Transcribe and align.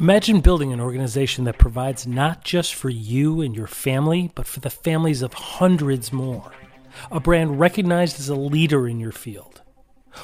Imagine 0.00 0.40
building 0.40 0.72
an 0.72 0.80
organization 0.80 1.44
that 1.44 1.58
provides 1.58 2.06
not 2.06 2.42
just 2.42 2.74
for 2.74 2.88
you 2.88 3.42
and 3.42 3.54
your 3.54 3.66
family, 3.66 4.32
but 4.34 4.46
for 4.46 4.60
the 4.60 4.70
families 4.70 5.20
of 5.20 5.34
hundreds 5.34 6.10
more. 6.10 6.52
A 7.12 7.20
brand 7.20 7.60
recognized 7.60 8.18
as 8.18 8.30
a 8.30 8.34
leader 8.34 8.88
in 8.88 8.98
your 8.98 9.12
field. 9.12 9.60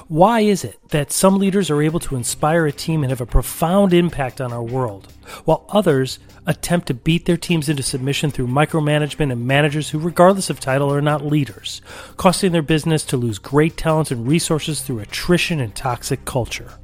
Why 0.09 0.41
is 0.41 0.65
it 0.65 0.81
that 0.93 1.13
some 1.13 1.39
leaders 1.39 1.71
are 1.71 1.83
able 1.83 2.01
to 2.01 2.17
inspire 2.17 2.65
a 2.65 2.73
team 2.73 3.03
and 3.03 3.11
have 3.11 3.21
a 3.21 3.27
profound 3.27 3.93
impact 3.93 4.41
on 4.41 4.51
our 4.51 4.63
world, 4.63 5.13
while 5.45 5.67
others 5.69 6.21
attempt 6.47 6.87
to 6.87 6.95
beat 6.95 7.27
their 7.27 7.37
teams 7.37 7.69
into 7.69 7.83
submission 7.83 8.31
through 8.31 8.47
micromanagement 8.47 9.31
and 9.31 9.47
managers 9.47 9.91
who, 9.91 9.99
regardless 9.99 10.49
of 10.49 10.59
title, 10.59 10.91
are 10.91 11.03
not 11.03 11.27
leaders, 11.27 11.83
costing 12.17 12.53
their 12.53 12.63
business 12.63 13.05
to 13.05 13.19
lose 13.19 13.39
great 13.39 13.77
talent 13.77 14.11
and 14.11 14.27
resources 14.27 14.81
through 14.81 15.01
attrition 15.01 15.61
and 15.61 15.75
toxic 15.75 16.25
culture? 16.25 16.79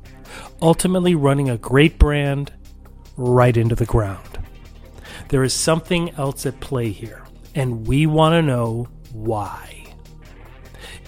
Ultimately, 0.60 1.14
running 1.14 1.48
a 1.48 1.56
great 1.56 1.98
brand 1.98 2.52
right 3.16 3.56
into 3.56 3.74
the 3.74 3.86
ground. 3.86 4.38
There 5.28 5.44
is 5.44 5.52
something 5.52 6.10
else 6.16 6.46
at 6.46 6.60
play 6.60 6.90
here, 6.90 7.24
and 7.54 7.86
we 7.86 8.06
want 8.06 8.34
to 8.34 8.42
know 8.42 8.88
why. 9.12 9.94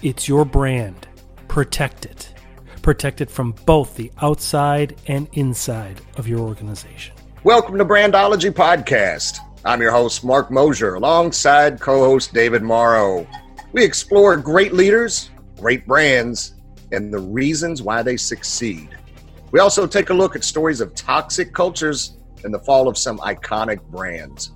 It's 0.02 0.28
your 0.28 0.44
brand. 0.44 1.06
Protect 1.48 2.04
it. 2.04 2.32
Protect 2.82 3.20
it 3.20 3.30
from 3.30 3.52
both 3.64 3.96
the 3.96 4.12
outside 4.20 4.96
and 5.06 5.28
inside 5.32 6.00
of 6.16 6.28
your 6.28 6.40
organization. 6.40 7.14
Welcome 7.42 7.78
to 7.78 7.84
Brandology 7.84 8.50
Podcast. 8.50 9.38
I'm 9.64 9.80
your 9.80 9.92
host, 9.92 10.24
Mark 10.24 10.50
Mosier, 10.50 10.94
alongside 10.94 11.80
co 11.80 12.00
host 12.00 12.34
David 12.34 12.62
Morrow. 12.62 13.26
We 13.72 13.82
explore 13.82 14.36
great 14.36 14.74
leaders, 14.74 15.30
great 15.58 15.86
brands, 15.86 16.54
and 16.92 17.12
the 17.12 17.18
reasons 17.18 17.80
why 17.80 18.02
they 18.02 18.18
succeed. 18.18 18.93
We 19.54 19.60
also 19.60 19.86
take 19.86 20.10
a 20.10 20.12
look 20.12 20.34
at 20.34 20.42
stories 20.42 20.80
of 20.80 20.96
toxic 20.96 21.54
cultures 21.54 22.16
and 22.42 22.52
the 22.52 22.58
fall 22.58 22.88
of 22.88 22.98
some 22.98 23.18
iconic 23.18 23.80
brands. 23.82 24.50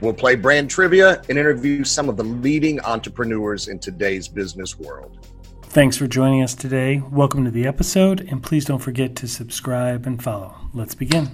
We'll 0.00 0.14
play 0.14 0.34
brand 0.34 0.70
trivia 0.70 1.20
and 1.28 1.38
interview 1.38 1.84
some 1.84 2.08
of 2.08 2.16
the 2.16 2.24
leading 2.24 2.80
entrepreneurs 2.80 3.68
in 3.68 3.78
today's 3.78 4.28
business 4.28 4.78
world. 4.78 5.28
Thanks 5.64 5.98
for 5.98 6.06
joining 6.06 6.42
us 6.42 6.54
today. 6.54 7.02
Welcome 7.10 7.44
to 7.44 7.50
the 7.50 7.66
episode, 7.66 8.22
and 8.30 8.42
please 8.42 8.64
don't 8.64 8.78
forget 8.78 9.14
to 9.16 9.28
subscribe 9.28 10.06
and 10.06 10.22
follow. 10.22 10.56
Let's 10.72 10.94
begin. 10.94 11.28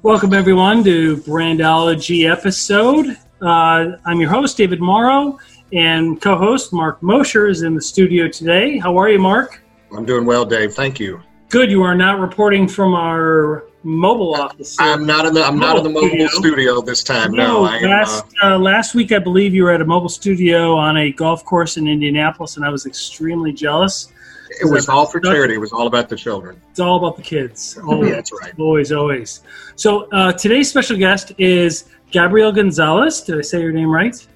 Welcome, 0.00 0.32
everyone, 0.32 0.82
to 0.84 1.18
Brandology 1.18 2.32
episode. 2.32 3.14
Uh, 3.42 3.98
I'm 4.06 4.20
your 4.22 4.30
host, 4.30 4.56
David 4.56 4.80
Morrow, 4.80 5.38
and 5.74 6.18
co 6.22 6.34
host 6.34 6.72
Mark 6.72 7.02
Mosher 7.02 7.46
is 7.46 7.60
in 7.60 7.74
the 7.74 7.82
studio 7.82 8.26
today. 8.26 8.78
How 8.78 8.96
are 8.96 9.10
you, 9.10 9.18
Mark? 9.18 9.62
I'm 9.94 10.06
doing 10.06 10.24
well, 10.24 10.46
Dave. 10.46 10.72
Thank 10.72 10.98
you. 10.98 11.20
Good. 11.48 11.70
You 11.70 11.82
are 11.82 11.94
not 11.94 12.20
reporting 12.20 12.68
from 12.68 12.94
our 12.94 13.64
mobile 13.82 14.34
office. 14.34 14.76
I'm 14.78 15.06
not 15.06 15.24
in 15.24 15.34
the 15.34 15.42
I'm 15.42 15.58
not 15.58 15.78
in 15.78 15.84
the 15.84 15.88
mobile 15.88 16.08
studio, 16.08 16.28
studio 16.28 16.80
this 16.82 17.02
time. 17.02 17.32
No, 17.32 17.64
no 17.64 17.88
last 17.88 18.24
am, 18.42 18.52
uh, 18.52 18.54
uh, 18.54 18.58
last 18.58 18.94
week 18.94 19.12
I 19.12 19.18
believe 19.18 19.54
you 19.54 19.64
were 19.64 19.72
at 19.72 19.80
a 19.80 19.84
mobile 19.84 20.08
studio 20.10 20.76
on 20.76 20.96
a 20.98 21.12
golf 21.12 21.44
course 21.44 21.76
in 21.76 21.88
Indianapolis, 21.88 22.56
and 22.56 22.66
I 22.66 22.68
was 22.68 22.86
extremely 22.86 23.52
jealous. 23.52 24.12
It 24.60 24.70
was 24.70 24.88
all 24.88 25.06
for 25.06 25.20
charity. 25.20 25.54
It 25.54 25.58
was 25.58 25.72
all 25.72 25.86
about 25.86 26.08
the 26.08 26.16
children. 26.16 26.60
It's 26.70 26.80
all 26.80 26.96
about 26.96 27.16
the 27.16 27.22
kids. 27.22 27.78
Always, 27.78 28.08
yeah, 28.10 28.16
that's 28.16 28.32
right. 28.32 28.52
Always, 28.58 28.92
always. 28.92 29.40
So 29.76 30.08
uh, 30.10 30.32
today's 30.32 30.68
special 30.68 30.96
guest 30.96 31.32
is 31.38 31.84
Gabrielle 32.10 32.52
Gonzalez. 32.52 33.20
Did 33.20 33.38
I 33.38 33.42
say 33.42 33.60
your 33.60 33.72
name 33.72 33.90
right? 33.90 34.26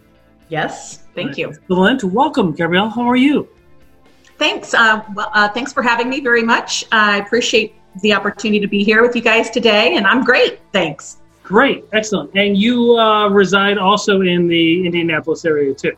Yes. 0.49 0.99
Thank 1.15 1.39
you. 1.39 1.49
Excellent. 1.49 2.05
Welcome, 2.05 2.53
Gabrielle. 2.53 2.91
How 2.91 3.03
are 3.03 3.17
you? 3.17 3.49
Thanks. 4.39 4.75
Uh, 4.75 5.03
well, 5.15 5.31
uh, 5.35 5.49
thanks 5.49 5.73
for 5.73 5.83
having 5.83 6.09
me 6.09 6.21
very 6.21 6.43
much. 6.43 6.85
I 6.93 7.19
appreciate 7.19 7.75
the 8.01 8.13
opportunity 8.15 8.61
to 8.61 8.67
be 8.67 8.83
here 8.83 9.03
with 9.03 9.15
you 9.15 9.23
guys 9.23 9.51
today, 9.51 9.97
and 9.97 10.07
I'm 10.07 10.25
great. 10.25 10.61
Thanks. 10.73 11.19
Great, 11.43 11.85
excellent. 11.93 12.31
And 12.35 12.57
you 12.57 12.97
uh, 12.99 13.29
reside 13.29 13.77
also 13.77 14.23
in 14.23 14.49
the 14.49 14.87
Indianapolis 14.87 15.45
area 15.45 15.75
too. 15.75 15.97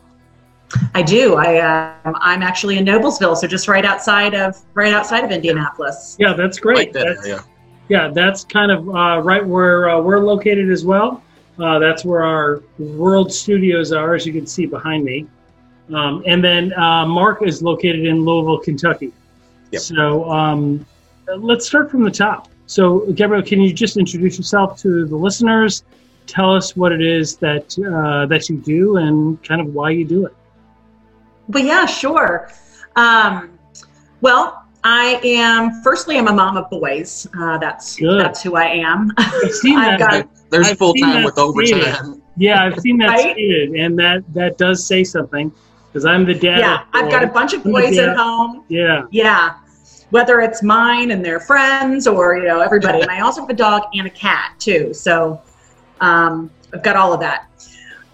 I 0.94 1.02
do. 1.02 1.36
I 1.36 1.58
uh, 1.58 2.12
I'm 2.20 2.42
actually 2.42 2.78
in 2.78 2.84
Noblesville, 2.84 3.36
so 3.36 3.46
just 3.46 3.68
right 3.68 3.84
outside 3.84 4.34
of 4.34 4.60
right 4.74 4.92
outside 4.92 5.22
of 5.22 5.30
Indianapolis. 5.30 6.16
Yeah, 6.18 6.32
that's 6.32 6.58
great. 6.58 6.92
that 6.94 7.06
that's, 7.06 7.26
area. 7.26 7.44
Yeah, 7.88 8.08
that's 8.12 8.44
kind 8.44 8.72
of 8.72 8.88
uh, 8.88 9.20
right 9.22 9.44
where 9.44 9.90
uh, 9.90 10.00
we're 10.00 10.20
located 10.20 10.70
as 10.70 10.84
well. 10.84 11.22
Uh, 11.58 11.78
that's 11.78 12.04
where 12.04 12.24
our 12.24 12.62
world 12.78 13.32
studios 13.32 13.92
are, 13.92 14.14
as 14.14 14.26
you 14.26 14.32
can 14.32 14.46
see 14.46 14.66
behind 14.66 15.04
me. 15.04 15.26
Um, 15.92 16.22
and 16.26 16.42
then 16.42 16.72
uh, 16.74 17.06
Mark 17.06 17.42
is 17.42 17.62
located 17.62 18.06
in 18.06 18.24
Louisville, 18.24 18.58
Kentucky. 18.58 19.12
Yep. 19.70 19.82
So 19.82 20.30
um, 20.30 20.86
let's 21.36 21.66
start 21.66 21.90
from 21.90 22.04
the 22.04 22.10
top. 22.10 22.48
So, 22.66 23.12
Gabriel, 23.12 23.42
can 23.42 23.60
you 23.60 23.72
just 23.72 23.96
introduce 23.96 24.38
yourself 24.38 24.80
to 24.80 25.04
the 25.04 25.16
listeners? 25.16 25.84
Tell 26.26 26.54
us 26.54 26.74
what 26.74 26.92
it 26.92 27.02
is 27.02 27.36
that 27.36 27.78
uh, 27.78 28.24
that 28.26 28.48
you 28.48 28.56
do 28.56 28.96
and 28.96 29.42
kind 29.44 29.60
of 29.60 29.74
why 29.74 29.90
you 29.90 30.06
do 30.06 30.24
it. 30.24 30.34
Well, 31.48 31.62
yeah, 31.62 31.84
sure. 31.84 32.50
Um, 32.96 33.58
well, 34.22 34.64
I 34.82 35.20
am. 35.22 35.82
Firstly, 35.82 36.16
I'm 36.16 36.28
a 36.28 36.32
mom 36.32 36.56
of 36.56 36.70
boys. 36.70 37.26
Uh, 37.38 37.58
that's 37.58 37.96
Good. 37.96 38.20
that's 38.20 38.42
who 38.42 38.56
I 38.56 38.66
am. 38.66 39.12
I've 39.18 39.52
seen 39.52 39.76
that. 39.80 39.98
Got, 39.98 40.50
There's 40.50 40.72
full 40.72 40.94
time 40.94 41.24
with 41.24 41.38
overtime. 41.38 42.22
Yeah, 42.38 42.64
I've 42.64 42.80
seen 42.80 42.96
that 42.98 43.08
right? 43.08 43.32
stated, 43.32 43.72
and 43.72 43.98
that 43.98 44.24
that 44.32 44.56
does 44.56 44.86
say 44.86 45.04
something 45.04 45.52
because 45.94 46.04
I'm 46.04 46.24
the 46.24 46.34
dad. 46.34 46.58
Yeah, 46.58 46.84
I've 46.92 47.08
got 47.08 47.22
a 47.22 47.28
bunch 47.28 47.54
of 47.54 47.62
boys 47.62 47.96
at 47.98 48.16
home. 48.16 48.64
Yeah. 48.68 49.06
Yeah. 49.12 49.54
Whether 50.10 50.40
it's 50.40 50.60
mine 50.60 51.12
and 51.12 51.24
their 51.24 51.38
friends 51.38 52.08
or, 52.08 52.36
you 52.36 52.46
know, 52.46 52.60
everybody. 52.60 53.00
and 53.00 53.10
I 53.10 53.20
also 53.20 53.42
have 53.42 53.50
a 53.50 53.54
dog 53.54 53.84
and 53.94 54.04
a 54.04 54.10
cat 54.10 54.56
too. 54.58 54.92
So 54.92 55.40
um, 56.00 56.50
I've 56.72 56.82
got 56.82 56.96
all 56.96 57.12
of 57.12 57.20
that. 57.20 57.46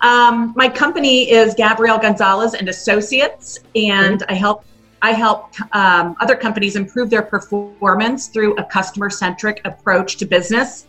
Um, 0.02 0.52
my 0.56 0.68
company 0.68 1.30
is 1.30 1.54
Gabrielle 1.54 1.98
Gonzalez 1.98 2.52
and 2.52 2.68
Associates, 2.68 3.58
and 3.74 4.22
I 4.28 4.34
help 4.34 4.64
I 5.02 5.12
help 5.12 5.54
um, 5.74 6.16
other 6.20 6.36
companies 6.36 6.76
improve 6.76 7.08
their 7.08 7.22
performance 7.22 8.28
through 8.28 8.56
a 8.56 8.64
customer 8.64 9.08
centric 9.08 9.62
approach 9.64 10.18
to 10.18 10.26
business. 10.26 10.86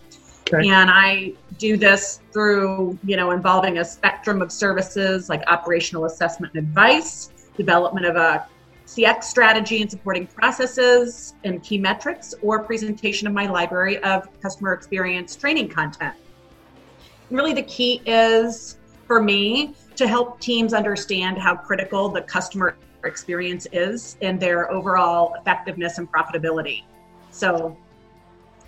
Okay. 0.53 0.69
And 0.69 0.89
I 0.91 1.34
do 1.57 1.78
this 1.78 2.19
through, 2.31 2.97
you 3.03 3.16
know, 3.16 3.31
involving 3.31 3.78
a 3.78 3.85
spectrum 3.85 4.41
of 4.41 4.51
services 4.51 5.29
like 5.29 5.44
operational 5.47 6.06
assessment 6.06 6.53
and 6.56 6.67
advice, 6.67 7.29
development 7.57 8.06
of 8.06 8.16
a 8.16 8.45
CX 8.85 9.23
strategy 9.23 9.81
and 9.81 9.90
supporting 9.90 10.28
processes 10.28 11.35
and 11.45 11.63
key 11.63 11.78
metrics, 11.78 12.34
or 12.41 12.63
presentation 12.63 13.28
of 13.28 13.34
my 13.34 13.47
library 13.47 13.97
of 14.03 14.28
customer 14.41 14.73
experience 14.73 15.35
training 15.35 15.69
content. 15.69 16.16
And 17.29 17.38
really, 17.38 17.53
the 17.53 17.63
key 17.63 18.01
is 18.06 18.78
for 19.07 19.22
me 19.22 19.73
to 19.95 20.07
help 20.07 20.41
teams 20.41 20.73
understand 20.73 21.38
how 21.38 21.56
critical 21.56 22.09
the 22.09 22.22
customer 22.23 22.75
experience 23.06 23.67
is 23.72 24.17
in 24.22 24.38
their 24.38 24.69
overall 24.72 25.35
effectiveness 25.35 25.97
and 25.97 26.11
profitability. 26.11 26.84
So 27.31 27.78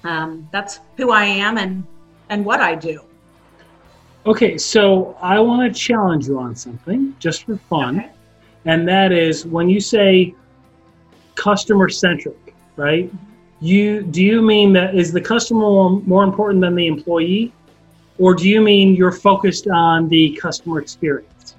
um, 0.03 0.47
that's 0.51 0.79
who 0.97 1.11
I 1.11 1.25
am 1.25 1.57
and 1.57 1.85
and 2.29 2.45
what 2.45 2.61
I 2.61 2.75
do. 2.75 3.01
Okay, 4.25 4.57
so 4.57 5.17
I 5.21 5.39
want 5.39 5.73
to 5.73 5.79
challenge 5.79 6.27
you 6.27 6.39
on 6.39 6.55
something 6.55 7.15
just 7.19 7.43
for 7.43 7.57
fun, 7.57 7.99
okay. 7.99 8.11
and 8.65 8.87
that 8.87 9.11
is 9.11 9.45
when 9.45 9.69
you 9.69 9.81
say 9.81 10.33
customer 11.35 11.89
centric, 11.89 12.55
right? 12.75 13.11
You 13.59 14.01
do 14.01 14.23
you 14.23 14.41
mean 14.41 14.73
that 14.73 14.95
is 14.95 15.11
the 15.11 15.21
customer 15.21 15.59
more, 15.59 16.01
more 16.01 16.23
important 16.23 16.61
than 16.61 16.75
the 16.75 16.87
employee, 16.87 17.53
or 18.17 18.33
do 18.33 18.47
you 18.47 18.61
mean 18.61 18.95
you're 18.95 19.11
focused 19.11 19.67
on 19.67 20.07
the 20.09 20.37
customer 20.41 20.79
experience? 20.79 21.55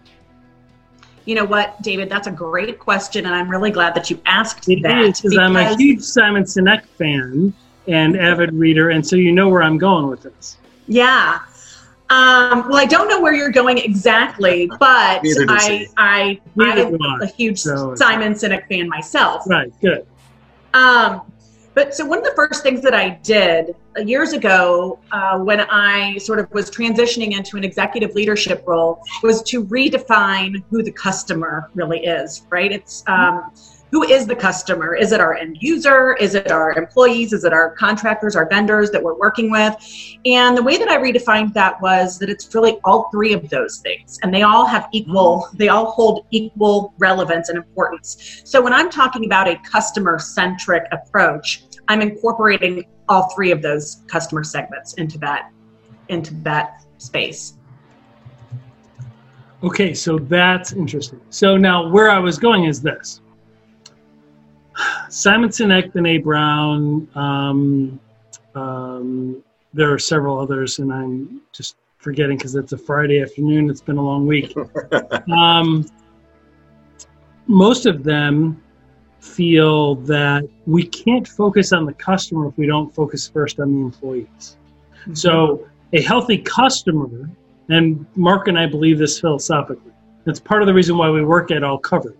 You 1.27 1.35
know 1.35 1.45
what, 1.45 1.81
David? 1.81 2.11
That's 2.11 2.27
a 2.27 2.33
great 2.33 2.79
question, 2.79 3.25
and 3.25 3.35
I'm 3.35 3.51
really 3.51 3.71
glad 3.71 3.95
that 3.95 4.11
you 4.11 4.21
asked 4.27 4.69
it 4.69 4.83
that. 4.83 5.17
because 5.23 5.39
I'm 5.39 5.57
a 5.57 5.75
huge 5.77 6.03
Simon 6.03 6.45
Sinek 6.45 6.85
fan 6.85 7.55
and 7.87 8.17
avid 8.17 8.53
reader, 8.55 8.91
and 8.91 9.07
so 9.07 9.17
you 9.17 9.33
know 9.33 9.49
where 9.49 9.63
I'm 9.63 9.79
going 9.79 10.09
with 10.09 10.23
this. 10.23 10.59
Yeah. 10.87 11.41
Um, 12.11 12.69
well, 12.69 12.77
I 12.77 12.85
don't 12.85 13.09
know 13.09 13.21
where 13.21 13.33
you're 13.33 13.51
going 13.51 13.79
exactly, 13.79 14.67
but 14.79 15.23
I, 15.25 15.87
I, 15.97 16.41
I'm 16.59 17.23
a 17.23 17.27
huge 17.27 17.59
so, 17.59 17.95
Simon 17.95 18.35
Sinek 18.35 18.69
fan 18.69 18.89
myself. 18.89 19.45
Right, 19.47 19.73
good. 19.81 20.07
Um, 20.75 21.23
but 21.75 21.95
so 21.95 22.05
one 22.05 22.19
of 22.19 22.25
the 22.25 22.33
first 22.37 22.63
things 22.63 22.83
that 22.83 22.95
I 22.95 23.11
did 23.23 23.75
uh, 23.99 24.03
years 24.03 24.33
ago 24.33 24.99
uh, 25.11 25.39
when 25.41 25.61
I 25.61 26.19
sort 26.19 26.39
of 26.39 26.51
was 26.53 26.71
transitioning 26.71 27.37
into 27.37 27.57
an 27.57 27.65
executive 27.65 28.15
leadership 28.15 28.63
role 28.67 29.03
was 29.23 29.43
to 29.45 29.65
redefine 29.65 30.63
who 30.71 30.83
the 30.83 30.93
customer 30.93 31.71
really 31.75 32.05
is, 32.05 32.47
right? 32.51 32.71
It's, 32.71 33.03
um, 33.09 33.51
who 33.95 34.03
is 34.03 34.27
the 34.27 34.35
customer? 34.35 34.97
Is 34.97 35.13
it 35.13 35.21
our 35.21 35.35
end 35.35 35.59
user? 35.61 36.15
Is 36.15 36.35
it 36.35 36.51
our 36.51 36.73
employees? 36.73 37.33
Is 37.33 37.45
it 37.45 37.53
our 37.53 37.71
contractors, 37.77 38.35
our 38.35 38.49
vendors 38.49 38.91
that 38.91 39.01
we're 39.01 39.15
working 39.17 39.53
with? 39.53 39.73
And 40.27 40.57
the 40.57 40.65
way 40.65 40.77
that 40.79 40.89
I 40.89 40.97
redefined 40.97 41.53
that 41.53 41.81
was 41.81 42.19
that 42.19 42.29
it's 42.29 42.53
really 42.57 42.81
all 42.83 43.09
three 43.13 43.33
of 43.33 43.49
those 43.51 43.79
things, 43.79 44.19
and 44.25 44.35
they 44.35 44.43
all 44.43 44.67
have 44.67 44.89
equal, 44.91 45.47
mm-hmm. 45.47 45.59
they 45.59 45.69
all 45.69 45.93
hold 45.93 46.27
equal 46.33 46.93
relevance 46.99 47.51
and 47.51 47.57
importance. 47.57 48.43
So 48.45 48.61
when 48.61 48.73
I'm 48.73 48.91
talking 48.91 49.27
about 49.27 49.47
a 49.47 49.57
customer 49.59 50.19
centric 50.19 50.83
approach, 50.91 51.63
I'm 51.87 52.03
incorporating 52.03 52.87
all 53.09 53.33
three 53.33 53.53
of 53.53 53.63
those 53.63 54.03
customer 54.09 54.43
segments 54.43 54.95
into 54.95 55.19
that 55.19 55.53
into 56.09 56.35
that 56.43 56.85
space. 56.99 57.59
Okay, 59.63 59.95
so 59.95 60.19
that's 60.19 60.73
interesting. 60.73 61.21
So 61.31 61.57
now 61.57 61.89
where 61.89 62.11
I 62.11 62.19
was 62.19 62.39
going 62.39 62.65
is 62.65 62.83
this. 62.83 63.21
Simon 65.09 65.51
Sinek, 65.51 65.93
Brene 65.93 66.23
Brown, 66.23 67.09
um, 67.15 68.01
um, 68.55 69.43
there 69.73 69.93
are 69.93 69.99
several 69.99 70.39
others, 70.39 70.79
and 70.79 70.93
I'm 70.93 71.43
just 71.53 71.77
forgetting 71.99 72.37
because 72.37 72.55
it's 72.55 72.73
a 72.73 72.79
Friday 72.79 73.21
afternoon. 73.21 73.71
It's 73.71 73.81
been 73.81 73.97
a 73.97 74.03
long 74.03 74.27
week. 74.27 74.55
um, 75.33 75.85
most 77.47 77.87
of 77.87 78.05
them 78.05 78.63
feel 79.21 79.97
that 79.97 80.49
we 80.67 80.87
can't 80.87 81.27
focus 81.27 81.73
on 81.73 81.87
the 81.87 81.93
customer 81.95 82.49
if 82.49 82.57
we 82.59 82.67
don't 82.67 82.95
focus 82.95 83.29
first 83.29 83.59
on 83.59 83.75
the 83.75 83.81
employees. 83.81 84.57
Mm-hmm. 85.03 85.15
So, 85.15 85.67
a 85.93 86.03
healthy 86.03 86.39
customer, 86.39 87.31
and 87.69 88.05
Mark 88.17 88.49
and 88.49 88.59
I 88.59 88.67
believe 88.67 88.99
this 88.99 89.21
philosophically, 89.21 89.93
that's 90.25 90.41
part 90.41 90.63
of 90.63 90.67
the 90.67 90.75
reason 90.75 90.97
why 90.97 91.11
we 91.11 91.25
work 91.25 91.51
at 91.51 91.63
All 91.63 91.79
Covered 91.79 92.17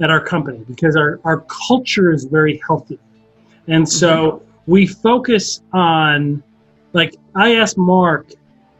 at 0.00 0.10
our 0.10 0.20
company 0.20 0.64
because 0.68 0.96
our, 0.96 1.20
our 1.24 1.40
culture 1.68 2.12
is 2.12 2.24
very 2.24 2.60
healthy. 2.66 2.98
And 3.66 3.88
so 3.88 4.30
mm-hmm. 4.30 4.72
we 4.72 4.86
focus 4.86 5.62
on, 5.72 6.42
like, 6.92 7.16
I 7.34 7.56
asked 7.56 7.78
Mark 7.78 8.30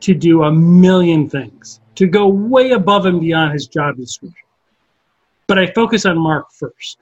to 0.00 0.14
do 0.14 0.44
a 0.44 0.52
million 0.52 1.28
things, 1.28 1.80
to 1.96 2.06
go 2.06 2.28
way 2.28 2.70
above 2.70 3.06
and 3.06 3.20
beyond 3.20 3.52
his 3.52 3.66
job 3.66 3.96
description. 3.96 4.46
But 5.46 5.58
I 5.58 5.66
focus 5.72 6.06
on 6.06 6.18
Mark 6.18 6.52
first. 6.52 6.98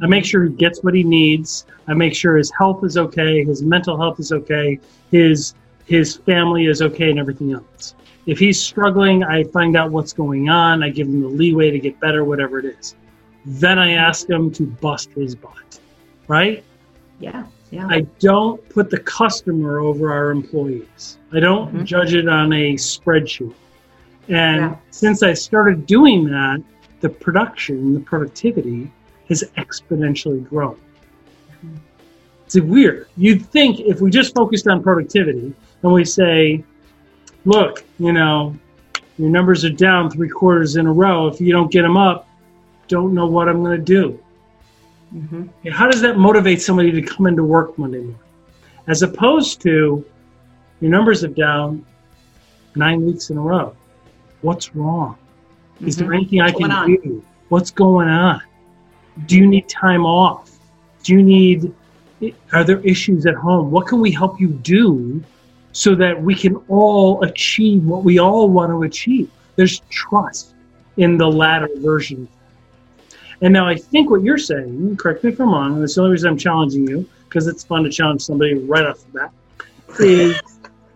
I 0.00 0.06
make 0.06 0.24
sure 0.24 0.44
he 0.44 0.50
gets 0.50 0.82
what 0.82 0.94
he 0.94 1.02
needs. 1.02 1.64
I 1.88 1.94
make 1.94 2.14
sure 2.14 2.36
his 2.36 2.52
health 2.56 2.84
is 2.84 2.98
okay, 2.98 3.44
his 3.44 3.62
mental 3.62 3.96
health 3.96 4.20
is 4.20 4.32
okay, 4.32 4.78
his 5.10 5.54
his 5.86 6.16
family 6.16 6.66
is 6.66 6.82
okay, 6.82 7.10
and 7.10 7.18
everything 7.18 7.52
else. 7.52 7.94
If 8.26 8.40
he's 8.40 8.60
struggling, 8.60 9.22
I 9.22 9.44
find 9.44 9.76
out 9.76 9.92
what's 9.92 10.12
going 10.12 10.48
on. 10.48 10.82
I 10.82 10.90
give 10.90 11.06
him 11.06 11.22
the 11.22 11.28
leeway 11.28 11.70
to 11.70 11.78
get 11.78 11.98
better, 12.00 12.24
whatever 12.24 12.58
it 12.58 12.64
is. 12.64 12.96
Then 13.46 13.78
I 13.78 13.92
ask 13.92 14.28
him 14.28 14.50
to 14.52 14.66
bust 14.66 15.10
his 15.12 15.34
butt. 15.34 15.78
Right? 16.28 16.64
Yeah. 17.20 17.46
Yeah. 17.70 17.86
I 17.88 18.02
don't 18.20 18.66
put 18.68 18.90
the 18.90 18.98
customer 18.98 19.80
over 19.80 20.12
our 20.12 20.30
employees. 20.30 21.18
I 21.32 21.40
don't 21.40 21.68
mm-hmm. 21.68 21.84
judge 21.84 22.14
it 22.14 22.28
on 22.28 22.52
a 22.52 22.74
spreadsheet. 22.74 23.54
And 24.28 24.56
yeah. 24.56 24.76
since 24.90 25.22
I 25.22 25.32
started 25.34 25.86
doing 25.86 26.24
that, 26.26 26.62
the 27.00 27.08
production, 27.08 27.94
the 27.94 28.00
productivity 28.00 28.90
has 29.28 29.42
exponentially 29.56 30.48
grown. 30.48 30.76
Mm-hmm. 31.64 31.76
It's 32.44 32.60
weird. 32.60 33.08
You'd 33.16 33.46
think 33.46 33.80
if 33.80 34.00
we 34.00 34.10
just 34.10 34.34
focused 34.34 34.68
on 34.68 34.82
productivity 34.82 35.52
and 35.82 35.92
we 35.92 36.04
say, 36.04 36.64
look, 37.44 37.84
you 37.98 38.12
know, 38.12 38.56
your 39.18 39.30
numbers 39.30 39.64
are 39.64 39.70
down 39.70 40.10
three 40.10 40.28
quarters 40.28 40.76
in 40.76 40.86
a 40.86 40.92
row. 40.92 41.26
If 41.26 41.40
you 41.40 41.52
don't 41.52 41.70
get 41.70 41.82
them 41.82 41.96
up, 41.96 42.25
don't 42.88 43.14
know 43.14 43.26
what 43.26 43.48
I'm 43.48 43.62
going 43.62 43.78
to 43.78 43.84
do. 43.84 44.18
Mm-hmm. 45.14 45.68
How 45.70 45.90
does 45.90 46.00
that 46.02 46.18
motivate 46.18 46.60
somebody 46.60 46.90
to 46.92 47.02
come 47.02 47.26
into 47.26 47.44
work 47.44 47.78
Monday 47.78 47.98
morning? 47.98 48.18
As 48.86 49.02
opposed 49.02 49.60
to 49.62 50.04
your 50.80 50.90
numbers 50.90 51.24
are 51.24 51.28
down 51.28 51.84
nine 52.74 53.04
weeks 53.04 53.30
in 53.30 53.38
a 53.38 53.40
row. 53.40 53.74
What's 54.42 54.74
wrong? 54.74 55.16
Mm-hmm. 55.76 55.88
Is 55.88 55.96
there 55.96 56.08
mm-hmm. 56.08 56.14
anything 56.14 56.40
I 56.40 56.50
can 56.52 57.00
do? 57.02 57.24
What's 57.48 57.70
going 57.70 58.08
on? 58.08 58.42
Do 59.26 59.36
you 59.36 59.46
need 59.46 59.68
time 59.68 60.04
off? 60.04 60.50
Do 61.02 61.14
you 61.14 61.22
need, 61.22 61.72
are 62.52 62.64
there 62.64 62.80
issues 62.80 63.26
at 63.26 63.34
home? 63.34 63.70
What 63.70 63.86
can 63.86 64.00
we 64.00 64.10
help 64.10 64.40
you 64.40 64.48
do 64.48 65.22
so 65.72 65.94
that 65.94 66.20
we 66.20 66.34
can 66.34 66.56
all 66.68 67.22
achieve 67.22 67.84
what 67.84 68.02
we 68.02 68.18
all 68.18 68.48
want 68.48 68.70
to 68.70 68.82
achieve? 68.82 69.30
There's 69.54 69.80
trust 69.88 70.54
in 70.96 71.16
the 71.16 71.26
latter 71.26 71.68
version 71.76 72.28
and 73.42 73.52
now 73.52 73.66
I 73.66 73.76
think 73.76 74.10
what 74.10 74.22
you're 74.22 74.38
saying, 74.38 74.96
correct 74.96 75.24
me 75.24 75.30
if 75.30 75.40
I'm 75.40 75.52
wrong, 75.52 75.80
that's 75.80 75.94
the 75.94 76.02
only 76.02 76.12
reason 76.12 76.30
I'm 76.30 76.38
challenging 76.38 76.88
you, 76.88 77.08
because 77.28 77.46
it's 77.46 77.64
fun 77.64 77.84
to 77.84 77.90
challenge 77.90 78.22
somebody 78.22 78.54
right 78.54 78.86
off 78.86 79.00
the 79.00 79.18
bat, 79.18 79.32
is, 80.00 80.40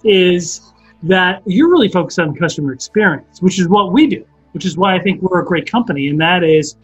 is 0.04 0.72
that 1.02 1.42
you're 1.46 1.70
really 1.70 1.88
focused 1.88 2.19
on 2.19 2.34
customer 2.34 2.72
experience, 2.72 3.40
which 3.42 3.58
is 3.58 3.69
what 3.69 3.92
we 3.92 4.06
do, 4.06 4.25
which 4.52 4.64
is 4.64 4.76
why 4.76 4.94
I 4.94 5.00
think 5.00 5.22
we're 5.22 5.40
a 5.40 5.44
great 5.44 5.70
company. 5.70 6.08
And 6.08 6.20
that 6.20 6.44
is 6.44 6.76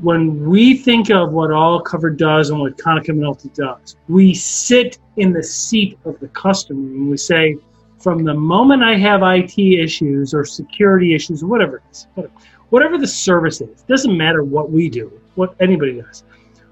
when 0.00 0.48
we 0.48 0.76
think 0.76 1.10
of 1.10 1.32
what 1.32 1.50
All 1.50 1.80
Covered 1.80 2.16
does 2.16 2.50
and 2.50 2.60
what 2.60 2.76
Konica 2.76 3.10
Minolta 3.10 3.52
does, 3.54 3.96
we 4.08 4.34
sit 4.34 4.98
in 5.16 5.32
the 5.32 5.42
seat 5.42 5.98
of 6.04 6.18
the 6.20 6.28
customer 6.28 6.80
and 6.80 7.10
we 7.10 7.16
say, 7.16 7.56
from 7.98 8.24
the 8.24 8.34
moment 8.34 8.82
I 8.82 8.96
have 8.96 9.22
IT 9.22 9.58
issues 9.58 10.34
or 10.34 10.44
security 10.44 11.14
issues 11.14 11.42
or 11.42 11.46
whatever 11.46 11.76
it 11.78 11.82
is, 11.90 12.06
whatever, 12.14 12.34
whatever 12.74 12.98
the 12.98 13.06
service 13.06 13.60
is, 13.60 13.82
doesn't 13.82 14.16
matter 14.16 14.42
what 14.42 14.68
we 14.68 14.90
do, 14.90 15.20
what 15.36 15.54
anybody 15.60 16.02
does. 16.02 16.24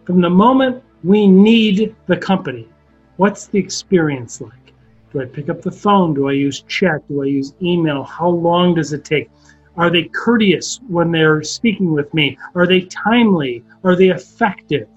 From 0.05 0.21
the 0.21 0.29
moment 0.29 0.83
we 1.05 1.29
need 1.29 1.95
the 2.09 2.17
company, 2.17 2.69
what's 3.19 3.47
the 3.47 3.61
experience 3.61 4.41
like? 4.41 4.73
Do 5.13 5.23
I 5.23 5.27
pick 5.27 5.49
up 5.49 5.63
the 5.63 5.71
phone? 5.71 6.13
Do 6.13 6.29
I 6.29 6.33
use 6.33 6.63
chat? 6.63 7.07
Do 7.07 7.23
I 7.23 7.27
use 7.27 7.55
email? 7.63 8.03
How 8.03 8.29
long 8.29 8.75
does 8.75 8.93
it 8.93 9.05
take? 9.05 9.31
Are 9.77 9.91
they 9.91 10.11
courteous 10.13 10.81
when 10.89 11.13
they're 11.13 11.45
speaking 11.45 11.93
with 11.93 12.13
me? 12.13 12.37
Are 12.57 12.67
they 12.67 12.81
timely? 12.81 13.63
Are 13.85 13.95
they 13.95 14.09
effective? 14.09 14.89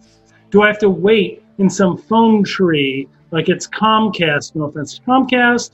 Do 0.49 0.63
I 0.63 0.67
have 0.69 0.79
to 0.79 0.89
wait 0.89 1.43
in 1.59 1.69
some 1.69 1.99
phone 1.99 2.43
tree 2.43 3.07
like 3.29 3.47
it's 3.47 3.67
Comcast? 3.67 4.55
No 4.55 4.63
offense 4.63 4.95
to 4.95 5.01
Comcast. 5.03 5.69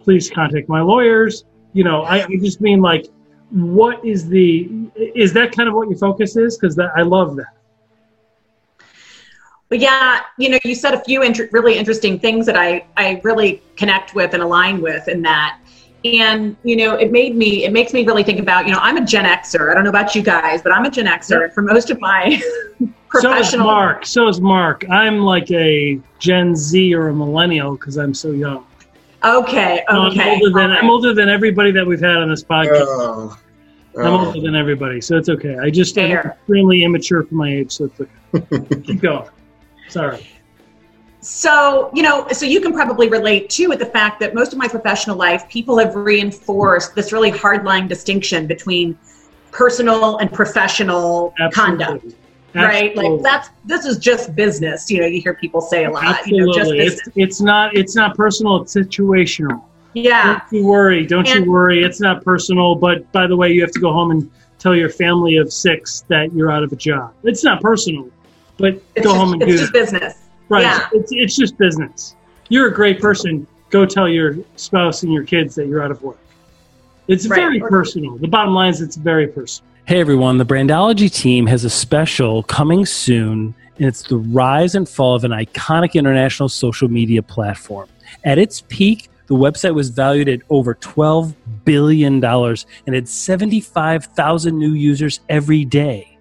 Please 0.00 0.30
contact 0.30 0.70
my 0.70 0.80
lawyers. 0.80 1.44
You 1.74 1.84
know, 1.84 2.04
I, 2.04 2.22
I 2.24 2.36
just 2.40 2.62
mean 2.62 2.80
like 2.80 3.04
what 3.50 4.04
is 4.04 4.28
the 4.28 4.68
is 4.96 5.32
that 5.32 5.52
kind 5.52 5.68
of 5.68 5.74
what 5.74 5.88
your 5.88 5.98
focus 5.98 6.36
is 6.36 6.58
because 6.58 6.78
i 6.78 7.02
love 7.02 7.36
that 7.36 7.54
but 9.68 9.78
yeah 9.78 10.20
you 10.36 10.48
know 10.48 10.58
you 10.64 10.74
said 10.74 10.94
a 10.94 11.04
few 11.04 11.22
inter- 11.22 11.48
really 11.52 11.78
interesting 11.78 12.18
things 12.18 12.44
that 12.44 12.56
i 12.56 12.84
i 12.96 13.20
really 13.22 13.62
connect 13.76 14.14
with 14.14 14.34
and 14.34 14.42
align 14.42 14.80
with 14.80 15.06
in 15.08 15.22
that 15.22 15.60
and 16.04 16.56
you 16.64 16.76
know 16.76 16.94
it 16.94 17.12
made 17.12 17.36
me 17.36 17.64
it 17.64 17.72
makes 17.72 17.92
me 17.92 18.04
really 18.04 18.24
think 18.24 18.40
about 18.40 18.66
you 18.66 18.72
know 18.72 18.80
i'm 18.80 18.96
a 18.96 19.04
gen 19.04 19.24
xer 19.24 19.70
i 19.70 19.74
don't 19.74 19.84
know 19.84 19.90
about 19.90 20.14
you 20.14 20.22
guys 20.22 20.60
but 20.60 20.72
i'm 20.72 20.84
a 20.84 20.90
gen 20.90 21.06
xer 21.06 21.42
yeah. 21.42 21.54
for 21.54 21.62
most 21.62 21.88
of 21.88 22.00
my 22.00 22.40
professional 23.08 23.42
so 23.42 23.60
is 23.60 23.64
mark 23.64 24.06
so 24.06 24.28
is 24.28 24.40
mark 24.40 24.84
i'm 24.90 25.20
like 25.20 25.50
a 25.52 26.00
gen 26.18 26.54
z 26.56 26.92
or 26.92 27.08
a 27.08 27.14
millennial 27.14 27.76
because 27.76 27.96
i'm 27.96 28.12
so 28.12 28.32
young 28.32 28.66
Okay. 29.24 29.82
Okay. 29.90 30.20
I'm 30.20 30.28
older 30.28 30.50
than 30.50 30.70
right. 30.70 30.82
I'm 30.82 30.90
older 30.90 31.14
than 31.14 31.28
everybody 31.28 31.72
that 31.72 31.86
we've 31.86 32.00
had 32.00 32.18
on 32.18 32.30
this 32.30 32.44
podcast. 32.44 32.84
Oh. 32.86 33.36
Oh. 33.96 34.02
I'm 34.02 34.26
older 34.26 34.40
than 34.40 34.54
everybody, 34.54 35.00
so 35.00 35.16
it's 35.16 35.28
okay. 35.28 35.56
I 35.56 35.70
just 35.70 35.96
am 35.98 36.12
extremely 36.12 36.84
immature 36.84 37.22
for 37.24 37.34
my 37.34 37.50
age, 37.52 37.72
so 37.72 37.84
it's 37.86 38.00
okay. 38.00 38.80
Keep 38.84 39.00
going. 39.00 39.28
Sorry. 39.88 40.26
So, 41.20 41.90
you 41.94 42.02
know, 42.02 42.26
so 42.28 42.46
you 42.46 42.60
can 42.60 42.72
probably 42.72 43.08
relate 43.08 43.50
too 43.50 43.68
with 43.68 43.78
the 43.78 43.86
fact 43.86 44.20
that 44.20 44.34
most 44.34 44.52
of 44.52 44.58
my 44.58 44.68
professional 44.68 45.16
life, 45.16 45.48
people 45.48 45.78
have 45.78 45.96
reinforced 45.96 46.94
this 46.94 47.12
really 47.12 47.30
hard 47.30 47.64
line 47.64 47.88
distinction 47.88 48.46
between 48.46 48.96
personal 49.50 50.18
and 50.18 50.32
professional 50.32 51.34
Absolutely. 51.40 51.78
conduct 51.78 52.16
right? 52.56 52.96
Like 52.96 53.22
that's 53.22 53.50
this 53.64 53.84
is 53.84 53.98
just 53.98 54.34
business. 54.34 54.90
You 54.90 55.00
know, 55.00 55.06
you 55.06 55.20
hear 55.20 55.34
people 55.34 55.60
say 55.60 55.84
a 55.84 55.90
lot. 55.90 56.04
Absolutely. 56.04 56.38
You 56.38 56.46
know, 56.46 56.52
just 56.52 56.72
it's, 56.72 57.08
it's 57.16 57.40
not 57.40 57.76
it's 57.76 57.94
not 57.94 58.16
personal. 58.16 58.62
It's 58.62 58.74
situational. 58.74 59.62
Yeah. 59.96 60.40
Don't 60.40 60.52
you 60.52 60.66
worry. 60.66 61.06
Don't 61.06 61.26
and, 61.26 61.46
you 61.46 61.50
worry. 61.50 61.82
It's 61.82 62.00
not 62.00 62.22
personal. 62.22 62.74
But 62.74 63.10
by 63.12 63.26
the 63.26 63.36
way, 63.36 63.50
you 63.50 63.62
have 63.62 63.70
to 63.72 63.80
go 63.80 63.92
home 63.92 64.10
and 64.10 64.30
tell 64.58 64.74
your 64.74 64.90
family 64.90 65.38
of 65.38 65.52
six 65.52 66.04
that 66.08 66.32
you're 66.34 66.50
out 66.50 66.62
of 66.62 66.72
a 66.72 66.76
job. 66.76 67.14
It's 67.24 67.42
not 67.42 67.62
personal, 67.62 68.10
but 68.58 68.74
go 68.96 69.02
just, 69.02 69.16
home 69.16 69.32
and 69.32 69.40
do 69.40 69.46
it. 69.46 69.52
It's 69.52 69.60
just 69.62 69.72
business. 69.72 70.14
Right. 70.50 70.62
Yeah. 70.62 70.88
It's, 70.92 71.12
it's 71.12 71.36
just 71.36 71.56
business. 71.56 72.14
You're 72.50 72.68
a 72.68 72.74
great 72.74 73.00
person. 73.00 73.46
Go 73.70 73.86
tell 73.86 74.08
your 74.08 74.36
spouse 74.56 75.02
and 75.02 75.12
your 75.12 75.24
kids 75.24 75.54
that 75.54 75.66
you're 75.66 75.82
out 75.82 75.90
of 75.90 76.02
work. 76.02 76.18
It's 77.08 77.26
right. 77.26 77.40
very 77.40 77.60
personal. 77.60 78.18
The 78.18 78.28
bottom 78.28 78.52
line 78.54 78.70
is 78.70 78.82
it's 78.82 78.96
very 78.96 79.28
personal. 79.28 79.70
Hey 79.86 80.00
everyone, 80.00 80.36
the 80.36 80.44
Brandology 80.44 81.10
team 81.12 81.46
has 81.46 81.64
a 81.64 81.70
special 81.70 82.42
coming 82.42 82.84
soon, 82.84 83.54
and 83.78 83.86
it's 83.86 84.02
the 84.02 84.18
rise 84.18 84.74
and 84.74 84.88
fall 84.88 85.14
of 85.14 85.24
an 85.24 85.30
iconic 85.30 85.94
international 85.94 86.48
social 86.48 86.88
media 86.88 87.22
platform. 87.22 87.88
At 88.24 88.38
its 88.38 88.62
peak, 88.68 89.08
the 89.26 89.34
website 89.34 89.74
was 89.74 89.90
valued 89.90 90.28
at 90.28 90.40
over 90.50 90.74
$12 90.74 91.34
billion 91.64 92.24
and 92.24 92.94
had 92.94 93.08
75,000 93.08 94.58
new 94.58 94.72
users 94.72 95.20
every 95.28 95.64
day. 95.64 96.16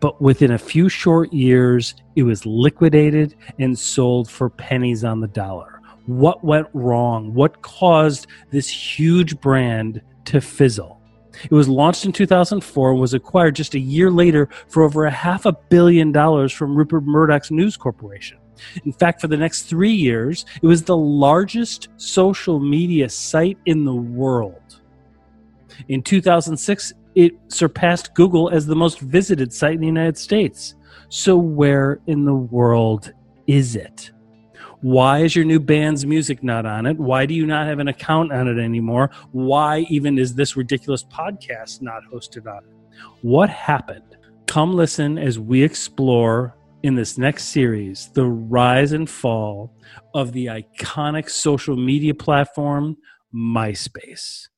But 0.00 0.20
within 0.22 0.52
a 0.52 0.58
few 0.58 0.88
short 0.88 1.32
years, 1.32 1.94
it 2.16 2.22
was 2.22 2.46
liquidated 2.46 3.34
and 3.58 3.78
sold 3.78 4.30
for 4.30 4.48
pennies 4.48 5.04
on 5.04 5.20
the 5.20 5.28
dollar. 5.28 5.82
What 6.06 6.42
went 6.42 6.68
wrong? 6.72 7.34
What 7.34 7.60
caused 7.62 8.26
this 8.50 8.68
huge 8.68 9.38
brand 9.40 10.00
to 10.26 10.40
fizzle? 10.40 11.00
It 11.44 11.52
was 11.52 11.68
launched 11.68 12.04
in 12.04 12.12
2004 12.12 12.90
and 12.90 13.00
was 13.00 13.14
acquired 13.14 13.56
just 13.56 13.74
a 13.74 13.78
year 13.78 14.10
later 14.10 14.48
for 14.68 14.82
over 14.82 15.06
a 15.06 15.10
half 15.10 15.46
a 15.46 15.52
billion 15.52 16.12
dollars 16.12 16.52
from 16.52 16.74
Rupert 16.74 17.04
Murdoch's 17.04 17.50
News 17.50 17.76
Corporation. 17.76 18.38
In 18.84 18.92
fact, 18.92 19.20
for 19.20 19.28
the 19.28 19.36
next 19.36 19.62
three 19.62 19.92
years, 19.92 20.44
it 20.62 20.66
was 20.66 20.82
the 20.82 20.96
largest 20.96 21.88
social 21.96 22.60
media 22.60 23.08
site 23.08 23.58
in 23.66 23.84
the 23.84 23.94
world. 23.94 24.80
In 25.88 26.02
2006, 26.02 26.92
it 27.14 27.32
surpassed 27.48 28.14
Google 28.14 28.50
as 28.50 28.66
the 28.66 28.76
most 28.76 29.00
visited 29.00 29.52
site 29.52 29.74
in 29.74 29.80
the 29.80 29.86
United 29.86 30.18
States. 30.18 30.74
So, 31.08 31.36
where 31.36 32.00
in 32.06 32.24
the 32.24 32.34
world 32.34 33.12
is 33.46 33.76
it? 33.76 34.12
Why 34.82 35.18
is 35.18 35.36
your 35.36 35.44
new 35.44 35.60
band's 35.60 36.06
music 36.06 36.42
not 36.42 36.64
on 36.64 36.86
it? 36.86 36.96
Why 36.96 37.26
do 37.26 37.34
you 37.34 37.46
not 37.46 37.66
have 37.66 37.80
an 37.80 37.88
account 37.88 38.32
on 38.32 38.48
it 38.48 38.58
anymore? 38.58 39.10
Why 39.32 39.80
even 39.90 40.18
is 40.18 40.34
this 40.34 40.56
ridiculous 40.56 41.04
podcast 41.04 41.82
not 41.82 42.02
hosted 42.10 42.46
on 42.46 42.64
it? 42.64 42.96
What 43.20 43.50
happened? 43.50 44.16
Come 44.46 44.72
listen 44.72 45.18
as 45.18 45.38
we 45.38 45.62
explore 45.62 46.56
in 46.82 46.94
this 46.94 47.18
next 47.18 47.44
series 47.44 48.08
the 48.14 48.24
rise 48.24 48.92
and 48.92 49.08
fall 49.08 49.74
of 50.14 50.32
the 50.32 50.46
iconic 50.46 51.28
social 51.28 51.76
media 51.76 52.14
platform, 52.14 52.96
MySpace. 53.34 54.48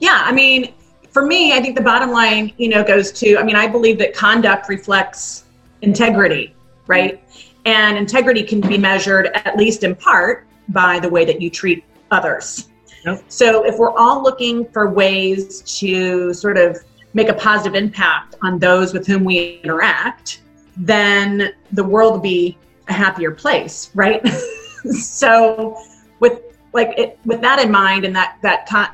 Yeah, 0.00 0.22
I 0.24 0.32
mean, 0.32 0.74
for 1.10 1.24
me, 1.24 1.52
I 1.52 1.60
think 1.60 1.76
the 1.76 1.82
bottom 1.82 2.10
line, 2.10 2.52
you 2.56 2.68
know, 2.68 2.82
goes 2.84 3.12
to 3.12 3.36
I 3.38 3.42
mean, 3.42 3.56
I 3.56 3.66
believe 3.66 3.98
that 3.98 4.14
conduct 4.14 4.68
reflects 4.68 5.44
integrity, 5.82 6.54
right? 6.86 7.22
And 7.64 7.96
integrity 7.96 8.42
can 8.42 8.60
be 8.60 8.78
measured, 8.78 9.26
at 9.34 9.56
least 9.56 9.82
in 9.82 9.94
part, 9.94 10.46
by 10.68 11.00
the 11.00 11.08
way 11.08 11.24
that 11.24 11.40
you 11.40 11.50
treat 11.50 11.84
others. 12.10 12.68
Yep. 13.04 13.24
So 13.28 13.64
if 13.64 13.78
we're 13.78 13.96
all 13.96 14.22
looking 14.22 14.68
for 14.70 14.90
ways 14.90 15.62
to 15.80 16.32
sort 16.32 16.58
of 16.58 16.78
make 17.14 17.28
a 17.28 17.34
positive 17.34 17.74
impact 17.74 18.34
on 18.42 18.58
those 18.58 18.92
with 18.92 19.06
whom 19.06 19.24
we 19.24 19.60
interact, 19.62 20.42
then 20.76 21.52
the 21.72 21.84
world 21.84 22.14
will 22.14 22.20
be 22.20 22.58
a 22.88 22.92
happier 22.92 23.30
place, 23.30 23.90
right? 23.94 24.26
so 24.92 25.76
with 26.20 26.40
like 26.72 26.98
it, 26.98 27.18
with 27.24 27.40
that 27.40 27.58
in 27.58 27.70
mind 27.70 28.04
and 28.04 28.14
that 28.14 28.38
that 28.42 28.66
con- 28.66 28.90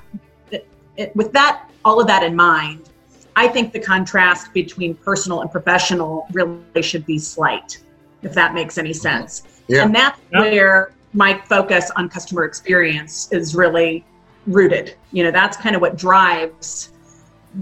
it, 0.50 0.68
it, 0.96 1.14
with 1.16 1.32
that 1.32 1.68
all 1.84 2.00
of 2.00 2.06
that 2.06 2.22
in 2.22 2.34
mind, 2.34 2.88
I 3.36 3.48
think 3.48 3.72
the 3.72 3.80
contrast 3.80 4.52
between 4.52 4.94
personal 4.94 5.40
and 5.40 5.50
professional 5.50 6.26
really 6.32 6.82
should 6.82 7.06
be 7.06 7.18
slight 7.18 7.78
if 8.22 8.32
that 8.34 8.54
makes 8.54 8.78
any 8.78 8.90
mm-hmm. 8.90 9.00
sense. 9.00 9.42
Yeah. 9.68 9.84
And 9.84 9.94
that's 9.94 10.20
yeah. 10.32 10.40
where 10.40 10.92
my 11.12 11.38
focus 11.46 11.90
on 11.96 12.08
customer 12.08 12.44
experience 12.44 13.30
is 13.32 13.54
really 13.54 14.04
rooted. 14.46 14.94
You 15.12 15.24
know, 15.24 15.30
that's 15.30 15.56
kind 15.56 15.74
of 15.74 15.82
what 15.82 15.96
drives 15.96 16.90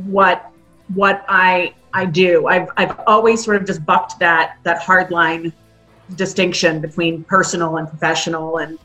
what 0.06 0.50
what 0.94 1.24
I 1.28 1.74
I 1.92 2.04
do. 2.04 2.46
I've 2.46 2.68
I've 2.76 2.98
always 3.06 3.44
sort 3.44 3.56
of 3.56 3.66
just 3.66 3.84
bucked 3.84 4.18
that 4.20 4.58
that 4.62 4.82
hard 4.82 5.10
line 5.10 5.52
distinction 6.16 6.80
between 6.80 7.24
personal 7.24 7.76
and 7.76 7.88
professional. 7.88 8.58
And 8.58 8.78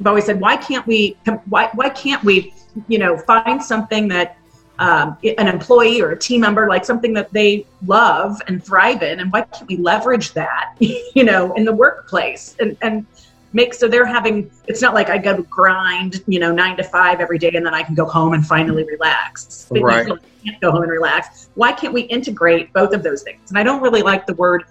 I've 0.00 0.06
always 0.06 0.24
said 0.24 0.40
why 0.40 0.56
can't 0.56 0.86
we 0.86 1.16
why 1.46 1.70
why 1.74 1.88
can't 1.88 2.22
we 2.24 2.54
you 2.88 2.98
know 2.98 3.16
find 3.16 3.62
something 3.62 4.08
that 4.08 4.38
um, 4.78 5.16
an 5.24 5.48
employee 5.48 6.02
or 6.02 6.10
a 6.10 6.18
team 6.18 6.42
member 6.42 6.68
like 6.68 6.84
something 6.84 7.14
that 7.14 7.32
they 7.32 7.66
love 7.86 8.40
and 8.46 8.62
thrive 8.62 9.02
in? 9.02 9.20
And 9.20 9.32
why 9.32 9.42
can't 9.42 9.68
we 9.68 9.76
leverage 9.76 10.32
that 10.34 10.74
you 10.80 11.24
know 11.24 11.52
in 11.54 11.64
the 11.64 11.74
workplace? 11.74 12.56
And, 12.60 12.76
and 12.82 13.06
make 13.52 13.72
so 13.72 13.88
they're 13.88 14.06
having 14.06 14.50
it's 14.66 14.82
not 14.82 14.94
like 14.94 15.08
i 15.08 15.16
go 15.16 15.36
to 15.36 15.42
grind 15.44 16.22
you 16.26 16.38
know 16.38 16.52
nine 16.52 16.76
to 16.76 16.82
five 16.82 17.20
every 17.20 17.38
day 17.38 17.50
and 17.54 17.64
then 17.64 17.74
i 17.74 17.82
can 17.82 17.94
go 17.94 18.04
home 18.04 18.34
and 18.34 18.46
finally 18.46 18.84
relax. 18.84 19.68
Right. 19.70 20.06
can't 20.44 20.60
go 20.60 20.70
home 20.70 20.82
and 20.82 20.92
relax. 20.92 21.48
Why 21.54 21.72
can't 21.72 21.92
we 21.92 22.02
integrate 22.02 22.72
both 22.72 22.92
of 22.92 23.02
those 23.02 23.22
things? 23.22 23.50
And 23.50 23.58
i 23.58 23.62
don't 23.62 23.82
really 23.82 24.02
like 24.02 24.26
the 24.26 24.34
word 24.34 24.64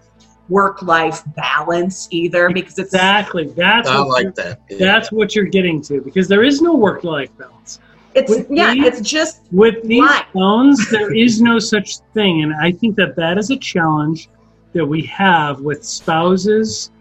work 0.50 0.82
life 0.82 1.24
balance 1.36 2.08
either 2.12 2.50
because 2.50 2.78
it's 2.78 2.94
exactly. 2.94 3.48
That's 3.48 3.90
I 3.90 4.00
like 4.00 4.36
that 4.36 4.62
yeah. 4.70 4.78
that's 4.78 5.12
what 5.12 5.36
you're 5.36 5.46
getting 5.46 5.82
to 5.84 6.02
because 6.02 6.28
there 6.28 6.44
is 6.44 6.62
no 6.62 6.76
work 6.76 7.04
life 7.04 7.36
balance. 7.38 7.80
It's 8.14 8.30
with 8.30 8.48
yeah, 8.50 8.74
these, 8.74 8.86
it's 8.86 9.02
just 9.02 9.42
with 9.52 9.84
these 9.84 10.10
phones, 10.34 10.90
there 10.90 11.14
is 11.14 11.42
no 11.42 11.60
such 11.60 11.98
thing, 12.14 12.44
and 12.44 12.54
I 12.54 12.72
think 12.72 12.96
that 12.96 13.16
that 13.18 13.38
is 13.38 13.50
a 13.50 13.58
challenge 13.58 14.30
that 14.72 14.86
we 14.86 15.02
have 15.04 15.60
with 15.60 15.84
spouses. 15.84 16.92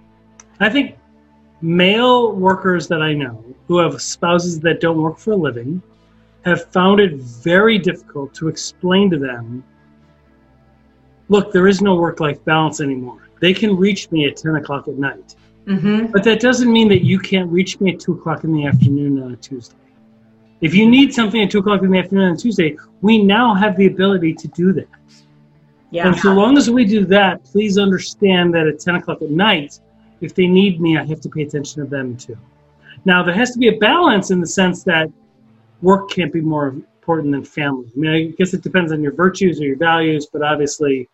I 0.58 0.68
think 0.68 0.96
male 1.64 2.32
workers 2.32 2.86
that 2.88 3.00
I 3.00 3.14
know 3.14 3.42
who 3.66 3.78
have 3.78 4.00
spouses 4.00 4.60
that 4.60 4.80
don't 4.80 5.00
work 5.00 5.18
for 5.18 5.32
a 5.32 5.36
living 5.36 5.82
have 6.44 6.70
found 6.72 7.00
it 7.00 7.14
very 7.14 7.78
difficult 7.78 8.34
to 8.34 8.48
explain 8.48 9.10
to 9.10 9.18
them 9.18 9.64
look, 11.30 11.52
there 11.52 11.66
is 11.66 11.80
no 11.80 11.96
work 11.96 12.20
life 12.20 12.44
balance 12.44 12.82
anymore. 12.82 13.30
They 13.40 13.54
can 13.54 13.74
reach 13.76 14.10
me 14.10 14.26
at 14.26 14.36
10 14.36 14.56
o'clock 14.56 14.88
at 14.88 14.96
night. 14.96 15.34
Mm-hmm. 15.64 16.12
But 16.12 16.22
that 16.24 16.38
doesn't 16.38 16.70
mean 16.70 16.88
that 16.88 17.02
you 17.02 17.18
can't 17.18 17.50
reach 17.50 17.80
me 17.80 17.94
at 17.94 18.00
2 18.00 18.12
o'clock 18.12 18.44
in 18.44 18.52
the 18.52 18.66
afternoon 18.66 19.22
on 19.22 19.32
a 19.32 19.36
Tuesday. 19.36 19.76
If 20.60 20.74
you 20.74 20.88
need 20.88 21.12
something 21.12 21.42
at 21.42 21.50
two 21.50 21.58
o'clock 21.58 21.82
in 21.82 21.90
the 21.90 21.98
afternoon 21.98 22.30
on 22.30 22.36
Tuesday, 22.36 22.76
we 23.02 23.22
now 23.22 23.54
have 23.54 23.76
the 23.76 23.86
ability 23.86 24.32
to 24.34 24.48
do 24.48 24.72
that. 24.72 24.86
Yeah. 25.90 26.06
And 26.06 26.16
so 26.16 26.32
long 26.32 26.56
as 26.56 26.70
we 26.70 26.84
do 26.84 27.04
that, 27.06 27.44
please 27.44 27.76
understand 27.76 28.54
that 28.54 28.66
at 28.66 28.80
10 28.80 28.94
o'clock 28.94 29.20
at 29.20 29.30
night, 29.30 29.78
if 30.20 30.34
they 30.34 30.46
need 30.46 30.80
me, 30.80 30.96
I 30.96 31.04
have 31.04 31.20
to 31.22 31.28
pay 31.28 31.42
attention 31.42 31.84
to 31.84 31.88
them 31.88 32.16
too. 32.16 32.38
Now, 33.04 33.22
there 33.22 33.34
has 33.34 33.52
to 33.52 33.58
be 33.58 33.68
a 33.68 33.78
balance 33.78 34.30
in 34.30 34.40
the 34.40 34.46
sense 34.46 34.82
that 34.84 35.10
work 35.82 36.10
can't 36.10 36.32
be 36.32 36.40
more 36.40 36.68
important 36.68 37.32
than 37.32 37.44
family. 37.44 37.90
I 37.94 37.98
mean, 37.98 38.10
I 38.12 38.36
guess 38.36 38.54
it 38.54 38.62
depends 38.62 38.92
on 38.92 39.02
your 39.02 39.12
virtues 39.12 39.60
or 39.60 39.64
your 39.64 39.76
values, 39.76 40.26
but 40.32 40.42
obviously, 40.42 41.08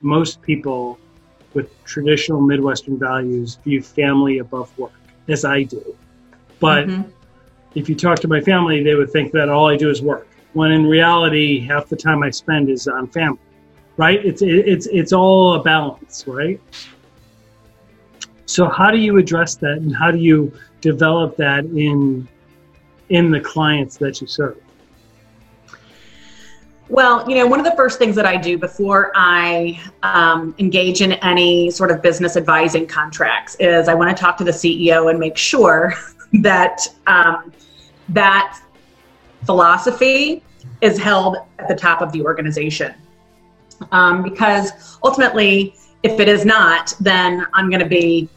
most 0.00 0.40
people 0.42 0.98
with 1.52 1.70
traditional 1.84 2.40
Midwestern 2.40 2.98
values 2.98 3.56
view 3.64 3.82
family 3.82 4.38
above 4.38 4.76
work, 4.78 4.92
as 5.28 5.44
I 5.44 5.64
do. 5.64 5.96
But 6.60 6.86
mm-hmm 6.86 7.10
if 7.74 7.88
you 7.88 7.94
talk 7.94 8.20
to 8.20 8.28
my 8.28 8.40
family, 8.40 8.82
they 8.82 8.94
would 8.94 9.10
think 9.10 9.32
that 9.32 9.48
all 9.48 9.68
I 9.68 9.76
do 9.76 9.90
is 9.90 10.02
work. 10.02 10.28
When 10.52 10.70
in 10.70 10.86
reality, 10.86 11.60
half 11.60 11.88
the 11.88 11.96
time 11.96 12.22
I 12.22 12.30
spend 12.30 12.70
is 12.70 12.86
on 12.86 13.08
family, 13.08 13.40
right? 13.96 14.24
It's 14.24 14.42
it's 14.42 14.86
it's 14.86 15.12
all 15.12 15.54
a 15.54 15.62
balance, 15.62 16.24
right? 16.26 16.60
So 18.54 18.68
how 18.68 18.92
do 18.92 18.98
you 18.98 19.18
address 19.18 19.56
that, 19.56 19.78
and 19.78 19.92
how 19.96 20.12
do 20.12 20.18
you 20.18 20.52
develop 20.80 21.36
that 21.38 21.64
in 21.64 22.28
in 23.08 23.32
the 23.32 23.40
clients 23.40 23.96
that 23.96 24.20
you 24.20 24.28
serve? 24.28 24.56
Well, 26.88 27.28
you 27.28 27.34
know, 27.34 27.48
one 27.48 27.58
of 27.58 27.64
the 27.64 27.74
first 27.74 27.98
things 27.98 28.14
that 28.14 28.26
I 28.26 28.36
do 28.36 28.56
before 28.56 29.10
I 29.16 29.82
um, 30.04 30.54
engage 30.60 31.00
in 31.02 31.14
any 31.14 31.68
sort 31.68 31.90
of 31.90 32.00
business 32.00 32.36
advising 32.36 32.86
contracts 32.86 33.56
is 33.58 33.88
I 33.88 33.94
want 33.94 34.16
to 34.16 34.22
talk 34.22 34.36
to 34.36 34.44
the 34.44 34.52
CEO 34.52 35.10
and 35.10 35.18
make 35.18 35.36
sure 35.36 35.92
that 36.34 36.80
um, 37.08 37.52
that 38.10 38.60
philosophy 39.46 40.44
is 40.80 40.96
held 40.96 41.38
at 41.58 41.66
the 41.66 41.74
top 41.74 42.02
of 42.02 42.12
the 42.12 42.22
organization. 42.22 42.94
Um, 43.90 44.22
because 44.22 44.96
ultimately, 45.02 45.74
if 46.04 46.20
it 46.20 46.28
is 46.28 46.44
not, 46.44 46.94
then 47.00 47.46
I'm 47.52 47.68
going 47.68 47.80
to 47.80 47.88
be 47.88 48.28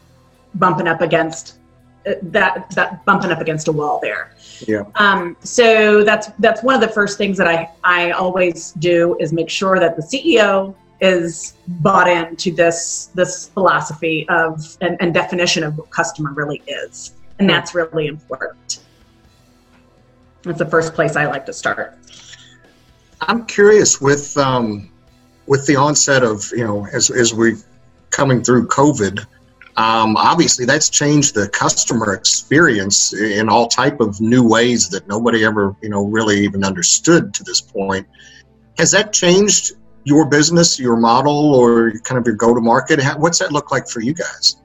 bumping 0.58 0.88
up 0.88 1.00
against 1.00 1.58
uh, 2.06 2.14
that 2.22 2.70
that 2.70 3.04
bumping 3.04 3.30
up 3.30 3.40
against 3.40 3.68
a 3.68 3.72
wall 3.72 3.98
there. 4.02 4.32
Yeah. 4.66 4.84
Um, 4.94 5.36
so 5.40 6.04
that's 6.04 6.28
that's 6.38 6.62
one 6.62 6.74
of 6.74 6.80
the 6.80 6.88
first 6.88 7.18
things 7.18 7.36
that 7.38 7.48
I 7.48 7.70
I 7.84 8.10
always 8.12 8.72
do 8.72 9.16
is 9.20 9.32
make 9.32 9.50
sure 9.50 9.78
that 9.78 9.96
the 9.96 10.02
CEO 10.02 10.74
is 11.00 11.54
bought 11.66 12.08
into 12.08 12.52
this 12.52 13.10
this 13.14 13.48
philosophy 13.48 14.26
of 14.28 14.76
and, 14.80 14.96
and 15.00 15.14
definition 15.14 15.62
of 15.62 15.76
what 15.78 15.90
customer 15.90 16.32
really 16.32 16.62
is, 16.66 17.12
and 17.38 17.48
that's 17.48 17.74
really 17.74 18.06
important. 18.06 18.80
That's 20.42 20.58
the 20.58 20.66
first 20.66 20.94
place 20.94 21.16
I 21.16 21.26
like 21.26 21.46
to 21.46 21.52
start. 21.52 21.98
I'm 23.20 23.46
curious 23.46 24.00
with 24.00 24.36
um, 24.36 24.90
with 25.46 25.66
the 25.66 25.76
onset 25.76 26.22
of 26.22 26.50
you 26.52 26.64
know 26.64 26.86
as 26.86 27.10
as 27.10 27.34
we 27.34 27.56
coming 28.10 28.42
through 28.42 28.68
COVID. 28.68 29.24
Um, 29.78 30.16
obviously, 30.16 30.64
that's 30.64 30.90
changed 30.90 31.36
the 31.36 31.48
customer 31.48 32.12
experience 32.12 33.12
in 33.14 33.48
all 33.48 33.68
type 33.68 34.00
of 34.00 34.20
new 34.20 34.46
ways 34.46 34.88
that 34.88 35.06
nobody 35.06 35.44
ever 35.44 35.76
you 35.80 35.88
know 35.88 36.04
really 36.04 36.40
even 36.40 36.64
understood 36.64 37.32
to 37.34 37.44
this 37.44 37.60
point. 37.60 38.04
Has 38.76 38.90
that 38.90 39.12
changed 39.12 39.74
your 40.02 40.26
business, 40.26 40.80
your 40.80 40.96
model, 40.96 41.54
or 41.54 41.92
kind 42.00 42.18
of 42.18 42.26
your 42.26 42.34
go 42.34 42.54
to 42.54 42.60
market? 42.60 43.00
What's 43.18 43.38
that 43.38 43.52
look 43.52 43.70
like 43.70 43.88
for 43.88 44.00
you 44.00 44.14
guys? 44.14 44.56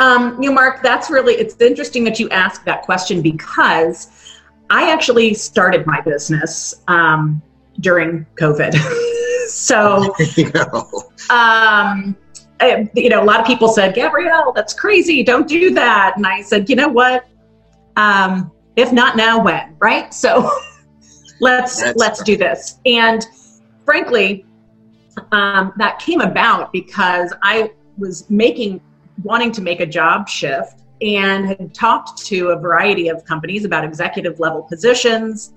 Um, 0.00 0.42
you 0.42 0.48
know, 0.48 0.54
Mark, 0.54 0.82
that's 0.82 1.08
really, 1.08 1.34
it's 1.34 1.54
interesting 1.60 2.02
that 2.04 2.18
you 2.18 2.28
ask 2.30 2.64
that 2.64 2.82
question 2.82 3.22
because 3.22 4.40
I 4.68 4.90
actually 4.90 5.34
started 5.34 5.86
my 5.86 6.00
business 6.00 6.82
um, 6.88 7.40
during 7.78 8.26
COVID. 8.34 8.74
so, 9.48 10.12
you 10.36 10.50
know. 10.50 11.04
Um, 11.30 12.16
I, 12.60 12.88
you 12.94 13.08
know, 13.08 13.22
a 13.22 13.24
lot 13.24 13.40
of 13.40 13.46
people 13.46 13.68
said, 13.68 13.94
Gabrielle, 13.94 14.52
that's 14.52 14.74
crazy. 14.74 15.22
Don't 15.22 15.48
do 15.48 15.74
that. 15.74 16.14
And 16.16 16.26
I 16.26 16.40
said, 16.42 16.68
you 16.70 16.76
know 16.76 16.88
what? 16.88 17.26
Um, 17.96 18.52
if 18.76 18.92
not 18.92 19.16
now, 19.16 19.42
when? 19.42 19.76
Right? 19.78 20.12
So, 20.14 20.50
let's 21.40 21.82
That's 21.82 21.96
let's 21.96 22.22
do 22.22 22.36
this. 22.36 22.78
And 22.86 23.26
frankly, 23.84 24.46
um, 25.32 25.72
that 25.76 25.98
came 25.98 26.20
about 26.20 26.72
because 26.72 27.32
I 27.42 27.70
was 27.98 28.28
making 28.30 28.80
wanting 29.22 29.52
to 29.52 29.62
make 29.62 29.80
a 29.80 29.86
job 29.86 30.28
shift 30.28 30.80
and 31.00 31.46
had 31.46 31.74
talked 31.74 32.24
to 32.26 32.48
a 32.48 32.58
variety 32.58 33.08
of 33.08 33.24
companies 33.24 33.64
about 33.64 33.84
executive 33.84 34.40
level 34.40 34.62
positions. 34.62 35.52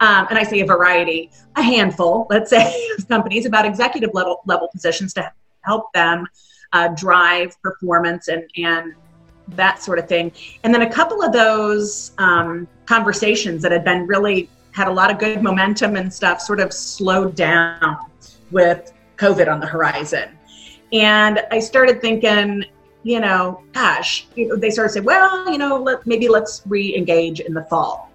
Um, 0.00 0.26
and 0.30 0.38
I 0.38 0.42
say 0.42 0.60
a 0.60 0.66
variety, 0.66 1.30
a 1.56 1.62
handful, 1.62 2.26
let's 2.30 2.50
say, 2.50 2.88
of 2.98 3.06
companies 3.08 3.46
about 3.46 3.66
executive 3.66 4.10
level 4.14 4.40
level 4.46 4.68
positions 4.72 5.12
to 5.14 5.30
help 5.62 5.92
them 5.92 6.26
uh, 6.72 6.88
drive 6.88 7.60
performance 7.62 8.28
and 8.28 8.44
and 8.56 8.94
that 9.56 9.82
sort 9.82 9.98
of 9.98 10.08
thing. 10.08 10.32
And 10.62 10.72
then 10.72 10.82
a 10.82 10.92
couple 10.92 11.22
of 11.22 11.32
those 11.32 12.12
um, 12.18 12.68
conversations 12.86 13.62
that 13.62 13.72
had 13.72 13.84
been 13.84 14.06
really 14.06 14.48
had 14.72 14.86
a 14.86 14.92
lot 14.92 15.10
of 15.10 15.18
good 15.18 15.42
momentum 15.42 15.96
and 15.96 16.12
stuff 16.12 16.40
sort 16.40 16.60
of 16.60 16.72
slowed 16.72 17.34
down 17.34 17.98
with 18.50 18.92
COVID 19.16 19.50
on 19.50 19.60
the 19.60 19.66
horizon. 19.66 20.28
And 20.92 21.40
I 21.50 21.58
started 21.58 22.00
thinking, 22.00 22.64
you 23.02 23.20
know, 23.20 23.62
gosh, 23.72 24.26
you 24.36 24.48
know, 24.48 24.56
they 24.56 24.70
started 24.70 24.92
saying, 24.92 25.04
well, 25.04 25.50
you 25.50 25.58
know, 25.58 25.76
let, 25.76 26.06
maybe 26.06 26.28
let's 26.28 26.62
re-engage 26.66 27.40
in 27.40 27.54
the 27.54 27.64
fall. 27.64 28.10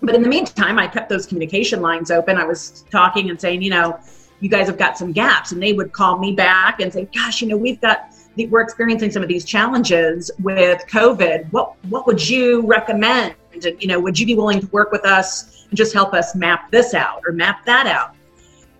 But 0.00 0.14
in 0.14 0.22
the 0.22 0.28
meantime, 0.28 0.78
I 0.78 0.86
kept 0.86 1.08
those 1.08 1.26
communication 1.26 1.80
lines 1.80 2.10
open. 2.10 2.36
I 2.36 2.44
was 2.44 2.84
talking 2.90 3.30
and 3.30 3.40
saying, 3.40 3.62
you 3.62 3.70
know, 3.70 3.98
you 4.40 4.48
guys 4.48 4.66
have 4.66 4.78
got 4.78 4.96
some 4.96 5.12
gaps, 5.12 5.52
and 5.52 5.62
they 5.62 5.72
would 5.72 5.92
call 5.92 6.18
me 6.18 6.32
back 6.32 6.80
and 6.80 6.92
say, 6.92 7.08
gosh, 7.14 7.42
you 7.42 7.48
know, 7.48 7.56
we've 7.56 7.80
got 7.80 8.12
we're 8.46 8.60
experiencing 8.60 9.10
some 9.10 9.22
of 9.22 9.28
these 9.28 9.44
challenges 9.44 10.30
with 10.40 10.86
COVID. 10.86 11.50
What 11.52 11.74
what 11.86 12.06
would 12.06 12.26
you 12.28 12.64
recommend? 12.66 13.34
And 13.52 13.64
you 13.80 13.88
know, 13.88 13.98
would 13.98 14.18
you 14.18 14.26
be 14.26 14.36
willing 14.36 14.60
to 14.60 14.66
work 14.68 14.92
with 14.92 15.04
us 15.04 15.66
and 15.68 15.76
just 15.76 15.92
help 15.92 16.14
us 16.14 16.34
map 16.34 16.70
this 16.70 16.94
out 16.94 17.22
or 17.26 17.32
map 17.32 17.64
that 17.66 17.86
out? 17.86 18.14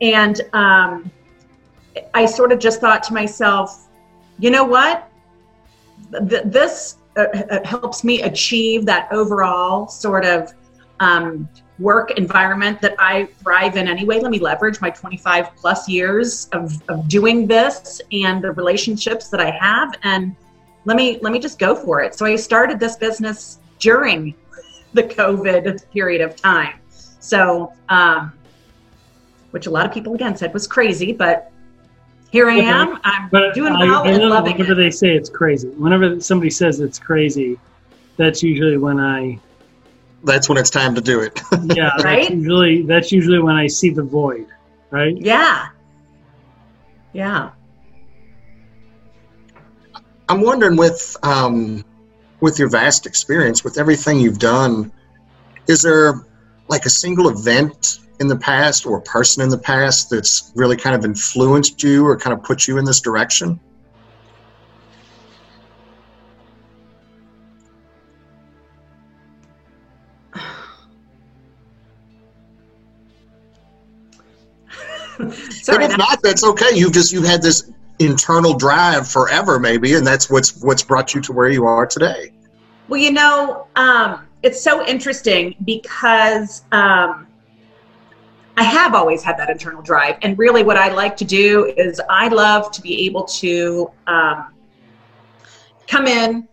And 0.00 0.40
um, 0.52 1.10
I 2.14 2.26
sort 2.26 2.52
of 2.52 2.58
just 2.58 2.80
thought 2.80 3.02
to 3.04 3.14
myself, 3.14 3.88
you 4.38 4.50
know 4.50 4.64
what? 4.64 5.10
Th- 6.28 6.44
this 6.44 6.98
uh, 7.16 7.22
uh, 7.22 7.64
helps 7.66 8.04
me 8.04 8.22
achieve 8.22 8.86
that 8.86 9.10
overall 9.10 9.88
sort 9.88 10.24
of 10.24 10.54
um, 11.00 11.48
work 11.78 12.12
environment 12.12 12.80
that 12.80 12.94
I 12.98 13.26
thrive 13.42 13.76
in 13.76 13.86
anyway. 13.88 14.20
Let 14.20 14.30
me 14.30 14.38
leverage 14.38 14.80
my 14.80 14.90
25 14.90 15.54
plus 15.56 15.88
years 15.88 16.48
of, 16.52 16.82
of 16.88 17.08
doing 17.08 17.46
this 17.46 18.00
and 18.12 18.42
the 18.42 18.52
relationships 18.52 19.28
that 19.28 19.40
I 19.40 19.50
have 19.50 19.94
and 20.02 20.34
let 20.84 20.96
me 20.96 21.18
let 21.20 21.32
me 21.32 21.38
just 21.38 21.58
go 21.58 21.74
for 21.74 22.02
it. 22.02 22.14
So 22.14 22.24
I 22.24 22.36
started 22.36 22.80
this 22.80 22.96
business 22.96 23.58
during 23.78 24.34
the 24.94 25.02
COVID 25.02 25.90
period 25.92 26.22
of 26.22 26.34
time. 26.34 26.80
So 27.20 27.72
um, 27.90 28.32
which 29.50 29.66
a 29.66 29.70
lot 29.70 29.86
of 29.86 29.92
people 29.92 30.14
again 30.14 30.36
said 30.36 30.54
was 30.54 30.66
crazy, 30.66 31.12
but 31.12 31.52
here 32.30 32.48
I 32.48 32.56
am. 32.56 32.98
I'm 33.04 33.28
but 33.28 33.54
doing 33.54 33.74
I, 33.74 33.84
well 33.84 34.02
I 34.04 34.08
and 34.08 34.18
know 34.18 34.28
loving 34.28 34.54
whenever 34.54 34.72
it. 34.72 34.76
they 34.76 34.90
say 34.90 35.14
it's 35.14 35.30
crazy, 35.30 35.68
whenever 35.68 36.20
somebody 36.20 36.50
says 36.50 36.80
it's 36.80 36.98
crazy, 36.98 37.58
that's 38.16 38.42
usually 38.42 38.78
when 38.78 38.98
I 38.98 39.38
That's 40.24 40.48
when 40.48 40.58
it's 40.58 40.70
time 40.70 40.94
to 40.94 41.00
do 41.00 41.20
it. 41.20 41.40
yeah 41.76 41.90
Right? 42.02 42.22
that's 42.22 42.30
usually 42.30 42.82
that's 42.82 43.12
usually 43.12 43.38
when 43.38 43.56
I 43.56 43.66
see 43.66 43.90
the 43.90 44.02
void, 44.02 44.46
right? 44.90 45.16
Yeah. 45.16 45.68
Yeah. 47.12 47.50
I'm 50.28 50.42
wondering 50.42 50.76
with 50.76 51.16
um, 51.22 51.84
with 52.40 52.58
your 52.58 52.68
vast 52.68 53.06
experience, 53.06 53.64
with 53.64 53.78
everything 53.78 54.20
you've 54.20 54.38
done, 54.38 54.92
is 55.66 55.82
there 55.82 56.14
like 56.68 56.84
a 56.84 56.90
single 56.90 57.28
event 57.30 58.00
in 58.20 58.28
the 58.28 58.36
past 58.36 58.84
or 58.84 58.98
a 58.98 59.02
person 59.02 59.42
in 59.42 59.48
the 59.48 59.58
past 59.58 60.10
that's 60.10 60.52
really 60.54 60.76
kind 60.76 60.94
of 60.94 61.04
influenced 61.04 61.82
you 61.82 62.04
or 62.04 62.18
kind 62.18 62.36
of 62.36 62.42
put 62.42 62.68
you 62.68 62.78
in 62.78 62.84
this 62.84 63.00
direction? 63.00 63.58
Sorry. 75.50 75.84
and 75.84 75.92
if 75.92 75.98
not, 75.98 76.22
that's 76.22 76.44
okay. 76.44 76.70
You've 76.74 76.92
just 76.92 77.12
you've 77.12 77.24
had 77.26 77.42
this 77.42 77.70
internal 77.98 78.54
drive 78.54 79.08
forever, 79.08 79.58
maybe, 79.58 79.94
and 79.94 80.06
that's 80.06 80.30
what's 80.30 80.62
what's 80.62 80.82
brought 80.82 81.14
you 81.14 81.20
to 81.22 81.32
where 81.32 81.50
you 81.50 81.66
are 81.66 81.86
today. 81.86 82.32
Well, 82.88 83.00
you 83.00 83.12
know, 83.12 83.66
um, 83.76 84.26
it's 84.42 84.62
so 84.62 84.86
interesting 84.86 85.54
because 85.64 86.62
um, 86.72 87.26
I 88.56 88.62
have 88.62 88.94
always 88.94 89.22
had 89.22 89.36
that 89.38 89.50
internal 89.50 89.82
drive. 89.82 90.16
And 90.22 90.38
really, 90.38 90.62
what 90.62 90.76
I 90.76 90.92
like 90.92 91.16
to 91.18 91.24
do 91.24 91.74
is 91.76 92.00
I 92.08 92.28
love 92.28 92.70
to 92.72 92.80
be 92.80 93.06
able 93.06 93.24
to 93.24 93.90
um, 94.06 94.54
come 95.88 96.06
in, 96.06 96.48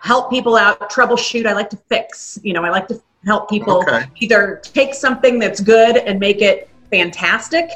help 0.00 0.30
people 0.30 0.56
out, 0.56 0.90
troubleshoot. 0.90 1.46
I 1.46 1.52
like 1.52 1.70
to 1.70 1.76
fix. 1.76 2.38
You 2.42 2.54
know, 2.54 2.64
I 2.64 2.70
like 2.70 2.88
to 2.88 3.00
help 3.26 3.50
people 3.50 3.82
Okay. 3.82 4.06
either 4.20 4.60
take 4.62 4.94
something 4.94 5.38
that's 5.38 5.60
good 5.60 5.98
and 5.98 6.18
make 6.18 6.40
it 6.40 6.68
fantastic 6.90 7.70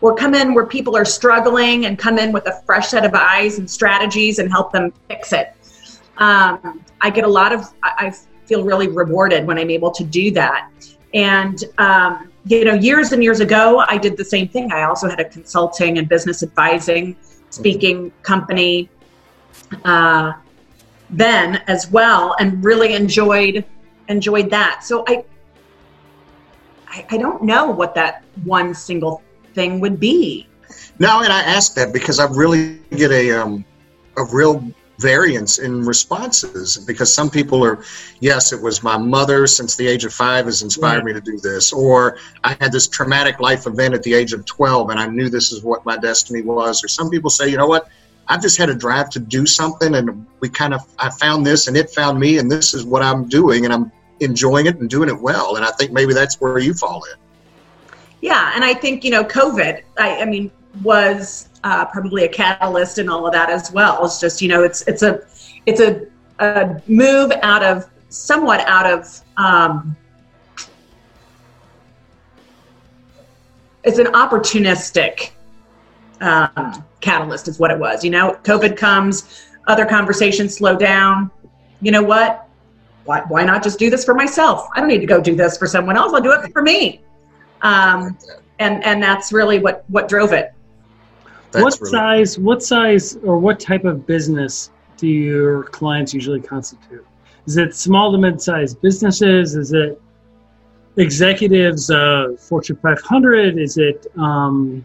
or 0.00 0.14
come 0.14 0.34
in 0.34 0.54
where 0.54 0.66
people 0.66 0.96
are 0.96 1.04
struggling 1.04 1.86
and 1.86 1.98
come 1.98 2.18
in 2.18 2.32
with 2.32 2.46
a 2.46 2.62
fresh 2.66 2.88
set 2.88 3.04
of 3.04 3.14
eyes 3.14 3.58
and 3.58 3.70
strategies 3.70 4.38
and 4.38 4.50
help 4.50 4.72
them 4.72 4.92
fix 5.08 5.32
it 5.32 5.56
um, 6.18 6.84
I 7.00 7.10
get 7.10 7.24
a 7.24 7.28
lot 7.28 7.52
of, 7.52 7.72
I 7.82 8.14
feel 8.46 8.64
really 8.64 8.88
rewarded 8.88 9.46
when 9.46 9.58
I'm 9.58 9.70
able 9.70 9.90
to 9.92 10.04
do 10.04 10.30
that. 10.32 10.70
And, 11.12 11.62
um, 11.78 12.32
you 12.46 12.64
know, 12.64 12.74
years 12.74 13.12
and 13.12 13.22
years 13.22 13.40
ago, 13.40 13.84
I 13.86 13.98
did 13.98 14.16
the 14.16 14.24
same 14.24 14.48
thing. 14.48 14.72
I 14.72 14.84
also 14.84 15.08
had 15.08 15.20
a 15.20 15.24
consulting 15.24 15.98
and 15.98 16.08
business 16.08 16.42
advising, 16.42 17.16
speaking 17.50 18.12
company 18.22 18.88
uh, 19.84 20.32
then 21.10 21.62
as 21.66 21.90
well, 21.90 22.34
and 22.38 22.64
really 22.64 22.94
enjoyed 22.94 23.64
enjoyed 24.08 24.48
that. 24.50 24.84
So 24.84 25.04
I, 25.08 25.24
I, 26.86 27.06
I 27.10 27.16
don't 27.18 27.42
know 27.42 27.66
what 27.66 27.92
that 27.96 28.22
one 28.44 28.72
single 28.72 29.20
thing 29.56 29.80
would 29.80 29.98
be. 29.98 30.46
No, 31.00 31.22
and 31.22 31.32
I 31.32 31.40
ask 31.40 31.74
that 31.74 31.92
because 31.92 32.20
I 32.20 32.26
really 32.26 32.78
get 32.90 33.10
a 33.10 33.32
um, 33.32 33.64
a 34.16 34.24
real 34.24 34.62
variance 34.98 35.58
in 35.58 35.84
responses 35.84 36.78
because 36.86 37.12
some 37.12 37.28
people 37.28 37.62
are 37.62 37.84
yes 38.20 38.54
it 38.54 38.62
was 38.62 38.82
my 38.82 38.96
mother 38.96 39.46
since 39.46 39.76
the 39.76 39.86
age 39.86 40.06
of 40.06 40.12
five 40.12 40.46
has 40.46 40.62
inspired 40.62 41.04
me 41.04 41.12
to 41.12 41.20
do 41.20 41.38
this 41.40 41.70
or 41.70 42.16
i 42.44 42.56
had 42.62 42.72
this 42.72 42.88
traumatic 42.88 43.38
life 43.38 43.66
event 43.66 43.92
at 43.92 44.02
the 44.04 44.14
age 44.14 44.32
of 44.32 44.46
12 44.46 44.88
and 44.88 44.98
i 44.98 45.06
knew 45.06 45.28
this 45.28 45.52
is 45.52 45.62
what 45.62 45.84
my 45.84 45.98
destiny 45.98 46.40
was 46.40 46.82
or 46.82 46.88
some 46.88 47.10
people 47.10 47.28
say 47.28 47.46
you 47.46 47.58
know 47.58 47.66
what? 47.66 47.90
I've 48.28 48.40
just 48.40 48.56
had 48.56 48.70
a 48.70 48.74
drive 48.74 49.10
to 49.10 49.20
do 49.20 49.44
something 49.44 49.94
and 49.96 50.26
we 50.40 50.48
kind 50.48 50.72
of 50.72 50.80
i 50.98 51.10
found 51.10 51.44
this 51.44 51.68
and 51.68 51.76
it 51.76 51.90
found 51.90 52.18
me 52.18 52.38
and 52.38 52.50
this 52.50 52.72
is 52.72 52.82
what 52.82 53.02
i'm 53.02 53.28
doing 53.28 53.66
and 53.66 53.74
i'm 53.74 53.92
enjoying 54.20 54.64
it 54.64 54.80
and 54.80 54.88
doing 54.88 55.10
it 55.10 55.20
well. 55.28 55.56
And 55.56 55.64
i 55.64 55.70
think 55.72 55.92
maybe 55.92 56.14
that's 56.14 56.40
where 56.40 56.58
you 56.58 56.72
fall 56.72 57.04
in 57.12 57.25
Yeah, 58.26 58.50
and 58.56 58.64
I 58.64 58.74
think 58.74 59.04
you 59.04 59.12
know, 59.12 59.22
COVID. 59.22 59.84
I, 59.98 60.22
I 60.22 60.24
mean, 60.24 60.50
was 60.82 61.48
uh, 61.62 61.84
probably 61.84 62.24
a 62.24 62.28
catalyst 62.28 62.98
in 62.98 63.08
all 63.08 63.24
of 63.24 63.32
that 63.32 63.50
as 63.50 63.70
well. 63.70 64.04
It's 64.04 64.18
just 64.18 64.42
you 64.42 64.48
know, 64.48 64.64
it's 64.64 64.82
it's 64.88 65.04
a 65.04 65.20
it's 65.64 65.78
a, 65.78 66.08
a 66.40 66.82
move 66.88 67.30
out 67.42 67.62
of 67.62 67.88
somewhat 68.08 68.66
out 68.66 68.84
of 68.84 69.20
um, 69.36 69.96
it's 73.84 73.98
an 73.98 74.06
opportunistic 74.06 75.30
um, 76.20 76.84
catalyst 77.00 77.46
is 77.46 77.60
what 77.60 77.70
it 77.70 77.78
was. 77.78 78.02
You 78.02 78.10
know, 78.10 78.36
COVID 78.42 78.76
comes, 78.76 79.46
other 79.68 79.86
conversations 79.86 80.56
slow 80.56 80.74
down. 80.74 81.30
You 81.80 81.92
know 81.92 82.02
what? 82.02 82.48
Why, 83.04 83.20
why 83.28 83.44
not 83.44 83.62
just 83.62 83.78
do 83.78 83.88
this 83.88 84.04
for 84.04 84.14
myself? 84.14 84.68
I 84.74 84.80
don't 84.80 84.88
need 84.88 84.98
to 84.98 85.06
go 85.06 85.20
do 85.20 85.36
this 85.36 85.56
for 85.56 85.68
someone 85.68 85.96
else. 85.96 86.12
I'll 86.12 86.20
do 86.20 86.32
it 86.32 86.52
for 86.52 86.62
me. 86.62 87.02
Um, 87.62 88.16
and 88.58 88.82
and 88.84 89.02
that's 89.02 89.32
really 89.32 89.58
what 89.58 89.84
what 89.88 90.08
drove 90.08 90.32
it. 90.32 90.52
That's 91.52 91.62
what 91.62 91.78
really- 91.80 91.90
size 91.90 92.38
what 92.38 92.62
size 92.62 93.16
or 93.22 93.38
what 93.38 93.60
type 93.60 93.84
of 93.84 94.06
business 94.06 94.70
do 94.96 95.06
your 95.06 95.64
clients 95.64 96.14
usually 96.14 96.40
constitute? 96.40 97.06
Is 97.46 97.56
it 97.56 97.74
small 97.74 98.12
to 98.12 98.18
mid-sized 98.18 98.80
businesses? 98.80 99.54
Is 99.54 99.72
it 99.72 100.00
executives, 100.96 101.90
uh, 101.90 102.36
Fortune 102.38 102.76
500? 102.76 103.58
Is 103.58 103.78
it 103.78 104.06
um, 104.16 104.84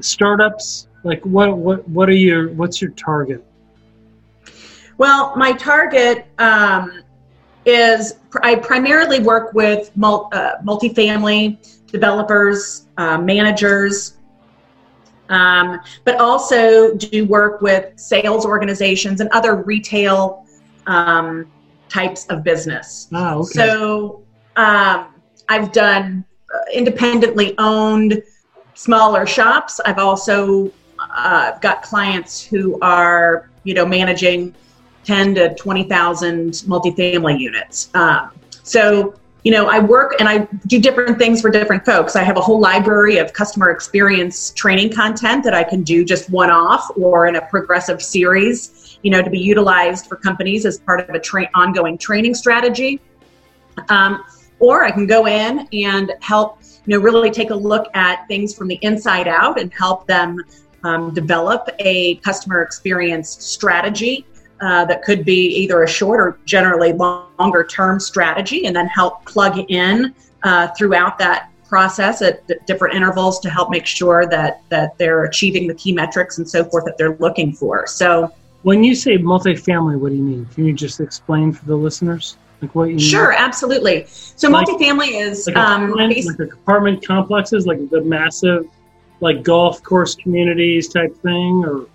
startups? 0.00 0.88
Like 1.04 1.24
what 1.24 1.56
what 1.56 1.88
what 1.88 2.08
are 2.08 2.12
your 2.12 2.50
what's 2.50 2.80
your 2.82 2.90
target? 2.92 3.44
Well, 4.98 5.34
my 5.36 5.52
target 5.52 6.26
um, 6.38 7.02
is 7.64 8.16
I 8.42 8.56
primarily 8.56 9.20
work 9.20 9.54
with 9.54 9.96
mul- 9.96 10.28
uh, 10.32 10.54
multifamily 10.64 11.77
developers, 11.88 12.86
uh, 12.96 13.18
managers, 13.18 14.18
um, 15.28 15.80
but 16.04 16.16
also 16.20 16.94
do 16.94 17.24
work 17.26 17.60
with 17.60 17.98
sales 17.98 18.46
organizations 18.46 19.20
and 19.20 19.28
other 19.30 19.56
retail 19.56 20.46
um, 20.86 21.50
types 21.88 22.26
of 22.26 22.42
business. 22.42 23.08
Ah, 23.12 23.34
okay. 23.34 23.52
So 23.52 24.22
um, 24.56 25.14
I've 25.48 25.72
done 25.72 26.24
independently 26.72 27.54
owned 27.58 28.22
smaller 28.74 29.26
shops. 29.26 29.80
I've 29.84 29.98
also 29.98 30.72
uh, 30.98 31.58
got 31.58 31.82
clients 31.82 32.42
who 32.42 32.78
are, 32.80 33.50
you 33.64 33.74
know, 33.74 33.86
managing 33.86 34.54
10 35.04 35.34
to 35.36 35.54
20,000 35.54 36.52
multifamily 36.52 37.38
units. 37.38 37.90
Um, 37.94 38.30
so, 38.62 39.14
you 39.44 39.52
know, 39.52 39.66
I 39.66 39.78
work 39.78 40.14
and 40.18 40.28
I 40.28 40.48
do 40.66 40.80
different 40.80 41.18
things 41.18 41.40
for 41.40 41.50
different 41.50 41.84
folks. 41.84 42.16
I 42.16 42.22
have 42.22 42.36
a 42.36 42.40
whole 42.40 42.60
library 42.60 43.18
of 43.18 43.32
customer 43.32 43.70
experience 43.70 44.50
training 44.50 44.92
content 44.92 45.44
that 45.44 45.54
I 45.54 45.62
can 45.62 45.82
do 45.82 46.04
just 46.04 46.28
one 46.28 46.50
off 46.50 46.90
or 46.96 47.26
in 47.26 47.36
a 47.36 47.46
progressive 47.46 48.02
series, 48.02 48.98
you 49.02 49.10
know, 49.10 49.22
to 49.22 49.30
be 49.30 49.38
utilized 49.38 50.06
for 50.06 50.16
companies 50.16 50.66
as 50.66 50.80
part 50.80 51.08
of 51.08 51.14
a 51.14 51.20
tra- 51.20 51.48
ongoing 51.54 51.96
training 51.98 52.34
strategy. 52.34 53.00
Um, 53.88 54.24
or 54.58 54.84
I 54.84 54.90
can 54.90 55.06
go 55.06 55.26
in 55.26 55.68
and 55.72 56.12
help, 56.20 56.58
you 56.84 56.96
know, 56.96 57.02
really 57.02 57.30
take 57.30 57.50
a 57.50 57.54
look 57.54 57.86
at 57.94 58.26
things 58.26 58.54
from 58.54 58.66
the 58.66 58.78
inside 58.82 59.28
out 59.28 59.60
and 59.60 59.72
help 59.72 60.08
them 60.08 60.40
um, 60.82 61.14
develop 61.14 61.68
a 61.78 62.16
customer 62.16 62.62
experience 62.62 63.30
strategy 63.44 64.26
uh, 64.60 64.84
that 64.86 65.02
could 65.02 65.24
be 65.24 65.46
either 65.48 65.82
a 65.82 65.88
short 65.88 66.20
or 66.20 66.38
generally 66.44 66.92
longer 66.92 67.64
term 67.64 68.00
strategy, 68.00 68.66
and 68.66 68.74
then 68.74 68.86
help 68.86 69.24
plug 69.26 69.58
in 69.70 70.14
uh, 70.42 70.68
throughout 70.76 71.18
that 71.18 71.50
process 71.68 72.22
at 72.22 72.42
different 72.66 72.94
intervals 72.94 73.38
to 73.40 73.50
help 73.50 73.70
make 73.70 73.86
sure 73.86 74.26
that 74.26 74.62
that 74.70 74.96
they're 74.98 75.24
achieving 75.24 75.66
the 75.66 75.74
key 75.74 75.92
metrics 75.92 76.38
and 76.38 76.48
so 76.48 76.64
forth 76.64 76.84
that 76.84 76.96
they're 76.98 77.16
looking 77.16 77.52
for. 77.52 77.86
So, 77.86 78.32
when 78.62 78.82
you 78.82 78.94
say 78.94 79.18
multifamily, 79.18 79.98
what 79.98 80.10
do 80.10 80.16
you 80.16 80.22
mean? 80.22 80.46
Can 80.46 80.64
you 80.64 80.72
just 80.72 81.00
explain 81.00 81.52
for 81.52 81.64
the 81.66 81.76
listeners? 81.76 82.36
Like 82.60 82.74
what 82.74 82.90
you 82.90 82.98
sure, 82.98 83.30
mean? 83.30 83.38
absolutely. 83.38 84.06
So 84.08 84.48
like, 84.48 84.66
multifamily 84.66 85.20
is 85.20 85.46
like, 85.46 85.56
um, 85.56 85.92
apartment, 85.92 86.40
like 86.40 86.52
apartment 86.52 87.06
complexes, 87.06 87.66
like 87.66 87.88
the 87.90 88.00
massive 88.00 88.68
like 89.20 89.42
golf 89.42 89.82
course 89.82 90.14
communities 90.14 90.88
type 90.88 91.16
thing 91.22 91.64
or 91.64 91.86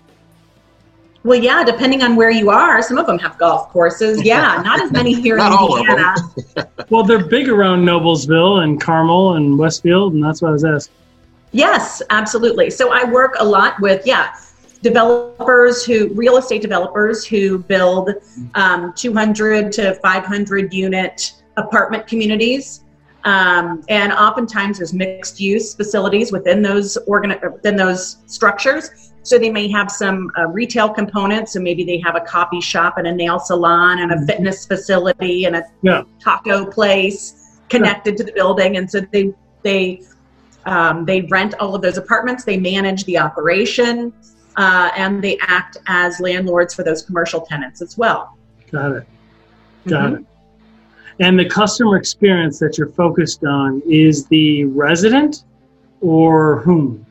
well 1.24 1.38
yeah 1.38 1.64
depending 1.64 2.02
on 2.02 2.14
where 2.14 2.30
you 2.30 2.50
are 2.50 2.80
some 2.82 2.98
of 2.98 3.06
them 3.06 3.18
have 3.18 3.36
golf 3.38 3.68
courses. 3.70 4.22
Yeah 4.24 4.62
not 4.64 4.80
as 4.80 4.92
many 4.92 5.12
here 5.12 5.38
in 5.38 5.52
indiana. 5.52 6.14
Well 6.90 7.02
they're 7.02 7.26
big 7.26 7.48
around 7.48 7.84
noblesville 7.84 8.62
and 8.62 8.80
carmel 8.80 9.34
and 9.34 9.58
westfield 9.58 10.12
and 10.14 10.22
that's 10.22 10.42
what 10.42 10.50
i 10.50 10.52
was 10.52 10.64
asking. 10.64 10.94
Yes 11.52 12.02
absolutely. 12.10 12.70
So 12.70 12.92
i 12.92 13.04
work 13.04 13.34
a 13.40 13.44
lot 13.44 13.80
with 13.80 14.06
yeah 14.06 14.34
developers 14.84 15.84
who 15.84 16.10
real 16.14 16.36
estate 16.36 16.62
developers 16.62 17.24
who 17.24 17.58
build 17.58 18.10
um, 18.54 18.92
200 18.94 19.72
to 19.72 19.94
500 19.94 20.72
unit 20.72 21.32
apartment 21.56 22.06
communities. 22.06 22.82
Um, 23.24 23.82
and 23.88 24.12
oftentimes 24.12 24.78
there's 24.78 24.92
mixed 24.92 25.40
use 25.40 25.74
facilities 25.74 26.30
within 26.30 26.60
those 26.60 26.98
organ- 27.06 27.38
within 27.50 27.74
those 27.76 28.18
structures. 28.26 29.12
So 29.24 29.38
they 29.38 29.50
may 29.50 29.68
have 29.68 29.90
some 29.90 30.30
uh, 30.38 30.46
retail 30.46 30.88
components. 30.88 31.54
So 31.54 31.60
maybe 31.60 31.82
they 31.82 31.98
have 32.00 32.14
a 32.14 32.20
coffee 32.20 32.60
shop 32.60 32.98
and 32.98 33.06
a 33.06 33.12
nail 33.12 33.40
salon 33.40 33.98
and 33.98 34.12
a 34.12 34.16
mm-hmm. 34.16 34.26
fitness 34.26 34.66
facility 34.66 35.46
and 35.46 35.56
a 35.56 35.64
yeah. 35.82 36.02
taco 36.20 36.66
place 36.66 37.58
connected 37.68 38.12
yeah. 38.12 38.18
to 38.18 38.24
the 38.24 38.32
building. 38.32 38.76
And 38.76 38.88
so 38.88 39.00
they 39.00 39.32
they 39.62 40.02
um, 40.66 41.04
they 41.04 41.22
rent 41.22 41.54
all 41.58 41.74
of 41.74 41.82
those 41.82 41.96
apartments. 41.96 42.44
They 42.44 42.58
manage 42.58 43.04
the 43.04 43.18
operation, 43.18 44.12
uh, 44.56 44.90
and 44.96 45.22
they 45.22 45.38
act 45.40 45.78
as 45.86 46.20
landlords 46.20 46.74
for 46.74 46.84
those 46.84 47.02
commercial 47.02 47.40
tenants 47.40 47.82
as 47.82 47.98
well. 47.98 48.36
Got 48.70 48.92
it. 48.92 49.06
Got 49.86 50.12
mm-hmm. 50.12 50.14
it. 50.16 50.26
And 51.20 51.38
the 51.38 51.48
customer 51.48 51.96
experience 51.96 52.58
that 52.58 52.76
you're 52.76 52.88
focused 52.88 53.44
on 53.44 53.82
is 53.88 54.26
the 54.26 54.64
resident 54.64 55.44
or 56.00 56.60
whom? 56.60 57.03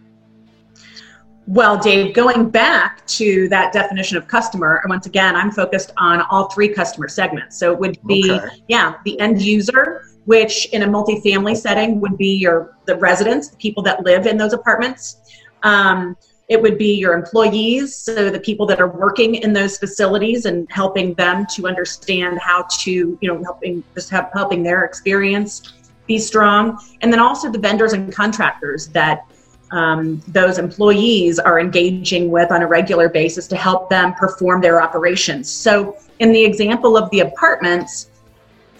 Well, 1.45 1.77
Dave, 1.77 2.13
going 2.13 2.49
back 2.49 3.05
to 3.07 3.49
that 3.49 3.73
definition 3.73 4.17
of 4.17 4.27
customer, 4.27 4.81
once 4.87 5.07
again, 5.07 5.35
I'm 5.35 5.51
focused 5.51 5.91
on 5.97 6.21
all 6.29 6.49
three 6.49 6.69
customer 6.69 7.09
segments. 7.09 7.57
So 7.57 7.73
it 7.73 7.79
would 7.79 7.99
be, 8.07 8.31
okay. 8.31 8.63
yeah, 8.69 8.95
the 9.03 9.19
end 9.19 9.41
user, 9.41 10.05
which 10.25 10.67
in 10.67 10.83
a 10.83 10.87
multifamily 10.87 11.57
setting 11.57 11.99
would 11.99 12.17
be 12.17 12.37
your 12.37 12.77
the 12.85 12.95
residents, 12.95 13.49
the 13.49 13.57
people 13.57 13.83
that 13.83 14.03
live 14.05 14.25
in 14.25 14.37
those 14.37 14.53
apartments. 14.53 15.17
Um, 15.63 16.15
it 16.49 16.61
would 16.61 16.77
be 16.77 16.95
your 16.95 17.13
employees, 17.13 17.95
so 17.95 18.29
the 18.29 18.39
people 18.39 18.65
that 18.67 18.79
are 18.79 18.87
working 18.87 19.35
in 19.35 19.53
those 19.53 19.77
facilities 19.77 20.45
and 20.45 20.67
helping 20.69 21.13
them 21.15 21.45
to 21.55 21.67
understand 21.67 22.39
how 22.39 22.65
to, 22.79 23.17
you 23.19 23.27
know, 23.27 23.41
helping 23.43 23.83
just 23.95 24.09
have, 24.11 24.29
helping 24.33 24.61
their 24.63 24.83
experience 24.83 25.73
be 26.05 26.19
strong. 26.19 26.77
And 27.01 27.11
then 27.11 27.19
also 27.19 27.49
the 27.49 27.59
vendors 27.59 27.93
and 27.93 28.13
contractors 28.13 28.87
that 28.89 29.25
um, 29.73 30.21
those 30.27 30.59
employees 30.59 31.39
are 31.39 31.59
engaging 31.59 32.29
with 32.29 32.51
on 32.51 32.61
a 32.61 32.67
regular 32.67 33.09
basis 33.09 33.47
to 33.47 33.55
help 33.55 33.89
them 33.89 34.13
perform 34.13 34.61
their 34.61 34.79
operations. 34.79 35.51
So, 35.51 35.97
in 36.19 36.31
the 36.31 36.45
example 36.45 36.95
of 36.95 37.09
the 37.09 37.21
apartments, 37.21 38.11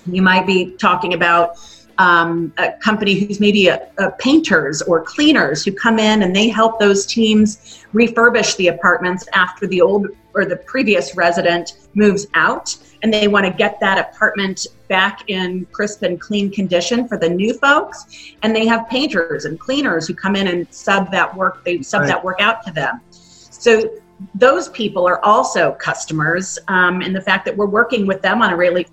you 0.06 0.22
might 0.22 0.46
be 0.46 0.76
talking 0.78 1.16
about 1.16 1.58
um, 1.98 2.54
a 2.58 2.74
company 2.74 3.16
who's 3.16 3.40
maybe 3.40 3.68
a, 3.68 3.90
a 3.98 4.12
painters 4.12 4.84
or 4.84 5.02
cleaners 5.02 5.66
who 5.66 5.72
come 5.72 5.98
in 5.98 6.22
and 6.22 6.36
they 6.36 6.48
help 6.48 6.80
those 6.80 7.08
teams 7.08 7.84
refurbish 7.94 8.56
the 8.58 8.68
apartments 8.68 9.28
after 9.34 9.66
the 9.66 9.82
old 9.82 10.08
or 10.36 10.46
the 10.46 10.58
previous 10.58 11.16
resident 11.16 11.88
moves 11.96 12.28
out 12.36 12.76
and 13.04 13.14
they 13.14 13.28
want 13.28 13.46
to 13.46 13.52
get 13.52 13.80
that 13.82 14.00
apartment 14.00 14.66
back 14.88 15.30
in 15.30 15.66
crisp 15.72 16.04
and 16.04 16.20
clean 16.20 16.50
condition 16.50 17.06
for 17.08 17.18
the 17.18 17.30
new 17.30 17.54
folks. 17.56 18.34
And 18.42 18.56
they 18.56 18.66
have 18.66 18.88
painters 18.90 19.44
and 19.44 19.60
cleaners 19.60 20.08
who 20.08 20.16
come 20.16 20.38
in 20.38 20.48
and 20.48 20.74
sub 20.74 21.12
that 21.12 21.36
work 21.36 21.64
they 21.66 21.82
sub 21.82 22.02
right. 22.02 22.08
that 22.08 22.24
work 22.24 22.40
out 22.40 22.66
to 22.66 22.72
them. 22.72 23.02
So 23.10 23.94
those 24.36 24.70
people 24.70 25.06
are 25.06 25.24
also 25.24 25.74
customers 25.74 26.58
um, 26.70 27.02
and 27.02 27.14
the 27.14 27.22
fact 27.22 27.46
that 27.46 27.56
we're 27.56 27.68
working 27.68 28.08
with 28.08 28.22
them 28.22 28.42
on 28.42 28.54
a 28.54 28.58
really 28.58 28.88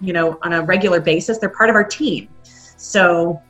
you 0.00 0.12
know 0.12 0.38
on 0.42 0.54
a 0.54 0.62
regular 0.62 1.00
basis 1.00 1.38
they're 1.38 1.50
part 1.50 1.68
of 1.68 1.76
our 1.76 1.84
team. 1.84 2.28
So 2.78 3.40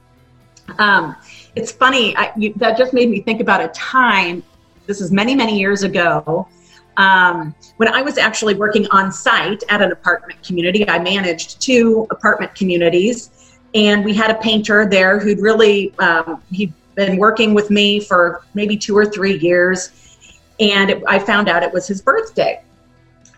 um, 0.79 1.17
it's 1.55 1.71
funny 1.71 2.17
I, 2.17 2.33
you, 2.37 2.53
that 2.57 2.77
just 2.77 2.93
made 2.93 3.09
me 3.09 3.21
think 3.21 3.41
about 3.41 3.61
a 3.61 3.69
time 3.69 4.43
this 4.87 5.01
is 5.01 5.13
many 5.13 5.37
many 5.37 5.59
years 5.61 5.85
ago 5.85 6.49
um, 6.97 7.55
when 7.79 7.89
i 7.89 8.03
was 8.03 8.19
actually 8.19 8.55
working 8.55 8.87
on 8.91 9.11
site 9.11 9.63
at 9.69 9.81
an 9.83 9.93
apartment 9.93 10.43
community 10.43 10.89
i 10.89 10.99
managed 10.99 11.61
two 11.61 12.07
apartment 12.11 12.55
communities. 12.55 13.31
And 13.75 14.05
we 14.05 14.13
had 14.15 14.31
a 14.31 14.35
painter 14.35 14.87
there 14.89 15.19
who'd 15.19 15.41
really 15.41 15.95
um, 15.99 16.43
he'd 16.51 16.73
been 16.95 17.17
working 17.17 17.55
with 17.55 17.71
me 17.71 18.01
for 18.01 18.45
maybe 18.55 18.77
two 18.77 18.97
or 18.97 19.07
three 19.07 19.39
years. 19.39 20.19
And 20.61 20.91
it, 20.91 21.03
i 21.09 21.19
found 21.19 21.49
out 21.49 21.63
it 21.63 21.73
was 21.73 21.87
his 21.87 22.03
birthday. 22.03 22.63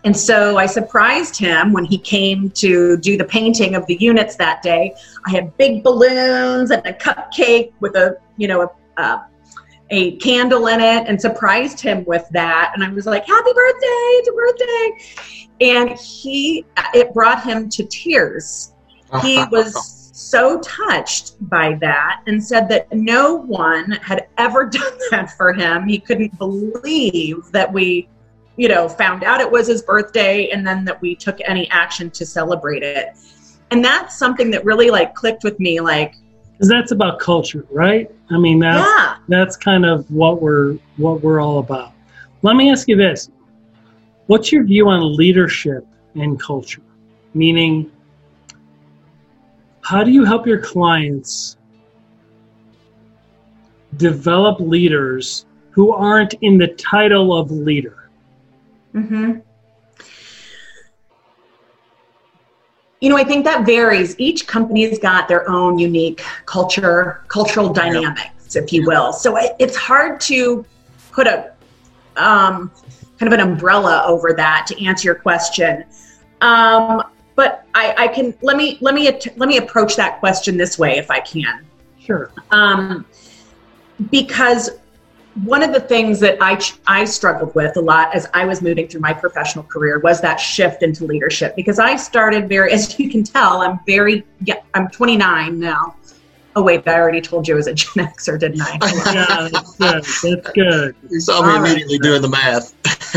And 0.03 0.15
so 0.15 0.57
I 0.57 0.67
surprised 0.67 1.37
him 1.37 1.73
when 1.73 1.83
he 1.83 1.97
came 1.97 2.51
to 2.51 2.97
do 2.97 3.17
the 3.17 3.23
painting 3.23 3.73
of 3.73 3.87
the 3.87 3.95
units 3.95 4.35
that 4.35 4.61
day. 4.61 4.93
I 5.25 5.31
had 5.31 5.55
big 5.57 5.83
balloons 5.83 6.69
and 6.69 6.85
a 6.85 6.93
cupcake 6.93 7.71
with 7.79 7.95
a, 7.95 8.17
you 8.37 8.47
know, 8.47 8.61
a, 8.61 9.01
uh, 9.01 9.23
a 9.89 10.15
candle 10.17 10.67
in 10.67 10.79
it 10.79 11.07
and 11.07 11.19
surprised 11.19 11.79
him 11.79 12.03
with 12.05 12.27
that. 12.31 12.71
And 12.73 12.83
I 12.83 12.89
was 12.89 13.05
like, 13.05 13.25
happy 13.27 13.53
birthday, 13.53 13.87
it's 13.87 14.27
your 14.27 14.35
birthday. 14.35 15.47
And 15.61 15.99
he, 15.99 16.65
it 16.93 17.13
brought 17.13 17.43
him 17.43 17.69
to 17.69 17.83
tears. 17.85 18.73
He 19.21 19.43
was 19.51 20.11
so 20.13 20.59
touched 20.61 21.35
by 21.49 21.75
that 21.75 22.23
and 22.25 22.43
said 22.43 22.67
that 22.69 22.91
no 22.91 23.35
one 23.35 23.91
had 23.91 24.27
ever 24.37 24.65
done 24.69 24.97
that 25.11 25.31
for 25.31 25.53
him. 25.53 25.87
He 25.87 25.99
couldn't 25.99 26.37
believe 26.37 27.51
that 27.51 27.71
we 27.71 28.09
you 28.57 28.67
know, 28.69 28.87
found 28.87 29.23
out 29.23 29.41
it 29.41 29.51
was 29.51 29.67
his 29.67 29.81
birthday 29.81 30.49
and 30.49 30.65
then 30.65 30.85
that 30.85 31.01
we 31.01 31.15
took 31.15 31.39
any 31.45 31.69
action 31.71 32.09
to 32.11 32.25
celebrate 32.25 32.83
it. 32.83 33.09
And 33.71 33.83
that's 33.83 34.17
something 34.17 34.51
that 34.51 34.63
really 34.63 34.89
like 34.89 35.13
clicked 35.15 35.43
with 35.43 35.59
me 35.59 35.81
like 35.81 36.15
because 36.55 36.69
that's 36.69 36.91
about 36.91 37.19
culture, 37.19 37.65
right? 37.69 38.09
I 38.31 38.37
mean, 38.37 38.59
that's 38.59 38.87
yeah. 38.87 39.17
that's 39.27 39.57
kind 39.57 39.85
of 39.85 40.09
what 40.09 40.41
we're 40.41 40.77
what 40.97 41.21
we're 41.21 41.41
all 41.41 41.59
about. 41.59 41.91
Let 42.43 42.55
me 42.55 42.71
ask 42.71 42.87
you 42.87 42.95
this: 42.95 43.29
What's 44.27 44.51
your 44.51 44.63
view 44.63 44.87
on 44.87 45.15
leadership 45.17 45.85
and 46.15 46.39
culture? 46.39 46.81
Meaning, 47.33 47.91
how 49.81 50.03
do 50.03 50.11
you 50.11 50.23
help 50.23 50.47
your 50.47 50.61
clients 50.61 51.57
develop 53.97 54.59
leaders 54.59 55.45
who 55.71 55.91
aren't 55.91 56.35
in 56.35 56.57
the 56.57 56.69
title 56.69 57.37
of 57.37 57.51
leader? 57.51 58.09
Mm-hmm. 58.93 59.39
You 63.05 63.11
know, 63.11 63.17
I 63.17 63.23
think 63.23 63.45
that 63.45 63.67
varies. 63.67 64.15
Each 64.17 64.47
company's 64.47 64.97
got 64.97 65.27
their 65.27 65.47
own 65.47 65.77
unique 65.77 66.23
culture, 66.47 67.23
cultural 67.27 67.71
dynamics, 67.71 68.55
if 68.55 68.73
you 68.73 68.83
will. 68.87 69.13
So 69.13 69.37
it's 69.59 69.75
hard 69.75 70.19
to 70.21 70.65
put 71.11 71.27
a 71.27 71.53
um, 72.15 72.71
kind 73.19 73.31
of 73.31 73.39
an 73.39 73.47
umbrella 73.47 74.03
over 74.07 74.33
that 74.33 74.65
to 74.69 74.83
answer 74.83 75.09
your 75.09 75.13
question. 75.13 75.83
Um, 76.41 77.03
but 77.35 77.67
I, 77.75 77.93
I, 77.95 78.07
can 78.07 78.33
let 78.41 78.57
me 78.57 78.79
let 78.81 78.95
me 78.95 79.05
let 79.37 79.49
me 79.49 79.57
approach 79.57 79.95
that 79.97 80.17
question 80.19 80.57
this 80.57 80.79
way, 80.79 80.97
if 80.97 81.11
I 81.11 81.19
can. 81.19 81.63
Sure. 81.99 82.31
Um, 82.49 83.05
because 84.09 84.79
one 85.43 85.61
of 85.61 85.73
the 85.73 85.79
things 85.79 86.19
that 86.21 86.37
I 86.41 86.59
I 86.87 87.03
struggled 87.05 87.53
with 87.55 87.75
a 87.75 87.81
lot 87.81 88.15
as 88.15 88.27
I 88.33 88.45
was 88.45 88.61
moving 88.61 88.87
through 88.87 89.01
my 89.01 89.13
professional 89.13 89.65
career 89.65 89.99
was 89.99 90.21
that 90.21 90.37
shift 90.37 90.81
into 90.81 91.05
leadership 91.05 91.55
because 91.55 91.77
I 91.77 91.97
started 91.97 92.47
very 92.47 92.71
as 92.71 92.97
you 92.97 93.09
can 93.09 93.23
tell 93.23 93.61
I'm 93.61 93.79
very 93.85 94.25
yeah, 94.41 94.61
I'm 94.73 94.89
29 94.89 95.59
now. 95.59 95.95
Oh 96.55 96.61
wait, 96.61 96.87
I 96.87 96.93
already 96.93 97.19
told 97.19 97.47
you 97.47 97.55
I 97.55 97.57
was 97.57 97.67
a 97.67 97.73
Gen 97.73 98.07
Xer, 98.17 98.39
didn't 98.39 98.61
I? 98.61 98.79
yeah, 99.13 99.49
that's 99.51 99.77
good. 99.77 100.03
That's 100.43 100.51
good. 100.51 100.95
You 101.09 101.19
saw 101.19 101.41
me 101.41 101.49
All 101.49 101.65
immediately 101.65 101.95
right. 101.95 102.03
doing 102.03 102.21
the 102.21 102.29
math. 102.29 102.73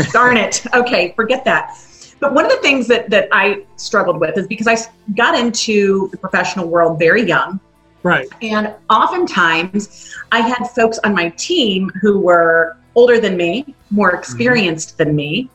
Darn 0.11 0.35
it. 0.35 0.65
Okay, 0.73 1.13
forget 1.15 1.45
that. 1.45 1.77
But 2.19 2.33
one 2.33 2.43
of 2.43 2.51
the 2.51 2.57
things 2.57 2.85
that, 2.87 3.09
that 3.11 3.29
I 3.31 3.63
struggled 3.77 4.19
with 4.19 4.37
is 4.37 4.45
because 4.45 4.67
I 4.67 4.75
got 5.15 5.39
into 5.39 6.09
the 6.09 6.17
professional 6.17 6.67
world 6.67 6.99
very 6.99 7.25
young. 7.25 7.61
Right. 8.03 8.27
And 8.41 8.73
oftentimes 8.89 10.15
I 10.31 10.39
had 10.39 10.65
folks 10.69 10.99
on 11.03 11.13
my 11.13 11.29
team 11.29 11.89
who 12.01 12.19
were 12.19 12.77
older 12.95 13.19
than 13.19 13.35
me, 13.35 13.75
more 13.91 14.09
mm-hmm. 14.09 14.19
experienced 14.19 14.97
mm-hmm. 14.97 15.03
than 15.03 15.15
me. 15.15 15.49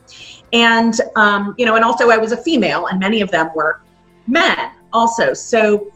And, 0.53 0.93
um, 1.15 1.55
you 1.57 1.65
know, 1.65 1.75
and 1.75 1.83
also 1.83 2.09
I 2.09 2.17
was 2.17 2.31
a 2.31 2.37
female, 2.37 2.87
and 2.87 2.99
many 2.99 3.21
of 3.21 3.31
them 3.31 3.49
were 3.55 3.81
men 4.27 4.71
also. 4.93 5.33
So 5.33 5.91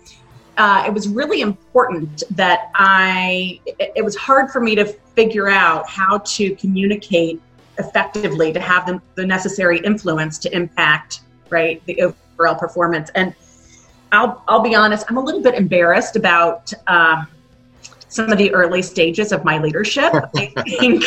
uh, 0.57 0.83
it 0.85 0.93
was 0.93 1.07
really 1.07 1.41
important 1.41 2.23
that 2.31 2.69
I, 2.75 3.61
it, 3.65 3.93
it 3.97 4.01
was 4.03 4.15
hard 4.15 4.51
for 4.51 4.59
me 4.59 4.75
to 4.75 4.85
figure 4.85 5.49
out 5.49 5.87
how 5.89 6.17
to 6.19 6.55
communicate 6.55 7.41
effectively 7.77 8.51
to 8.51 8.59
have 8.59 8.85
the, 8.85 9.01
the 9.15 9.25
necessary 9.25 9.79
influence 9.79 10.37
to 10.39 10.53
impact 10.53 11.21
right 11.49 11.83
the 11.85 12.01
overall 12.01 12.55
performance 12.55 13.09
and 13.15 13.33
i'll 14.11 14.43
i'll 14.47 14.61
be 14.61 14.75
honest 14.75 15.05
i'm 15.09 15.17
a 15.17 15.21
little 15.21 15.41
bit 15.41 15.55
embarrassed 15.55 16.15
about 16.15 16.71
um, 16.87 17.27
some 18.07 18.31
of 18.31 18.37
the 18.37 18.51
early 18.53 18.81
stages 18.81 19.31
of 19.31 19.45
my 19.45 19.59
leadership. 19.59 20.11
I 20.35 20.47
think 20.79 21.03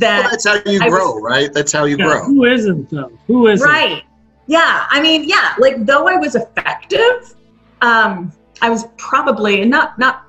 that 0.00 0.22
well, 0.22 0.30
that's 0.30 0.44
how 0.44 0.54
you 0.68 0.80
grow 0.80 1.14
was, 1.14 1.22
right? 1.22 1.52
That's 1.52 1.70
how 1.70 1.84
you 1.84 1.96
yeah, 1.96 2.06
grow. 2.06 2.24
who 2.24 2.44
isn't 2.44 2.90
though? 2.90 3.12
Who 3.28 3.46
isn't? 3.46 3.66
Right. 3.66 4.02
Yeah 4.46 4.86
i 4.90 5.00
mean 5.00 5.28
yeah 5.28 5.54
like 5.60 5.86
though 5.86 6.08
i 6.08 6.16
was 6.16 6.34
effective 6.34 7.36
um, 7.82 8.32
i 8.60 8.68
was 8.68 8.88
probably 8.96 9.64
not 9.64 9.96
not 9.96 10.24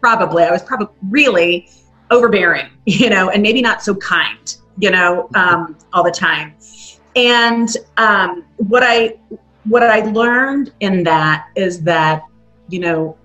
probably 0.00 0.44
i 0.44 0.50
was 0.52 0.62
probably 0.62 0.86
really 1.10 1.68
overbearing 2.12 2.70
you 2.86 3.10
know 3.10 3.30
and 3.30 3.42
maybe 3.42 3.60
not 3.60 3.82
so 3.82 3.96
kind 3.96 4.58
you 4.78 4.90
know, 4.90 5.28
um, 5.34 5.76
all 5.92 6.02
the 6.02 6.10
time. 6.10 6.54
And 7.16 7.68
um, 7.96 8.44
what 8.56 8.82
I 8.84 9.18
what 9.64 9.82
I 9.82 10.00
learned 10.00 10.72
in 10.80 11.04
that 11.04 11.48
is 11.56 11.82
that 11.82 12.24
you 12.68 12.78
know, 12.78 13.16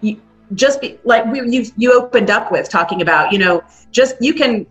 you, 0.00 0.20
just 0.54 0.80
be, 0.80 0.98
like 1.04 1.24
we, 1.26 1.40
you 1.48 1.66
you 1.76 1.92
opened 1.92 2.30
up 2.30 2.52
with 2.52 2.68
talking 2.68 3.02
about, 3.02 3.32
you 3.32 3.38
know, 3.38 3.62
just 3.90 4.16
you 4.20 4.34
can 4.34 4.66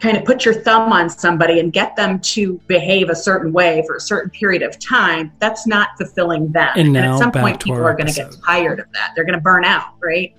kind 0.00 0.16
of 0.16 0.24
put 0.24 0.44
your 0.44 0.54
thumb 0.54 0.92
on 0.92 1.10
somebody 1.10 1.58
and 1.58 1.72
get 1.72 1.96
them 1.96 2.20
to 2.20 2.60
behave 2.66 3.10
a 3.10 3.16
certain 3.16 3.52
way 3.52 3.82
for 3.86 3.96
a 3.96 4.00
certain 4.00 4.30
period 4.30 4.62
of 4.62 4.78
time, 4.78 5.32
that's 5.40 5.66
not 5.66 5.88
fulfilling 5.98 6.52
them. 6.52 6.70
And, 6.76 6.92
now, 6.92 7.00
and 7.00 7.12
at 7.14 7.18
some 7.18 7.32
point, 7.32 7.62
people 7.62 7.82
are 7.82 7.94
going 7.94 8.06
to 8.06 8.12
get 8.12 8.36
tired 8.46 8.78
of 8.78 8.86
that. 8.92 9.12
They're 9.14 9.24
going 9.24 9.34
to 9.34 9.40
burn 9.40 9.64
out, 9.64 9.94
right? 10.00 10.34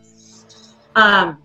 Um, 0.96 1.42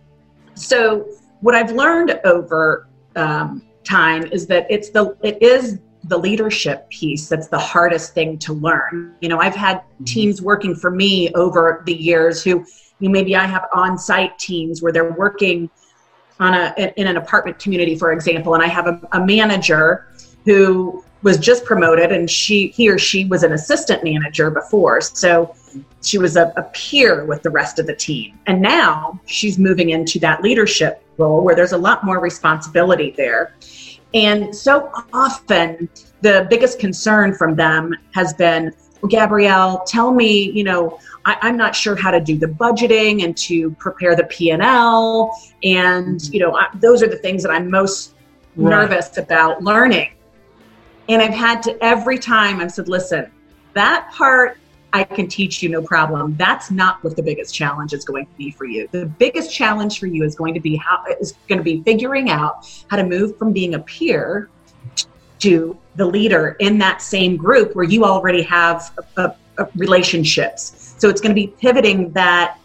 so, 0.55 1.09
what 1.41 1.55
I've 1.55 1.73
learned 1.73 2.19
over 2.25 2.89
um, 3.17 3.63
time 3.83 4.25
is 4.27 4.47
that 4.47 4.67
it's 4.71 4.91
the 4.91 5.17
it 5.23 5.43
is 5.43 5.81
the 6.05 6.19
leadership 6.19 6.89
piece 6.91 7.29
that's 7.29 7.49
the 7.49 7.59
hardest 7.59 8.15
thing 8.15 8.39
to 8.39 8.53
learn. 8.53 9.15
You 9.21 9.29
know, 9.29 9.41
I've 9.41 9.55
had 9.55 9.79
mm-hmm. 9.79 10.05
teams 10.05 10.43
working 10.43 10.75
for 10.75 10.91
me 10.91 11.33
over 11.35 11.83
the 11.87 11.95
years 11.95 12.43
who 12.43 12.65
you 13.01 13.09
know, 13.09 13.11
maybe 13.11 13.35
I 13.37 13.47
have 13.47 13.67
on-site 13.75 14.39
teams 14.39 14.83
where 14.83 14.93
they're 14.93 15.13
working 15.13 15.71
on 16.41 16.55
a 16.55 16.93
in 16.97 17.07
an 17.07 17.17
apartment 17.17 17.59
community, 17.59 17.97
for 17.97 18.13
example, 18.13 18.55
and 18.55 18.63
I 18.63 18.67
have 18.67 18.87
a, 18.87 19.01
a 19.13 19.25
manager 19.25 20.09
who 20.45 21.05
was 21.25 21.39
just 21.39 21.65
promoted 21.65 22.13
and 22.13 22.31
she 22.31 22.69
he 22.69 22.89
or 22.89 22.99
she 22.99 23.25
was 23.25 23.43
an 23.43 23.53
assistant 23.53 24.05
manager 24.05 24.51
before 24.51 25.01
so 25.01 25.55
she 26.03 26.19
was 26.19 26.37
a, 26.37 26.53
a, 26.57 26.63
peer 26.75 27.25
with 27.25 27.43
the 27.43 27.49
rest 27.49 27.79
of 27.79 27.87
the 27.87 27.97
team 27.97 28.39
and 28.47 28.61
now 28.61 29.19
she's 29.25 29.59
moving 29.59 29.91
into 29.91 30.19
that 30.19 30.43
leadership 30.43 31.03
role 31.17 31.43
where 31.43 31.55
there's 31.55 31.73
a 31.73 31.79
lot 31.79 32.05
more 32.05 32.21
responsibility 32.21 33.15
there 33.17 33.55
and 34.15 34.55
so 34.55 34.91
often 35.13 35.89
the 36.21 36.47
biggest 36.49 36.79
concern 36.79 37.35
from 37.35 37.55
them 37.55 37.95
has 38.13 38.33
been 38.35 38.73
well, 39.03 39.11
gabrielle 39.11 39.85
tell 39.87 40.13
me 40.13 40.51
you 40.53 40.65
know 40.65 40.99
I, 41.27 41.49
am 41.49 41.57
not 41.57 41.75
sure 41.75 41.97
how 41.97 42.11
to 42.11 42.21
do 42.21 42.39
the 42.39 42.47
budgeting 42.47 43.25
and 43.25 43.37
to 43.39 43.71
prepare 43.73 44.15
the 44.17 44.25
p&l 44.25 45.33
and 45.63 46.21
mm-hmm. 46.21 46.33
you 46.33 46.41
know 46.41 46.57
I, 46.57 46.69
those 46.77 47.03
are 47.03 47.09
the 47.09 47.19
things 47.19 47.43
that 47.43 47.51
i'm 47.51 47.71
most 47.71 48.15
right. 48.57 48.71
nervous 48.71 49.17
about 49.19 49.63
learning. 49.63 50.11
And 51.09 51.21
I've 51.21 51.35
had 51.35 51.63
to 51.65 51.85
every 51.85 52.19
time 52.19 52.61
I've 52.61 52.73
said, 52.73 52.89
listen, 52.89 53.31
that 53.75 54.11
part 54.13 54.59
I 54.95 55.03
can 55.03 55.27
teach 55.27 55.61
you 55.61 55.69
no 55.69 55.83
problem. 55.83 56.37
That's 56.37 56.71
not 56.71 57.03
what 57.03 57.17
the 57.17 57.23
biggest 57.23 57.53
challenge 57.53 57.93
is 57.93 58.05
going 58.05 58.27
to 58.27 58.33
be 58.39 58.53
for 58.53 58.65
you. 58.65 58.89
The 58.93 59.07
biggest 59.07 59.53
challenge 59.53 59.99
for 59.99 60.07
you 60.07 60.23
is 60.23 60.37
going 60.37 60.55
to 60.55 60.61
be 60.61 60.77
how 60.77 61.05
is 61.21 61.35
going 61.49 61.59
to 61.59 61.65
be 61.65 61.83
figuring 61.83 62.31
out 62.31 62.71
how 62.89 62.97
to 62.97 63.03
move 63.05 63.37
from 63.37 63.53
being 63.53 63.75
a 63.75 63.81
peer 63.81 64.49
to 65.41 65.77
the 65.97 66.07
leader 66.07 66.57
in 66.61 66.79
that 66.79 67.03
same 67.03 67.37
group 67.37 67.75
where 67.75 67.85
you 67.85 68.05
already 68.05 68.43
have 68.43 68.97
a, 69.17 69.35
a, 69.59 69.67
relationships. 69.75 70.95
So 70.99 71.09
it's 71.09 71.21
going 71.21 71.35
to 71.35 71.41
be 71.41 71.49
pivoting 71.49 72.13
that 72.13 72.59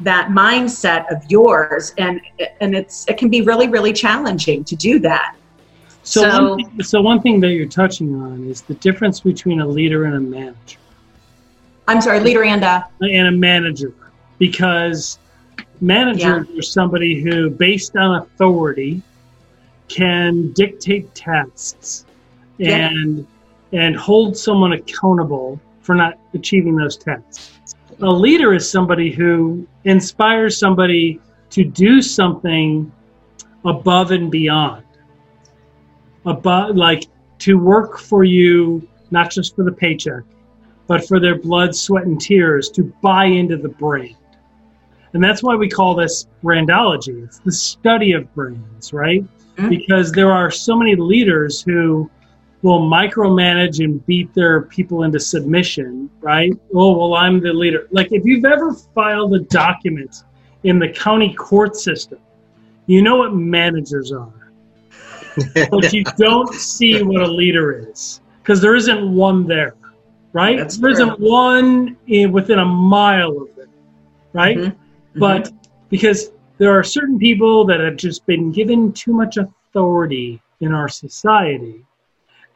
that 0.00 0.30
mindset 0.30 1.08
of 1.14 1.22
yours 1.30 1.94
and 1.98 2.20
and 2.60 2.74
it's 2.74 3.08
it 3.08 3.16
can 3.16 3.28
be 3.28 3.42
really 3.42 3.68
really 3.68 3.92
challenging 3.92 4.64
to 4.64 4.74
do 4.74 4.98
that 4.98 5.36
so, 6.02 6.20
so, 6.20 6.50
one 6.50 6.56
thing, 6.58 6.82
so 6.82 7.00
one 7.00 7.22
thing 7.22 7.40
that 7.40 7.52
you're 7.52 7.68
touching 7.68 8.20
on 8.20 8.44
is 8.44 8.62
the 8.62 8.74
difference 8.74 9.20
between 9.20 9.60
a 9.60 9.66
leader 9.66 10.04
and 10.04 10.16
a 10.16 10.20
manager. 10.20 10.78
I'm 11.86 12.00
sorry, 12.00 12.20
leader 12.20 12.44
and 12.44 12.62
a 12.64 12.86
and 13.00 13.28
a 13.28 13.30
manager, 13.30 13.92
because 14.38 15.18
managers 15.80 16.46
yeah. 16.50 16.58
is 16.58 16.72
somebody 16.72 17.22
who, 17.22 17.50
based 17.50 17.96
on 17.96 18.16
authority, 18.22 19.02
can 19.88 20.52
dictate 20.52 21.14
tasks 21.14 22.06
and 22.58 23.26
yeah. 23.70 23.82
and 23.82 23.96
hold 23.96 24.36
someone 24.36 24.72
accountable 24.72 25.60
for 25.80 25.94
not 25.94 26.18
achieving 26.32 26.76
those 26.76 26.96
tasks. 26.96 27.74
A 28.00 28.10
leader 28.10 28.54
is 28.54 28.68
somebody 28.68 29.12
who 29.12 29.66
inspires 29.84 30.58
somebody 30.58 31.20
to 31.50 31.64
do 31.64 32.02
something 32.02 32.90
above 33.64 34.10
and 34.10 34.30
beyond 34.30 34.84
Above 36.26 36.74
like 36.74 37.04
to 37.40 37.58
work 37.58 37.98
for 37.98 38.24
you, 38.24 38.86
not 39.10 39.30
just 39.30 39.54
for 39.54 39.62
the 39.62 39.72
paycheck, 39.72 40.22
but 40.86 41.06
for 41.06 41.18
their 41.18 41.36
blood, 41.36 41.74
sweat, 41.74 42.04
and 42.04 42.20
tears 42.20 42.70
to 42.70 42.84
buy 43.02 43.24
into 43.24 43.56
the 43.56 43.68
brand. 43.68 44.16
And 45.12 45.22
that's 45.22 45.42
why 45.42 45.54
we 45.54 45.68
call 45.68 45.94
this 45.94 46.26
brandology. 46.42 47.24
It's 47.24 47.38
the 47.38 47.52
study 47.52 48.12
of 48.12 48.32
brands, 48.34 48.92
right? 48.92 49.22
Mm-hmm. 49.56 49.68
Because 49.68 50.12
there 50.12 50.32
are 50.32 50.50
so 50.50 50.76
many 50.76 50.96
leaders 50.96 51.62
who 51.62 52.10
will 52.62 52.80
micromanage 52.80 53.84
and 53.84 54.04
beat 54.06 54.32
their 54.34 54.62
people 54.62 55.04
into 55.04 55.20
submission, 55.20 56.10
right? 56.20 56.52
Oh, 56.74 56.96
well, 56.98 57.14
I'm 57.14 57.40
the 57.40 57.52
leader. 57.52 57.86
Like 57.90 58.10
if 58.10 58.24
you've 58.24 58.44
ever 58.44 58.72
filed 58.72 59.34
a 59.34 59.40
document 59.40 60.24
in 60.64 60.78
the 60.78 60.88
county 60.88 61.34
court 61.34 61.76
system, 61.76 62.18
you 62.86 63.02
know 63.02 63.16
what 63.16 63.34
managers 63.34 64.12
are 64.12 64.44
but 65.70 65.92
you 65.92 66.04
don't 66.16 66.52
see 66.54 67.02
what 67.02 67.22
a 67.22 67.26
leader 67.26 67.90
is 67.90 68.20
because 68.42 68.60
there 68.60 68.74
isn't 68.74 69.14
one 69.14 69.46
there, 69.46 69.74
right? 70.34 70.58
That's 70.58 70.76
there 70.76 70.92
not 70.98 71.18
one 71.18 71.96
in, 72.08 72.32
within 72.32 72.58
a 72.58 72.64
mile 72.64 73.38
of 73.38 73.56
it, 73.56 73.70
right? 74.34 74.58
Mm-hmm. 74.58 74.68
Mm-hmm. 74.68 75.20
But 75.20 75.50
because 75.88 76.32
there 76.58 76.78
are 76.78 76.82
certain 76.82 77.18
people 77.18 77.64
that 77.64 77.80
have 77.80 77.96
just 77.96 78.26
been 78.26 78.52
given 78.52 78.92
too 78.92 79.14
much 79.14 79.38
authority 79.38 80.42
in 80.60 80.74
our 80.74 80.88
society 80.88 81.84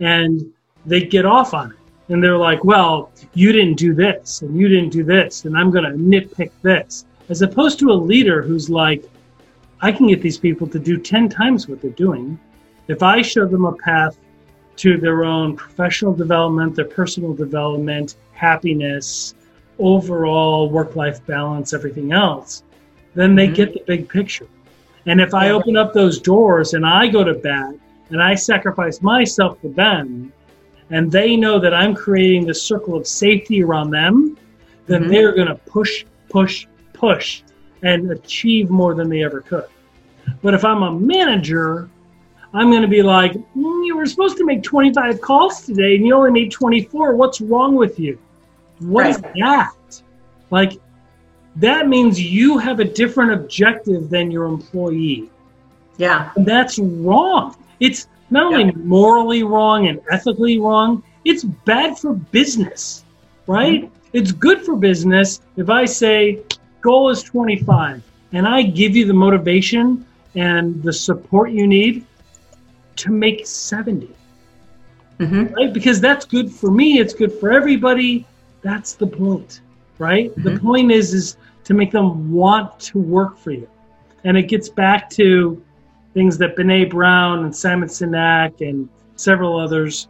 and 0.00 0.52
they 0.84 1.00
get 1.00 1.24
off 1.24 1.54
on 1.54 1.70
it. 1.70 1.76
And 2.10 2.22
they're 2.22 2.38
like, 2.38 2.64
well, 2.64 3.12
you 3.34 3.52
didn't 3.52 3.74
do 3.74 3.94
this 3.94 4.42
and 4.42 4.56
you 4.56 4.68
didn't 4.68 4.90
do 4.90 5.04
this, 5.04 5.44
and 5.44 5.56
I'm 5.56 5.70
going 5.70 5.84
to 5.84 5.90
nitpick 5.90 6.50
this. 6.62 7.04
As 7.28 7.42
opposed 7.42 7.78
to 7.80 7.90
a 7.90 7.92
leader 7.92 8.40
who's 8.40 8.70
like, 8.70 9.04
I 9.82 9.92
can 9.92 10.06
get 10.08 10.22
these 10.22 10.38
people 10.38 10.66
to 10.68 10.78
do 10.78 10.96
10 10.96 11.28
times 11.28 11.68
what 11.68 11.82
they're 11.82 11.90
doing 11.90 12.40
if 12.88 13.02
I 13.02 13.20
show 13.20 13.46
them 13.46 13.66
a 13.66 13.74
path 13.74 14.18
to 14.78 14.96
their 14.96 15.24
own 15.24 15.56
professional 15.56 16.12
development, 16.12 16.74
their 16.74 16.84
personal 16.84 17.34
development, 17.34 18.16
happiness, 18.32 19.34
overall 19.78 20.70
work 20.70 20.96
life 20.96 21.24
balance, 21.26 21.72
everything 21.72 22.12
else, 22.12 22.62
then 23.14 23.34
they 23.34 23.46
mm-hmm. 23.46 23.54
get 23.54 23.74
the 23.74 23.82
big 23.86 24.08
picture. 24.08 24.48
And 25.06 25.20
if 25.20 25.34
I 25.34 25.50
open 25.50 25.76
up 25.76 25.92
those 25.92 26.20
doors 26.20 26.74
and 26.74 26.86
I 26.86 27.08
go 27.08 27.24
to 27.24 27.34
bat 27.34 27.74
and 28.10 28.22
I 28.22 28.34
sacrifice 28.34 29.02
myself 29.02 29.60
for 29.60 29.68
them, 29.68 30.32
and 30.90 31.12
they 31.12 31.36
know 31.36 31.58
that 31.58 31.74
I'm 31.74 31.94
creating 31.94 32.46
this 32.46 32.62
circle 32.62 32.96
of 32.96 33.06
safety 33.06 33.62
around 33.62 33.90
them, 33.90 34.38
then 34.86 35.02
mm-hmm. 35.02 35.10
they're 35.10 35.34
going 35.34 35.48
to 35.48 35.54
push, 35.54 36.04
push, 36.28 36.66
push 36.92 37.42
and 37.82 38.10
achieve 38.10 38.70
more 38.70 38.94
than 38.94 39.08
they 39.08 39.22
ever 39.22 39.40
could. 39.40 39.66
But 40.42 40.54
if 40.54 40.64
I'm 40.64 40.82
a 40.82 40.92
manager, 40.92 41.88
I'm 42.52 42.70
going 42.70 42.82
to 42.82 42.88
be 42.88 43.02
like, 43.02 43.32
mm, 43.32 43.67
you 43.88 43.96
were 43.96 44.06
supposed 44.06 44.36
to 44.36 44.44
make 44.44 44.62
25 44.62 45.20
calls 45.20 45.62
today 45.62 45.96
and 45.96 46.06
you 46.06 46.14
only 46.14 46.30
made 46.30 46.52
24. 46.52 47.16
What's 47.16 47.40
wrong 47.40 47.74
with 47.74 47.98
you? 47.98 48.18
What 48.80 49.06
is 49.06 49.18
Right. 49.20 49.34
that? 49.40 50.02
Like, 50.50 50.78
that 51.56 51.88
means 51.88 52.20
you 52.22 52.58
have 52.58 52.78
a 52.78 52.84
different 52.84 53.32
objective 53.32 54.10
than 54.10 54.30
your 54.30 54.44
employee. 54.44 55.30
Yeah. 55.96 56.30
And 56.36 56.46
that's 56.46 56.78
wrong. 56.78 57.56
It's 57.80 58.06
not 58.30 58.52
only 58.52 58.72
morally 58.72 59.42
wrong 59.42 59.88
and 59.88 60.00
ethically 60.10 60.60
wrong, 60.60 61.02
it's 61.24 61.42
bad 61.42 61.98
for 61.98 62.12
business, 62.12 63.04
right? 63.46 63.84
Mm-hmm. 63.84 63.94
It's 64.12 64.32
good 64.32 64.62
for 64.64 64.76
business 64.76 65.40
if 65.56 65.68
I 65.70 65.86
say 65.86 66.40
goal 66.82 67.08
is 67.10 67.22
25 67.22 68.02
and 68.32 68.46
I 68.46 68.62
give 68.62 68.94
you 68.94 69.06
the 69.06 69.14
motivation 69.14 70.06
and 70.34 70.80
the 70.82 70.92
support 70.92 71.50
you 71.50 71.66
need 71.66 72.04
to 72.98 73.12
make 73.12 73.46
70, 73.46 74.10
hmm 75.20 75.44
right? 75.56 75.72
Because 75.72 76.00
that's 76.00 76.24
good 76.26 76.50
for 76.52 76.70
me, 76.70 76.98
it's 76.98 77.14
good 77.14 77.32
for 77.32 77.50
everybody. 77.52 78.26
That's 78.62 78.94
the 78.94 79.06
point, 79.06 79.62
right? 79.98 80.32
The 80.42 80.50
Mhm. 80.50 80.60
point 80.60 80.92
is 80.92 81.14
is 81.14 81.36
to 81.64 81.74
make 81.74 81.92
them 81.92 82.32
want 82.32 82.78
to 82.80 82.98
work 82.98 83.38
for 83.38 83.52
you. 83.52 83.68
And 84.24 84.36
it 84.36 84.48
gets 84.48 84.68
back 84.68 85.10
to 85.10 85.62
things 86.14 86.38
that 86.38 86.56
Brene 86.56 86.90
Brown 86.90 87.44
and 87.44 87.54
Simon 87.54 87.88
Sinek 87.88 88.60
and 88.60 88.88
several 89.16 89.58
others 89.58 90.08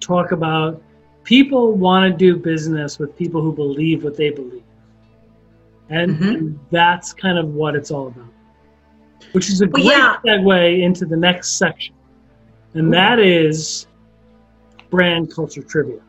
talk 0.00 0.32
about. 0.32 0.82
People 1.24 1.72
want 1.72 2.10
to 2.10 2.16
do 2.16 2.36
business 2.36 2.98
with 2.98 3.16
people 3.16 3.40
who 3.42 3.52
believe 3.52 4.04
what 4.04 4.16
they 4.16 4.30
believe. 4.30 4.64
And, 5.88 6.18
Mhm. 6.20 6.34
and 6.34 6.60
that's 6.70 7.12
kind 7.12 7.38
of 7.38 7.54
what 7.54 7.74
it's 7.76 7.90
all 7.90 8.08
about. 8.08 8.33
Which 9.32 9.48
is 9.50 9.60
a 9.60 9.66
Well, 9.66 9.82
great 9.82 9.86
yeah. 9.86 10.16
segue 10.24 10.82
into 10.82 11.04
the 11.06 11.16
next 11.16 11.58
section. 11.58 11.94
And 12.74 12.92
that 12.92 13.18
is 13.18 13.86
brand 14.90 15.32
culture 15.34 15.62
trivia. 15.62 16.00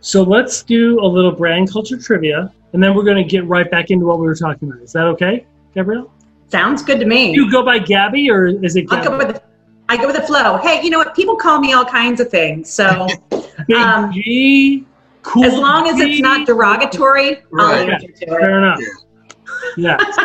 So 0.00 0.22
let's 0.22 0.62
do 0.62 0.98
a 1.00 1.06
little 1.06 1.30
brand 1.32 1.70
culture 1.72 1.96
trivia, 1.96 2.52
and 2.72 2.82
then 2.82 2.94
we're 2.94 3.04
going 3.04 3.16
to 3.22 3.24
get 3.28 3.46
right 3.46 3.70
back 3.70 3.90
into 3.90 4.04
what 4.04 4.18
we 4.18 4.26
were 4.26 4.34
talking 4.34 4.68
about. 4.68 4.82
Is 4.82 4.92
that 4.92 5.04
okay, 5.06 5.46
Gabrielle? 5.74 6.10
Sounds 6.50 6.82
good 6.82 6.98
to 7.00 7.06
me. 7.06 7.32
You 7.32 7.50
go 7.50 7.64
by 7.64 7.78
Gabby, 7.78 8.28
or 8.30 8.46
is 8.46 8.74
it 8.76 8.86
I'll 8.90 8.96
Gabby? 9.02 9.08
go 9.10 9.18
with 9.18 9.36
the, 9.36 9.42
I 9.88 9.96
go 9.96 10.06
with 10.08 10.16
the 10.16 10.22
flow. 10.22 10.56
Hey, 10.58 10.82
you 10.82 10.90
know 10.90 10.98
what? 10.98 11.14
People 11.14 11.36
call 11.36 11.60
me 11.60 11.72
all 11.72 11.84
kinds 11.84 12.20
of 12.20 12.28
things. 12.30 12.68
So 12.68 13.06
Big 13.68 13.76
um, 13.76 14.12
G, 14.12 14.86
cool. 15.22 15.44
as 15.44 15.54
long 15.54 15.88
as 15.88 16.00
it's 16.00 16.20
not 16.20 16.46
derogatory, 16.48 17.42
Right. 17.50 17.64
I'll 17.82 17.90
answer 17.92 18.08
to 18.08 18.12
it. 18.24 18.28
Fair 18.28 18.58
enough. 18.58 18.78
Yeah, 18.80 18.86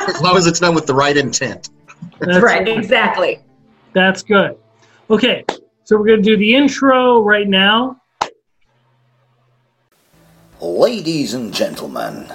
As 0.07 0.21
long 0.21 0.37
as 0.37 0.47
it's 0.47 0.59
done 0.59 0.75
with 0.75 0.85
the 0.85 0.93
right 0.93 1.15
intent. 1.15 1.69
that's 2.19 2.43
Right, 2.43 2.67
exactly. 2.67 3.39
That's 3.93 4.23
good. 4.23 4.57
Okay, 5.09 5.45
so 5.83 5.97
we're 5.97 6.05
going 6.07 6.21
to 6.21 6.29
do 6.29 6.37
the 6.37 6.55
intro 6.55 7.21
right 7.21 7.47
now. 7.47 8.01
Ladies 10.59 11.33
and 11.33 11.53
gentlemen, 11.53 12.31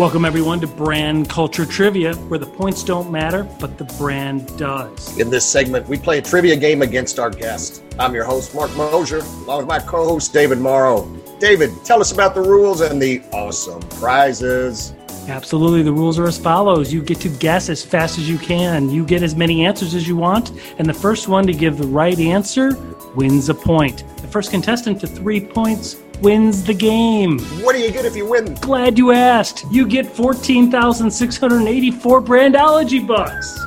Welcome 0.00 0.24
everyone 0.24 0.62
to 0.62 0.66
Brand 0.66 1.28
Culture 1.28 1.66
Trivia, 1.66 2.14
where 2.14 2.38
the 2.38 2.46
points 2.46 2.82
don't 2.82 3.12
matter, 3.12 3.46
but 3.60 3.76
the 3.76 3.84
brand 3.98 4.56
does. 4.56 5.18
In 5.18 5.28
this 5.28 5.44
segment, 5.44 5.86
we 5.88 5.98
play 5.98 6.16
a 6.16 6.22
trivia 6.22 6.56
game 6.56 6.80
against 6.80 7.18
our 7.18 7.28
guest. 7.28 7.82
I'm 7.98 8.14
your 8.14 8.24
host, 8.24 8.54
Mark 8.54 8.74
Mosier, 8.76 9.18
along 9.18 9.58
with 9.58 9.66
my 9.66 9.78
co 9.78 10.08
host, 10.08 10.32
David 10.32 10.58
Morrow. 10.58 11.04
David, 11.38 11.84
tell 11.84 12.00
us 12.00 12.12
about 12.12 12.34
the 12.34 12.40
rules 12.40 12.80
and 12.80 13.00
the 13.00 13.20
awesome 13.34 13.82
prizes. 14.00 14.94
Absolutely. 15.28 15.82
The 15.82 15.92
rules 15.92 16.18
are 16.18 16.26
as 16.26 16.38
follows 16.38 16.90
you 16.90 17.02
get 17.02 17.20
to 17.20 17.28
guess 17.28 17.68
as 17.68 17.84
fast 17.84 18.16
as 18.16 18.26
you 18.26 18.38
can, 18.38 18.88
you 18.88 19.04
get 19.04 19.22
as 19.22 19.36
many 19.36 19.66
answers 19.66 19.94
as 19.94 20.08
you 20.08 20.16
want, 20.16 20.52
and 20.78 20.88
the 20.88 20.94
first 20.94 21.28
one 21.28 21.46
to 21.46 21.52
give 21.52 21.76
the 21.76 21.86
right 21.86 22.18
answer 22.18 22.70
wins 23.14 23.50
a 23.50 23.54
point. 23.54 24.04
The 24.16 24.28
first 24.28 24.50
contestant 24.50 24.98
to 25.02 25.06
three 25.06 25.44
points 25.44 25.96
wins 26.20 26.64
the 26.64 26.74
game. 26.74 27.38
What 27.62 27.74
do 27.74 27.80
you 27.80 27.90
get 27.90 28.04
if 28.04 28.16
you 28.16 28.26
win? 28.26 28.54
Glad 28.56 28.98
you 28.98 29.12
asked. 29.12 29.64
You 29.70 29.86
get 29.86 30.06
14,684 30.06 32.22
Brandology 32.22 33.06
bucks. 33.06 33.58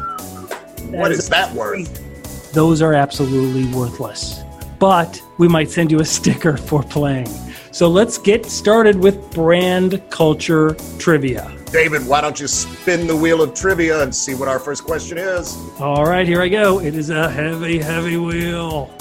What 0.89 1.11
is 1.11 1.29
that 1.29 1.51
worth? 1.53 2.51
Those 2.53 2.81
are 2.81 2.93
absolutely 2.93 3.65
worthless. 3.75 4.41
But 4.79 5.21
we 5.37 5.47
might 5.47 5.69
send 5.69 5.91
you 5.91 6.01
a 6.01 6.05
sticker 6.05 6.57
for 6.57 6.83
playing. 6.83 7.27
So 7.71 7.87
let's 7.87 8.19
get 8.19 8.45
started 8.45 8.97
with 8.97 9.31
brand 9.31 10.03
culture 10.11 10.75
trivia. 10.99 11.51
David, 11.71 12.05
why 12.05 12.21
don't 12.21 12.39
you 12.39 12.47
spin 12.47 13.07
the 13.07 13.15
wheel 13.15 13.41
of 13.41 13.55
trivia 13.55 14.03
and 14.03 14.13
see 14.13 14.35
what 14.35 14.47
our 14.47 14.59
first 14.59 14.83
question 14.83 15.17
is? 15.17 15.57
All 15.79 16.05
right, 16.05 16.27
here 16.27 16.39
I 16.39 16.49
go. 16.49 16.79
It 16.79 16.93
is 16.93 17.09
a 17.09 17.27
heavy, 17.27 17.79
heavy 17.79 18.17
wheel. 18.17 18.91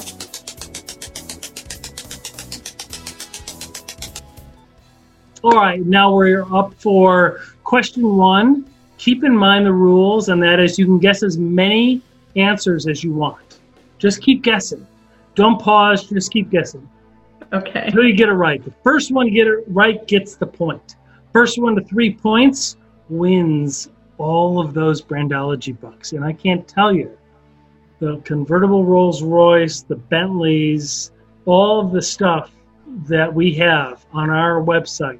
All 5.42 5.50
right, 5.50 5.84
now 5.84 6.14
we're 6.14 6.44
up 6.54 6.72
for 6.74 7.40
question 7.64 8.16
one. 8.16 8.64
Keep 8.98 9.24
in 9.24 9.36
mind 9.36 9.66
the 9.66 9.72
rules, 9.72 10.28
and 10.28 10.40
that 10.40 10.60
is 10.60 10.78
you 10.78 10.86
can 10.86 11.00
guess 11.00 11.24
as 11.24 11.36
many 11.36 12.00
answers 12.36 12.86
as 12.86 13.02
you 13.02 13.12
want. 13.12 13.58
Just 13.98 14.22
keep 14.22 14.42
guessing. 14.42 14.86
Don't 15.34 15.60
pause, 15.60 16.04
just 16.08 16.30
keep 16.30 16.48
guessing 16.50 16.88
Okay. 17.52 17.86
until 17.86 18.04
you 18.04 18.14
get 18.14 18.28
it 18.28 18.34
right. 18.34 18.64
The 18.64 18.72
first 18.84 19.10
one 19.10 19.26
to 19.26 19.32
get 19.32 19.48
it 19.48 19.64
right 19.66 20.06
gets 20.06 20.36
the 20.36 20.46
point. 20.46 20.94
First 21.32 21.60
one 21.60 21.74
to 21.74 21.82
three 21.82 22.14
points 22.14 22.76
wins 23.08 23.90
all 24.18 24.60
of 24.60 24.74
those 24.74 25.02
Brandology 25.02 25.78
bucks. 25.80 26.12
And 26.12 26.24
I 26.24 26.32
can't 26.32 26.68
tell 26.68 26.94
you, 26.94 27.10
the 27.98 28.18
convertible 28.18 28.84
Rolls 28.84 29.22
Royce, 29.24 29.82
the 29.82 29.96
Bentleys, 29.96 31.10
all 31.46 31.80
of 31.80 31.90
the 31.90 32.02
stuff 32.02 32.52
that 33.08 33.32
we 33.32 33.52
have 33.54 34.04
on 34.12 34.30
our 34.30 34.60
website 34.62 35.18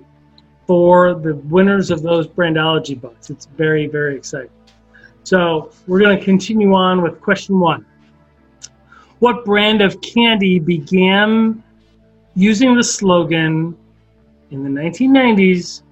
for 0.67 1.15
the 1.15 1.35
winners 1.35 1.91
of 1.91 2.03
those 2.03 2.27
Brandology 2.27 3.01
bucks. 3.01 3.31
It's 3.31 3.47
very, 3.47 3.87
very 3.87 4.17
exciting. 4.17 4.51
So 5.25 5.71
we're 5.87 6.01
going 6.01 6.19
to 6.19 6.25
continue 6.25 6.75
on 6.75 7.03
with 7.03 7.21
question 7.21 7.59
one. 7.59 7.87
What 9.19 9.45
brand 9.45 9.83
of 9.83 10.01
candy 10.01 10.59
began 10.59 11.63
using 12.35 12.75
the 12.75 12.83
slogan 12.83 13.77
in 14.51 14.63
the 14.63 14.69
1990s 14.81 15.83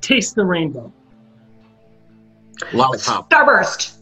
taste 0.00 0.34
the 0.34 0.44
rainbow 0.44 0.92
Lollipop. 2.72 3.28
Starburst. 3.30 3.98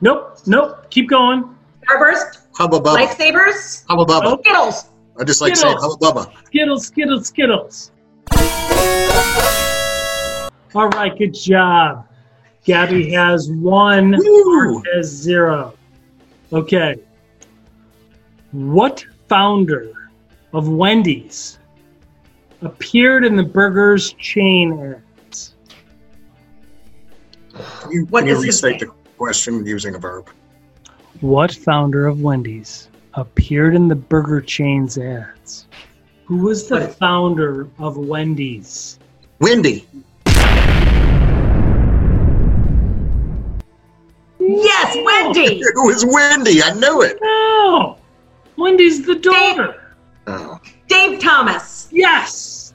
nope 0.00 0.38
nope 0.46 0.90
keep 0.90 1.08
going 1.08 1.54
Starburst. 1.88 2.38
Hubba 2.56 2.80
Bubba. 2.80 3.06
Lifesavers. 3.06 3.84
Hubba 3.88 4.04
Bubba. 4.04 4.40
Skittles. 4.40 4.90
I 5.18 5.24
just 5.24 5.40
like 5.40 5.56
saying 5.56 5.76
Skittles. 5.76 5.98
Hubba 6.00 6.20
Bubba. 6.20 6.46
skittles 6.46 6.86
skittles 6.86 7.26
skittles 7.26 7.92
all 10.74 10.88
right 10.88 11.16
good 11.18 11.34
job 11.34 12.06
gabby 12.64 13.10
has 13.12 13.50
one 13.50 14.14
Woo! 14.16 14.72
Mark 14.74 14.86
has 14.94 15.06
zero 15.06 15.74
okay 16.52 16.96
what 18.52 19.04
founder 19.28 19.92
of 20.52 20.68
wendy's 20.68 21.58
appeared 22.62 23.24
in 23.24 23.36
the 23.36 23.42
burgers 23.42 24.12
chain 24.14 24.72
ads 24.80 25.54
Can 27.80 27.92
you, 27.92 28.04
What 28.06 28.20
can 28.20 28.28
you 28.28 28.36
is 28.36 28.44
his 28.44 28.62
restate 28.62 28.80
the 28.80 28.86
question 29.16 29.64
using 29.64 29.94
a 29.94 29.98
verb? 29.98 30.28
What 31.20 31.54
founder 31.54 32.06
of 32.06 32.20
Wendy's 32.20 32.88
appeared 33.14 33.74
in 33.76 33.86
the 33.86 33.94
burger 33.94 34.40
chain's 34.40 34.98
ads? 34.98 35.66
Who 36.26 36.38
was 36.38 36.68
the 36.68 36.76
What 36.76 36.88
is- 36.90 36.94
founder 36.96 37.68
of 37.78 37.96
Wendy's? 37.96 38.98
Wendy. 39.40 39.86
Yes, 44.38 44.96
Wendy. 45.04 45.60
It 45.60 45.74
was 45.76 46.04
Wendy. 46.06 46.62
I 46.62 46.72
knew 46.74 47.02
it. 47.02 47.18
No! 47.22 47.98
Wendy's 48.56 49.04
the 49.04 49.16
daughter. 49.16 49.94
Oh. 50.26 50.58
Dave 50.88 51.20
Thomas. 51.20 51.88
Yes! 51.90 52.72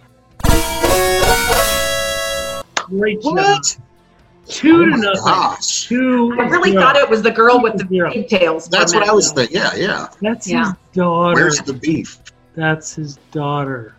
Great 2.87 3.21
job. 3.21 3.35
What? 3.35 3.77
Two 4.47 4.81
Oh 4.81 4.85
to 4.85 4.97
nothing. 4.97 5.21
gosh. 5.23 5.87
Two. 5.87 6.35
I 6.39 6.43
really 6.47 6.71
zero. 6.71 6.81
thot 6.83 6.95
it 6.95 7.07
was 7.09 7.21
the 7.21 7.29
girl 7.31 7.61
with 7.61 7.77
the 7.77 7.87
Zero. 7.87 8.11
pigtails. 8.11 8.67
That's 8.67 8.93
what 8.95 9.07
I 9.07 9.11
was 9.13 9.31
thinking. 9.31 9.57
Yeah, 9.57 9.75
yeah. 9.75 10.07
That's 10.21 10.47
Yeah. 10.49 10.65
his 10.65 10.73
daughter. 10.93 11.35
Where's 11.35 11.59
the 11.59 11.73
beef? 11.73 12.17
That's 12.59 12.93
his 12.93 13.15
daughter. 13.31 13.95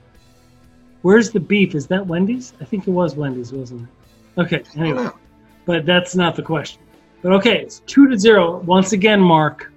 Where's 1.00 1.30
the 1.30 1.40
beef? 1.40 1.74
Is 1.74 1.86
that 1.86 2.06
Wendy's? 2.06 2.52
I 2.60 2.66
think 2.66 2.86
it 2.86 2.90
was 2.90 3.16
Wendy's, 3.16 3.54
wasn't 3.54 3.88
it? 4.36 4.40
Okay, 4.40 4.62
anyway. 4.76 5.08
But 5.64 5.86
that's 5.86 6.14
not 6.14 6.36
the 6.36 6.42
question. 6.42 6.82
But 7.22 7.32
okay, 7.32 7.62
it's 7.62 7.80
two 7.86 8.06
to 8.08 8.18
zero. 8.18 8.58
Once 8.58 8.92
again, 8.92 9.18
Mark. 9.18 9.72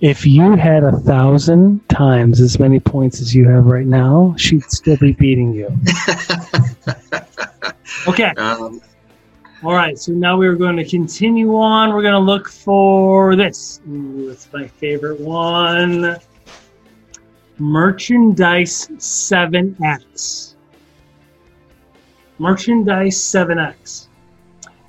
If 0.00 0.24
you 0.24 0.54
had 0.54 0.84
a 0.84 0.92
thousand 0.92 1.88
times 1.88 2.40
as 2.40 2.60
many 2.60 2.78
points 2.78 3.20
as 3.20 3.34
you 3.34 3.48
have 3.48 3.66
right 3.66 3.86
now, 3.86 4.32
she'd 4.38 4.62
still 4.70 4.96
be 4.96 5.10
beating 5.10 5.52
you. 5.52 5.76
okay. 8.06 8.32
Um, 8.36 8.80
All 9.64 9.72
right. 9.74 9.98
So 9.98 10.12
now 10.12 10.38
we're 10.38 10.54
going 10.54 10.76
to 10.76 10.84
continue 10.84 11.56
on. 11.56 11.92
We're 11.92 12.02
going 12.02 12.12
to 12.12 12.20
look 12.20 12.48
for 12.48 13.34
this. 13.34 13.80
Ooh, 13.90 14.28
it's 14.30 14.48
my 14.52 14.68
favorite 14.68 15.18
one. 15.18 16.16
Merchandise 17.58 18.86
7X. 18.98 20.54
Merchandise 22.38 23.16
7X 23.18 24.06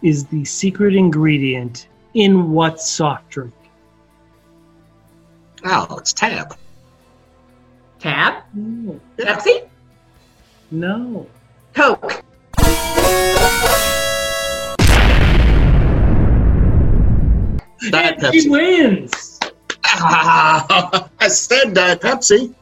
is 0.04 0.26
the 0.28 0.46
secret 0.46 0.96
ingredient 0.96 1.88
in 2.14 2.52
what 2.52 2.80
soft 2.80 3.30
drink? 3.30 3.54
oh, 5.66 5.98
it's 5.98 6.14
Tab. 6.14 6.56
Tab, 8.00 8.44
No. 8.54 9.00
Yeah. 9.18 9.36
Pepsi, 9.38 9.68
No. 10.72 11.28
Coke. 11.74 12.24
Diet 17.92 18.22
And 18.24 18.34
she 18.34 18.48
Pepsi. 18.48 18.50
wins. 18.50 19.40
Ah, 19.86 21.10
I 21.20 21.28
said 21.30 21.74
Diet 21.74 22.02
Pepsi. 22.02 22.54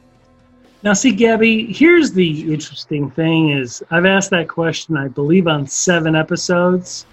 Now, 0.88 0.94
see, 0.94 1.12
Gabby, 1.12 1.66
here's 1.74 2.14
the 2.14 2.50
interesting 2.54 3.12
thing: 3.12 3.50
is 3.50 3.84
I've 3.92 4.06
asked 4.06 4.30
that 4.30 4.48
question, 4.48 4.96
I 4.96 5.10
believe, 5.10 5.46
on 5.46 5.68
seven 5.68 6.16
episodes, 6.16 7.06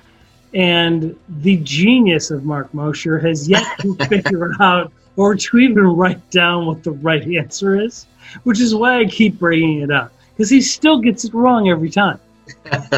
and 0.55 1.17
the 1.41 1.57
genius 1.57 2.31
of 2.31 2.45
Mark 2.45 2.73
Mosher 2.73 3.19
has 3.19 3.49
yet 3.49 3.67
to 3.81 3.97
figure 4.09 4.53
out 4.61 4.93
or 5.17 5.35
to 5.35 5.59
even 5.59 5.89
write 5.89 6.31
down 6.31 6.67
what 6.67 6.85
the 6.85 6.93
right 6.93 7.27
answer 7.27 7.77
is, 7.81 8.07
which 8.45 8.61
is 8.61 8.77
why 8.77 9.01
I 9.01 9.07
keep 9.07 9.41
bringing 9.41 9.81
it 9.81 9.91
up 9.91 10.13
because 10.37 10.51
he 10.51 10.61
still 10.61 11.01
gets 11.01 11.25
it 11.25 11.35
wrong 11.35 11.69
every 11.69 11.91
time. 11.91 12.21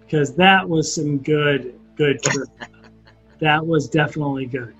because 0.01 0.35
that 0.35 0.67
was 0.67 0.93
some 0.93 1.17
good, 1.17 1.79
good 1.95 2.21
trivia. 2.21 2.69
that 3.39 3.65
was 3.65 3.89
definitely 3.89 4.45
good. 4.45 4.75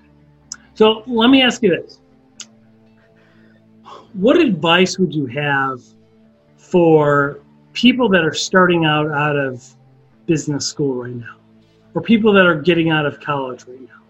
So 0.76 1.02
let 1.06 1.30
me 1.30 1.40
ask 1.40 1.62
you 1.62 1.70
this. 1.70 2.00
What 4.12 4.36
advice 4.36 4.98
would 4.98 5.14
you 5.14 5.24
have 5.24 5.80
for 6.58 7.40
people 7.72 8.10
that 8.10 8.22
are 8.22 8.34
starting 8.34 8.84
out 8.84 9.10
out 9.10 9.36
of 9.36 9.66
business 10.26 10.66
school 10.66 10.94
right 11.02 11.14
now, 11.14 11.36
or 11.94 12.02
people 12.02 12.30
that 12.34 12.44
are 12.44 12.60
getting 12.60 12.90
out 12.90 13.06
of 13.06 13.18
college 13.20 13.64
right 13.66 13.80
now, 13.80 14.02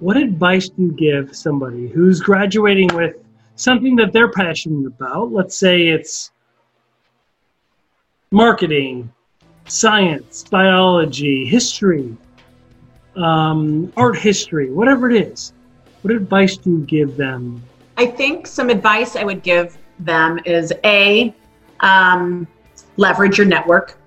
what 0.00 0.18
advice 0.18 0.68
do 0.68 0.82
you 0.82 0.92
give 0.92 1.34
somebody 1.34 1.88
who's 1.88 2.20
graduating 2.20 2.88
with 2.94 3.16
something 3.56 3.96
that 3.96 4.12
they're 4.12 4.32
passionate 4.32 4.86
about? 4.86 5.32
Let's 5.32 5.56
say 5.56 5.88
it's 5.88 6.30
marketing, 8.30 9.10
science, 9.66 10.44
biology, 10.44 11.46
history, 11.46 12.14
um, 13.16 13.90
art 13.96 14.18
history, 14.18 14.70
whatever 14.70 15.08
it 15.08 15.16
is. 15.16 15.54
What 16.02 16.14
advice 16.14 16.56
do 16.56 16.70
you 16.70 16.78
give 16.84 17.16
them? 17.16 17.62
I 17.96 18.06
think 18.06 18.46
some 18.46 18.70
advice 18.70 19.16
I 19.16 19.24
would 19.24 19.42
give 19.42 19.78
them 19.98 20.40
is 20.44 20.72
a 20.84 21.34
um, 21.80 22.46
leverage 22.96 23.38
your 23.38 23.46
network. 23.46 23.98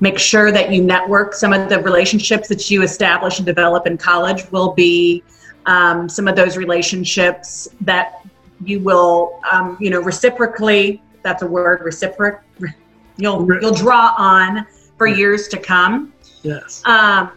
Make 0.00 0.18
sure 0.18 0.52
that 0.52 0.72
you 0.72 0.82
network. 0.82 1.34
Some 1.34 1.52
of 1.52 1.68
the 1.68 1.80
relationships 1.80 2.48
that 2.48 2.70
you 2.70 2.82
establish 2.82 3.38
and 3.38 3.46
develop 3.46 3.86
in 3.86 3.98
college 3.98 4.50
will 4.52 4.72
be 4.72 5.22
um, 5.66 6.08
some 6.08 6.28
of 6.28 6.36
those 6.36 6.56
relationships 6.56 7.68
that 7.80 8.24
you 8.64 8.80
will, 8.80 9.40
um, 9.50 9.76
you 9.80 9.90
know, 9.90 10.00
reciprocally. 10.00 11.02
That's 11.22 11.42
a 11.42 11.46
word, 11.46 11.80
reciproc. 11.80 12.40
You'll 13.16 13.46
you'll 13.60 13.74
draw 13.74 14.14
on 14.16 14.66
for 14.96 15.06
years 15.06 15.48
to 15.48 15.58
come. 15.58 16.12
Yes. 16.42 16.82
Um, 16.84 17.32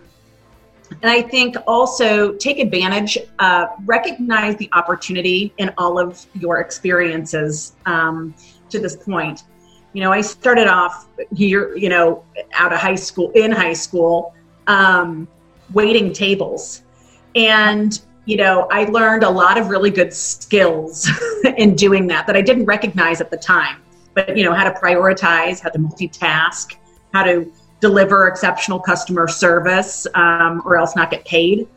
and 1.01 1.09
I 1.09 1.21
think 1.21 1.55
also 1.67 2.33
take 2.33 2.59
advantage, 2.59 3.17
uh, 3.39 3.67
recognize 3.85 4.55
the 4.57 4.69
opportunity 4.73 5.53
in 5.57 5.71
all 5.77 5.97
of 5.97 6.25
your 6.33 6.59
experiences 6.59 7.73
um, 7.85 8.35
to 8.69 8.79
this 8.79 8.95
point. 8.95 9.43
You 9.93 10.01
know, 10.01 10.11
I 10.11 10.21
started 10.21 10.67
off 10.67 11.07
here, 11.35 11.75
you 11.75 11.89
know, 11.89 12.23
out 12.53 12.71
of 12.73 12.79
high 12.79 12.95
school, 12.95 13.31
in 13.31 13.51
high 13.51 13.73
school, 13.73 14.33
um, 14.67 15.27
waiting 15.73 16.13
tables. 16.13 16.83
And, 17.35 17.99
you 18.25 18.37
know, 18.37 18.67
I 18.71 18.85
learned 18.85 19.23
a 19.23 19.29
lot 19.29 19.57
of 19.57 19.69
really 19.69 19.89
good 19.89 20.13
skills 20.13 21.09
in 21.57 21.75
doing 21.75 22.07
that 22.07 22.27
that 22.27 22.35
I 22.35 22.41
didn't 22.41 22.65
recognize 22.65 23.21
at 23.21 23.31
the 23.31 23.37
time. 23.37 23.81
But, 24.13 24.37
you 24.37 24.43
know, 24.43 24.53
how 24.53 24.69
to 24.69 24.77
prioritize, 24.77 25.61
how 25.61 25.69
to 25.69 25.79
multitask, 25.79 26.75
how 27.13 27.23
to 27.23 27.51
deliver 27.81 28.27
exceptional 28.27 28.79
customer 28.79 29.27
service 29.27 30.07
um, 30.13 30.61
or 30.63 30.77
else 30.77 30.95
not 30.95 31.11
get 31.11 31.25
paid. 31.25 31.67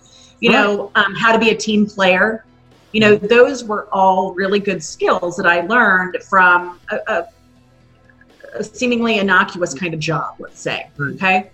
You 0.41 0.53
know 0.53 0.93
um, 0.95 1.15
how 1.15 1.33
to 1.33 1.39
be 1.39 1.51
a 1.51 1.57
team 1.57 1.87
player. 1.87 2.45
You 2.93 3.01
know 3.01 3.17
those 3.17 3.65
were 3.65 3.89
all 3.91 4.35
really 4.35 4.61
good 4.61 4.81
skills 4.81 5.37
that 5.39 5.47
i 5.47 5.63
learned 5.63 6.19
from 6.23 6.79
a, 6.93 6.99
a, 7.09 7.29
a 8.57 8.63
seemingly 8.63 9.19
innocuous 9.19 9.75
kind 9.75 9.95
of 9.95 9.99
job 9.99 10.37
let's 10.39 10.61
say 10.61 10.91
okay? 11.01 11.51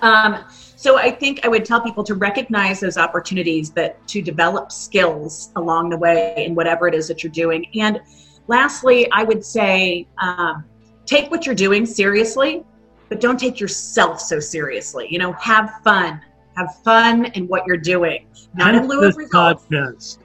Um, 0.00 0.44
so 0.48 0.98
i 0.98 1.08
think 1.08 1.44
i 1.44 1.48
would 1.48 1.64
tell 1.64 1.80
people 1.80 2.02
to 2.02 2.16
recognize 2.16 2.80
those 2.80 2.96
opportunities 2.96 3.70
that 3.72 4.04
to 4.08 4.20
develop 4.20 4.72
skills 4.72 5.50
along 5.54 5.90
the 5.90 5.98
way 5.98 6.34
in 6.44 6.56
whatever 6.56 6.88
it 6.88 6.94
is 6.96 7.06
that 7.06 7.22
you're 7.22 7.30
doing. 7.30 7.66
And 7.78 8.00
lastly 8.48 9.08
i 9.12 9.22
would 9.22 9.44
say 9.44 10.08
um, 10.20 10.64
take 11.04 11.30
what 11.30 11.46
you're 11.46 11.54
doing 11.54 11.86
seriously 11.86 12.64
but 13.08 13.20
don't 13.20 13.38
take 13.38 13.60
yourself 13.60 14.20
so 14.20 14.40
seriously. 14.40 15.06
You 15.10 15.18
know, 15.18 15.32
have 15.32 15.80
fun. 15.84 16.20
Have 16.56 16.74
fun 16.82 17.26
in 17.26 17.46
what 17.48 17.66
you're 17.66 17.76
doing. 17.76 18.26
Not 18.54 18.74
in 18.74 18.88
lieu 18.88 19.06
of 19.06 19.16
results, 19.16 19.66
podcast. 19.70 20.18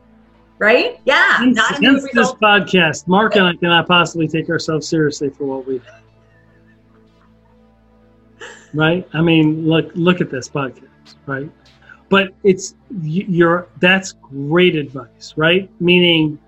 right? 0.59 0.99
Yeah, 1.05 1.37
Hence, 1.39 1.55
not 1.57 1.77
in 1.77 1.83
hence 1.83 2.07
this 2.13 2.31
podcast. 2.33 3.07
Mark 3.07 3.35
and 3.35 3.45
I 3.45 3.55
cannot 3.55 3.87
possibly 3.87 4.27
take 4.27 4.49
ourselves 4.49 4.87
seriously 4.87 5.29
for 5.29 5.45
what 5.45 5.67
we 5.67 5.79
do. 5.79 5.85
Right? 8.73 9.07
I 9.13 9.21
mean, 9.21 9.67
look 9.67 9.91
look 9.95 10.21
at 10.21 10.29
this 10.29 10.47
podcast, 10.47 11.15
right? 11.25 11.51
But 12.07 12.29
it's 12.43 12.75
you're 13.01 13.67
that's 13.79 14.13
great 14.13 14.75
advice, 14.75 15.33
right? 15.35 15.69
Meaning 15.81 16.39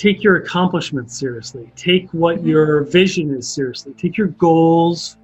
take 0.00 0.22
your 0.22 0.36
accomplishments 0.36 1.18
seriously. 1.18 1.70
Take 1.76 2.08
what 2.12 2.38
Mhm. 2.38 2.46
your 2.46 2.84
vision 2.84 3.34
is 3.34 3.46
seriously. 3.46 3.92
Take 3.98 4.16
your 4.16 4.28
goals 4.28 5.18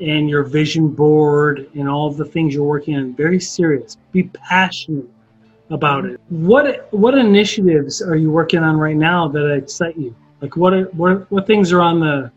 and 0.00 0.30
your 0.30 0.44
vision 0.44 0.86
board 0.86 1.66
and 1.74 1.88
all 1.88 2.06
of 2.06 2.16
the 2.16 2.24
things 2.24 2.54
you're 2.54 2.64
working 2.64 2.96
on 2.96 3.12
very 3.12 3.40
serious. 3.40 3.98
Be 4.12 4.22
passionate 4.22 5.08
about 5.70 6.04
it. 6.04 6.20
What 6.28 6.86
what 6.92 7.18
initiatives 7.18 8.00
are 8.00 8.14
you 8.14 8.30
working 8.30 8.60
on 8.60 8.76
right 8.76 8.96
now 8.96 9.26
that 9.28 9.50
excite 9.52 9.98
you? 9.98 10.14
Like 10.40 10.56
what 10.56 10.74
are, 10.74 10.84
what 10.92 11.28
what 11.32 11.48
things 11.48 11.72
are 11.72 11.80
on 11.80 11.98
the 11.98 12.30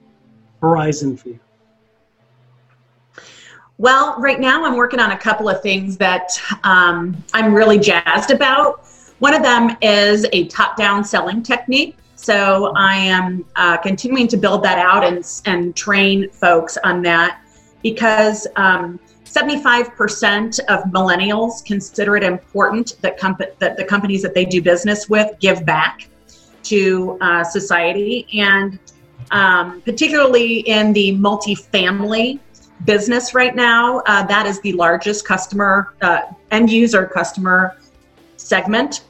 horizon 0.61 1.15
for 1.15 1.29
you? 1.29 1.39
Well, 3.77 4.15
right 4.17 4.39
now 4.39 4.65
I'm 4.65 4.75
working 4.75 4.99
on 4.99 5.11
a 5.11 5.17
couple 5.17 5.47
of 5.47 5.61
things 5.61 5.97
that 5.97 6.31
um, 6.63 7.23
I'm 7.33 7.53
really 7.53 7.77
jazzed 7.77 8.31
about. 8.31 8.87
One 9.20 9.34
of 9.34 9.43
them 9.43 9.78
is 9.82 10.26
a 10.34 10.47
top 10.47 10.78
down 10.78 11.03
selling 11.03 11.43
technique. 11.43 11.97
So 12.16 12.74
I 12.76 12.95
am 12.95 13.45
uh, 13.55 13.78
continuing 13.78 14.28
to 14.30 14.38
build 14.38 14.64
that 14.64 14.78
out 14.78 15.03
and, 15.03 15.26
and 15.45 15.76
train 15.76 16.30
folks 16.30 16.78
on 16.84 17.01
that 17.03 17.41
because 17.82 18.47
um, 18.55 18.99
75% 19.26 20.59
of 20.70 20.84
millennials 20.86 21.66
consider 21.66 22.16
it 22.16 22.24
important 22.24 22.95
that, 23.01 23.18
comp- 23.18 23.59
that 23.59 23.78
the 23.78 23.84
companies 23.84 24.22
that 24.22 24.34
they 24.34 24.45
do 24.45 24.61
business 24.61 25.09
with 25.09 25.38
give 25.39 25.66
back 25.66 26.07
to 26.64 27.18
uh, 27.20 27.43
society. 27.43 28.28
And 28.34 28.80
um, 29.32 29.82
particularly 29.82 30.59
in 30.59 30.93
the 30.93 31.18
multifamily 31.18 32.39
business 32.86 33.34
right 33.34 33.55
now. 33.55 33.99
Uh, 34.05 34.26
that 34.26 34.45
is 34.45 34.59
the 34.61 34.74
largest 34.74 35.26
customer, 35.26 35.93
uh, 36.01 36.22
end 36.51 36.70
user 36.70 37.05
customer 37.05 37.78
segment. 38.43 39.03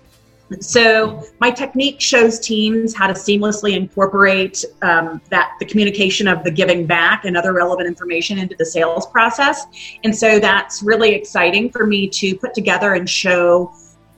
So 0.60 1.24
my 1.40 1.50
technique 1.50 2.00
shows 2.00 2.40
teams 2.40 2.94
how 2.94 3.08
to 3.08 3.14
seamlessly 3.14 3.76
incorporate 3.76 4.64
um, 4.82 5.22
that 5.30 5.54
the 5.60 5.66
communication 5.66 6.28
of 6.28 6.44
the 6.44 6.52
giving 6.52 6.86
back 6.86 7.26
and 7.26 7.36
other 7.36 7.54
relevant 7.54 7.88
information 7.88 8.38
into 8.38 8.56
the 8.58 8.66
sales 8.66 9.08
process. 9.08 9.66
And 10.04 10.16
so 10.16 10.40
that's 10.40 10.84
really 10.84 11.14
exciting 11.16 11.72
for 11.72 11.88
me 11.88 12.08
to 12.10 12.36
put 12.36 12.54
together 12.54 12.94
and 12.94 13.10
show, 13.10 13.74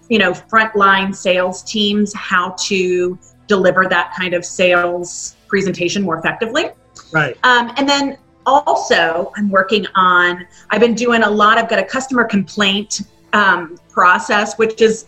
you 0.10 0.20
know, 0.20 0.32
frontline 0.32 1.16
sales 1.16 1.64
teams 1.64 2.14
how 2.14 2.56
to 2.66 3.18
deliver 3.48 3.88
that 3.88 4.14
kind 4.18 4.34
of 4.34 4.44
sales 4.44 5.36
presentation 5.48 6.04
more 6.04 6.18
effectively. 6.18 6.72
Right. 7.14 7.38
Um, 7.44 7.72
and 7.78 7.88
then 7.88 8.18
also, 8.46 9.32
I'm 9.38 9.50
working 9.50 9.88
on. 9.96 10.46
I've 10.70 10.82
been 10.82 10.96
doing 10.96 11.24
a 11.24 11.30
lot. 11.30 11.58
I've 11.58 11.70
got 11.70 11.80
a 11.80 11.84
customer 11.84 12.26
complaint 12.26 13.02
um, 13.36 13.78
process, 13.90 14.58
which 14.58 14.82
is 14.82 15.06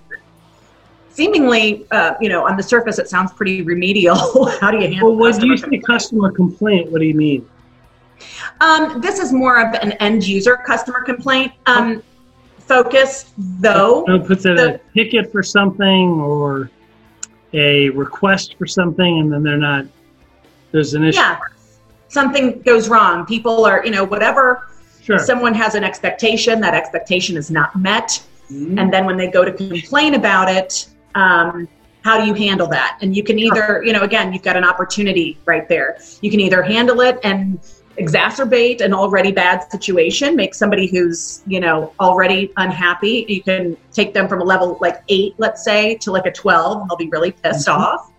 seemingly, 1.10 1.88
uh, 1.92 2.14
you 2.22 2.30
know, 2.30 2.46
on 2.46 2.58
the 2.58 2.64
surface, 2.64 3.00
it 3.00 3.10
sounds 3.10 3.32
pretty 3.32 3.62
remedial. 3.64 4.46
How 4.62 4.70
do 4.70 4.78
you 4.78 4.88
handle? 4.88 5.16
Well, 5.16 5.32
when 5.32 5.42
you 5.46 5.58
say 5.58 5.80
customer 5.80 6.32
complaint, 6.32 6.92
what 6.92 7.00
do 7.00 7.08
you 7.08 7.16
mean? 7.16 7.50
Um, 8.62 9.00
this 9.02 9.20
is 9.20 9.32
more 9.32 9.62
of 9.62 9.74
an 9.76 9.94
end 9.94 10.28
user 10.28 10.58
customer 10.58 11.02
complaint. 11.02 11.54
Um, 11.66 12.04
focused 12.58 13.34
though. 13.38 14.04
So 14.06 14.20
puts 14.20 14.46
it 14.46 14.58
the, 14.58 14.76
a 14.76 14.80
ticket 14.94 15.32
for 15.32 15.42
something 15.42 16.10
or 16.20 16.70
a 17.54 17.90
request 17.90 18.56
for 18.58 18.68
something, 18.68 19.20
and 19.20 19.32
then 19.32 19.42
they're 19.42 19.58
not. 19.58 19.86
There's 20.72 20.94
an 20.94 21.06
issue. 21.06 21.20
Yeah, 21.20 21.40
something 22.10 22.62
goes 22.62 22.90
wrong. 22.90 23.26
People 23.26 23.66
are, 23.66 23.86
you 23.86 23.92
know, 23.92 24.04
whatever. 24.04 24.68
Sure. 25.08 25.18
Someone 25.18 25.54
has 25.54 25.74
an 25.74 25.86
expectation. 25.86 26.60
That 26.60 26.74
expectation 26.74 27.38
is 27.38 27.50
not 27.50 27.76
met, 27.80 28.22
mm-hmm. 28.52 28.78
and 28.78 28.94
then 28.94 29.06
when 29.06 29.16
they 29.16 29.32
go 29.32 29.46
to 29.46 29.54
complain 29.54 30.16
about 30.16 30.50
it, 30.50 30.90
um, 31.16 31.68
how 32.04 32.20
do 32.20 32.28
you 32.28 32.34
handle 32.34 32.68
that? 32.68 32.98
And 33.02 33.16
you 33.16 33.24
can 33.24 33.40
either, 33.40 33.82
you 33.86 33.94
know, 33.94 34.02
again, 34.02 34.34
you've 34.34 34.44
got 34.44 34.58
an 34.58 34.66
opportunity 34.66 35.38
right 35.46 35.68
there. 35.70 35.98
You 36.22 36.30
can 36.30 36.42
either 36.42 36.62
handle 36.62 37.00
it 37.00 37.20
and 37.24 37.60
exacerbate 37.98 38.82
an 38.82 38.94
already 38.94 39.32
bad 39.32 39.70
situation, 39.72 40.36
make 40.36 40.54
somebody 40.54 40.88
who's, 40.88 41.42
you 41.48 41.60
know, 41.60 41.94
already 42.00 42.52
unhappy, 42.58 43.26
you 43.28 43.42
can 43.42 43.76
take 43.92 44.14
them 44.14 44.28
from 44.28 44.42
a 44.42 44.44
level 44.44 44.78
like 44.82 45.02
eight, 45.08 45.36
let's 45.38 45.64
say, 45.64 45.96
to 45.96 46.12
like 46.12 46.26
a 46.26 46.32
12, 46.32 46.82
and 46.82 46.90
they'll 46.90 46.98
be 46.98 47.10
really 47.10 47.32
pissed 47.32 47.68
mm-hmm. 47.68 47.82
off. 47.82 48.12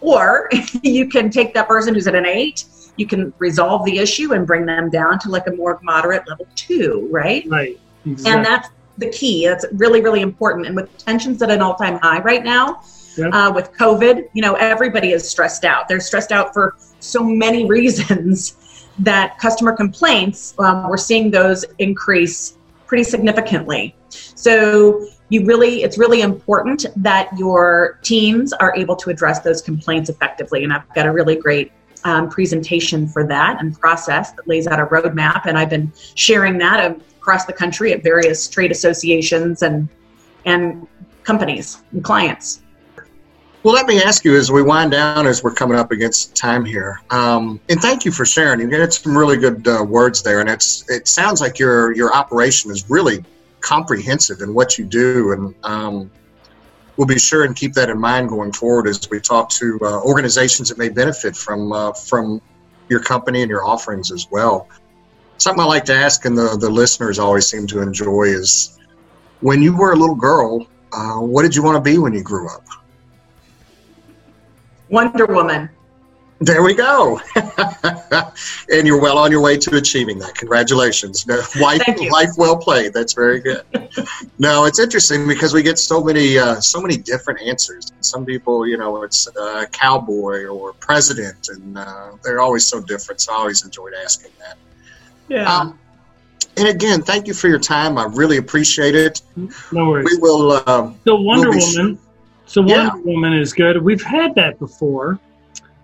Or 0.00 0.48
you 0.82 1.08
can 1.08 1.30
take 1.30 1.54
that 1.54 1.66
person 1.66 1.94
who's 1.94 2.06
at 2.06 2.14
an 2.14 2.26
eight, 2.26 2.64
you 3.00 3.06
can 3.06 3.32
resolve 3.38 3.84
the 3.86 3.98
issue 3.98 4.34
and 4.34 4.46
bring 4.46 4.66
them 4.66 4.90
down 4.90 5.18
to 5.18 5.30
like 5.30 5.46
a 5.46 5.52
more 5.52 5.80
moderate 5.82 6.28
level 6.28 6.46
two, 6.54 7.08
right? 7.10 7.44
Right. 7.48 7.80
Exactly. 8.04 8.32
And 8.32 8.44
that's 8.44 8.68
the 8.98 9.08
key. 9.08 9.46
That's 9.46 9.64
really, 9.72 10.02
really 10.02 10.20
important. 10.20 10.66
And 10.66 10.76
with 10.76 10.94
tensions 10.98 11.40
at 11.40 11.50
an 11.50 11.62
all 11.62 11.74
time 11.74 11.98
high 11.98 12.20
right 12.20 12.44
now, 12.44 12.82
yep. 13.16 13.32
uh, 13.32 13.50
with 13.54 13.72
COVID, 13.72 14.28
you 14.34 14.42
know, 14.42 14.52
everybody 14.54 15.12
is 15.12 15.28
stressed 15.28 15.64
out. 15.64 15.88
They're 15.88 15.98
stressed 15.98 16.30
out 16.30 16.52
for 16.52 16.76
so 17.00 17.24
many 17.24 17.64
reasons 17.76 18.86
that 18.98 19.38
customer 19.38 19.72
complaints, 19.72 20.54
um, 20.58 20.86
we're 20.90 20.98
seeing 20.98 21.30
those 21.30 21.64
increase 21.78 22.58
pretty 22.86 23.04
significantly. 23.04 23.94
So 24.10 25.06
you 25.30 25.46
really, 25.46 25.84
it's 25.84 25.96
really 25.96 26.20
important 26.20 26.84
that 26.96 27.30
your 27.38 27.98
teams 28.02 28.52
are 28.52 28.74
able 28.76 28.96
to 28.96 29.08
address 29.08 29.40
those 29.40 29.62
complaints 29.62 30.10
effectively. 30.10 30.64
And 30.64 30.72
I've 30.72 30.86
got 30.94 31.06
a 31.06 31.12
really 31.12 31.36
great 31.36 31.72
um, 32.04 32.28
presentation 32.28 33.06
for 33.06 33.26
that 33.26 33.60
and 33.60 33.78
process 33.78 34.32
that 34.32 34.46
lays 34.46 34.66
out 34.66 34.80
a 34.80 34.86
roadmap. 34.86 35.46
And 35.46 35.58
I've 35.58 35.70
been 35.70 35.92
sharing 36.14 36.58
that 36.58 36.96
across 37.18 37.44
the 37.44 37.52
country 37.52 37.92
at 37.92 38.02
various 38.02 38.48
trade 38.48 38.70
associations 38.70 39.62
and 39.62 39.88
and 40.46 40.88
companies 41.24 41.82
and 41.92 42.02
clients. 42.02 42.62
Well, 43.62 43.74
let 43.74 43.86
me 43.86 44.02
ask 44.02 44.24
you 44.24 44.36
as 44.36 44.50
we 44.50 44.62
wind 44.62 44.92
down, 44.92 45.26
as 45.26 45.44
we're 45.44 45.52
coming 45.52 45.78
up 45.78 45.92
against 45.92 46.34
time 46.34 46.64
here, 46.64 47.02
um, 47.10 47.60
and 47.68 47.78
thank 47.78 48.06
you 48.06 48.10
for 48.10 48.24
sharing. 48.24 48.58
You 48.60 48.80
had 48.80 48.90
some 48.90 49.16
really 49.16 49.36
good 49.36 49.68
uh, 49.68 49.84
words 49.86 50.22
there, 50.22 50.40
and 50.40 50.48
it's 50.48 50.88
it 50.88 51.06
sounds 51.06 51.42
like 51.42 51.58
your 51.58 51.94
your 51.94 52.14
operation 52.14 52.70
is 52.70 52.88
really 52.88 53.22
comprehensive 53.60 54.40
in 54.40 54.54
what 54.54 54.78
you 54.78 54.86
do, 54.86 55.32
and 55.32 55.54
um, 55.62 56.10
we'll 57.00 57.06
be 57.06 57.18
sure 57.18 57.44
and 57.44 57.56
keep 57.56 57.72
that 57.72 57.88
in 57.88 57.98
mind 57.98 58.28
going 58.28 58.52
forward 58.52 58.86
as 58.86 59.08
we 59.10 59.18
talk 59.18 59.48
to 59.48 59.78
uh, 59.80 60.02
organizations 60.02 60.68
that 60.68 60.76
may 60.76 60.90
benefit 60.90 61.34
from 61.34 61.72
uh, 61.72 61.92
from 61.94 62.42
your 62.90 63.00
company 63.00 63.40
and 63.40 63.48
your 63.48 63.64
offerings 63.64 64.12
as 64.12 64.26
well 64.30 64.68
something 65.40 65.62
I 65.62 65.66
like 65.66 65.84
to 65.86 65.94
ask, 65.94 66.24
and 66.26 66.36
the, 66.36 66.56
the 66.56 66.68
listeners 66.68 67.18
always 67.18 67.46
seem 67.46 67.66
to 67.68 67.80
enjoy 67.80 68.24
is 68.24 68.78
when 69.40 69.62
you 69.62 69.76
were 69.76 69.92
a 69.92 69.96
little 69.96 70.14
girl, 70.14 70.66
uh, 70.92 71.16
what 71.16 71.42
did 71.42 71.56
you 71.56 71.62
want 71.62 71.76
to 71.76 71.80
be 71.80 71.98
when 71.98 72.12
you 72.12 72.22
grew 72.22 72.48
up? 72.48 72.64
Wonder 74.90 75.26
Woman. 75.26 75.70
There 76.42 76.62
we 76.62 76.72
go. 76.72 77.20
and 78.72 78.86
you're 78.86 79.00
well 79.00 79.18
on 79.18 79.30
your 79.30 79.42
way 79.42 79.58
to 79.58 79.76
achieving 79.76 80.18
that. 80.20 80.34
Congratulations. 80.34 81.26
life, 81.60 81.82
life 82.10 82.30
well 82.38 82.56
played. 82.56 82.94
That's 82.94 83.12
very 83.12 83.40
good. 83.40 83.62
no, 84.38 84.64
it's 84.64 84.78
interesting 84.78 85.28
because 85.28 85.52
we 85.52 85.62
get 85.62 85.78
so 85.78 86.02
many, 86.02 86.38
uh, 86.38 86.58
so 86.58 86.80
many 86.80 86.96
different 86.96 87.42
answers. 87.42 87.92
Some 88.00 88.24
people, 88.24 88.66
you 88.66 88.78
know, 88.78 89.02
it's 89.02 89.28
uh, 89.36 89.66
cowboy 89.70 90.46
or 90.46 90.72
president, 90.72 91.50
and 91.50 91.76
uh, 91.76 92.12
they're 92.24 92.40
always 92.40 92.64
so 92.64 92.80
different. 92.80 93.20
So 93.20 93.34
I 93.34 93.36
always 93.36 93.62
enjoyed 93.62 93.92
asking 94.02 94.30
that. 94.38 94.56
Yeah. 95.28 95.44
Um, 95.44 95.78
and 96.56 96.68
again, 96.68 97.02
thank 97.02 97.26
you 97.26 97.34
for 97.34 97.48
your 97.48 97.58
time. 97.58 97.98
I 97.98 98.04
really 98.04 98.38
appreciate 98.38 98.94
it. 98.94 99.20
No 99.72 99.90
worries. 99.90 100.08
We 100.10 100.16
will. 100.16 100.52
Um, 100.66 100.98
so 101.04 101.16
Wonder 101.16 101.50
we'll 101.50 101.76
Woman. 101.76 101.98
So 102.46 102.62
Wonder 102.62 102.96
yeah. 102.96 103.02
Woman 103.04 103.34
is 103.34 103.52
good. 103.52 103.80
We've 103.82 104.02
had 104.02 104.34
that 104.36 104.58
before. 104.58 105.20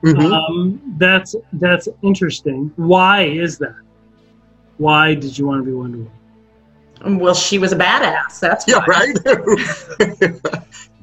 Mm-hmm. 0.03 0.33
Um, 0.33 0.95
that's 0.99 1.35
that's 1.55 1.89
interesting. 2.03 2.73
Why 2.77 3.23
is 3.23 3.59
that? 3.59 3.77
Why 4.79 5.15
did 5.15 5.39
you 5.39 5.47
want 5.47 5.63
to 5.63 5.67
be 5.67 5.73
Wonder 5.73 5.99
Woman? 5.99 7.19
Well, 7.19 7.35
she 7.35 7.59
was 7.59 7.73
a 7.73 7.77
badass. 7.77 8.41
That's 8.41 8.67
yeah, 8.67 8.85
right. 8.87 9.17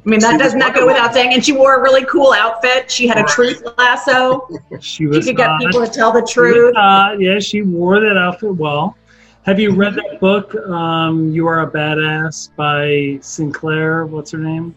I 0.05 0.09
mean, 0.09 0.19
that 0.19 0.37
does 0.37 0.53
not 0.53 0.75
go 0.75 0.85
without 0.85 1.13
saying. 1.13 1.33
And 1.33 1.45
she 1.45 1.53
wore 1.53 1.75
a 1.75 1.81
really 1.81 2.03
cool 2.05 2.33
outfit. 2.33 2.91
She 2.91 3.07
had 3.07 3.17
a 3.17 3.23
truth 3.23 3.63
lasso. 3.77 4.47
She 4.81 5.05
was. 5.05 5.25
She 5.25 5.31
could 5.31 5.37
get 5.37 5.59
people 5.59 5.85
to 5.85 5.91
tell 5.91 6.11
the 6.11 6.21
truth. 6.21 6.75
Uh, 6.75 7.15
yeah, 7.17 7.39
she 7.39 7.61
wore 7.61 7.99
that 7.99 8.17
outfit 8.17 8.55
well. 8.55 8.97
Have 9.43 9.59
you 9.59 9.73
read 9.73 9.95
that 9.95 10.19
book, 10.19 10.55
um, 10.55 11.31
You 11.31 11.47
Are 11.47 11.61
a 11.61 11.71
Badass 11.71 12.55
by 12.55 13.19
Sinclair? 13.21 14.05
What's 14.05 14.31
her 14.31 14.37
name? 14.37 14.75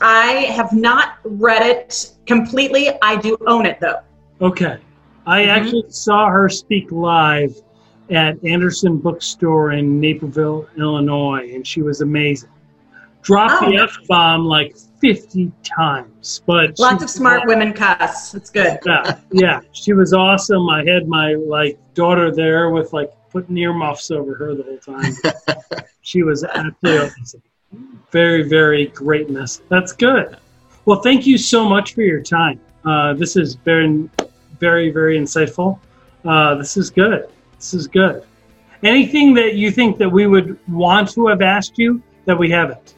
I 0.00 0.52
have 0.54 0.72
not 0.72 1.18
read 1.24 1.62
it 1.62 2.14
completely. 2.26 2.90
I 3.02 3.16
do 3.16 3.36
own 3.46 3.66
it, 3.66 3.78
though. 3.80 4.00
Okay. 4.40 4.78
I 5.26 5.42
mm-hmm. 5.42 5.50
actually 5.50 5.90
saw 5.90 6.28
her 6.28 6.48
speak 6.48 6.90
live 6.90 7.54
at 8.10 8.42
Anderson 8.44 8.98
Bookstore 8.98 9.72
in 9.72 10.00
Naperville, 10.00 10.68
Illinois, 10.76 11.52
and 11.54 11.66
she 11.66 11.82
was 11.82 12.00
amazing 12.00 12.50
dropped 13.22 13.62
oh. 13.62 13.70
the 13.70 13.76
f 13.76 13.96
bomb 14.08 14.44
like 14.44 14.76
fifty 15.00 15.52
times. 15.62 16.42
But 16.46 16.78
lots 16.78 17.02
of 17.02 17.10
smart 17.10 17.46
women 17.46 17.72
cuss. 17.72 18.34
It's 18.34 18.50
good. 18.50 18.78
Yeah, 18.84 19.20
yeah, 19.32 19.60
she 19.72 19.92
was 19.92 20.12
awesome. 20.12 20.68
I 20.68 20.84
had 20.84 21.08
my 21.08 21.34
like 21.34 21.78
daughter 21.94 22.34
there 22.34 22.70
with 22.70 22.92
like 22.92 23.12
putting 23.30 23.56
earmuffs 23.56 24.10
over 24.10 24.34
her 24.34 24.54
the 24.54 24.62
whole 24.62 24.78
time. 24.78 25.84
she 26.02 26.22
was 26.22 26.44
absolutely 26.44 27.10
awesome. 27.20 27.42
Very, 28.10 28.48
very 28.48 28.86
great 28.86 29.30
message. 29.30 29.64
That's 29.68 29.92
good. 29.92 30.36
Well, 30.84 31.00
thank 31.00 31.26
you 31.26 31.38
so 31.38 31.68
much 31.68 31.94
for 31.94 32.02
your 32.02 32.22
time. 32.22 32.60
Uh, 32.84 33.14
this 33.14 33.34
has 33.34 33.54
been 33.54 34.10
very, 34.58 34.90
very 34.90 35.18
insightful. 35.18 35.78
Uh, 36.24 36.56
this 36.56 36.76
is 36.76 36.90
good. 36.90 37.28
This 37.56 37.74
is 37.74 37.86
good. 37.86 38.24
Anything 38.82 39.34
that 39.34 39.54
you 39.54 39.70
think 39.70 39.98
that 39.98 40.08
we 40.08 40.26
would 40.26 40.58
want 40.68 41.10
to 41.10 41.26
have 41.28 41.42
asked 41.42 41.78
you 41.78 42.02
that 42.24 42.38
we 42.38 42.50
haven't? 42.50 42.94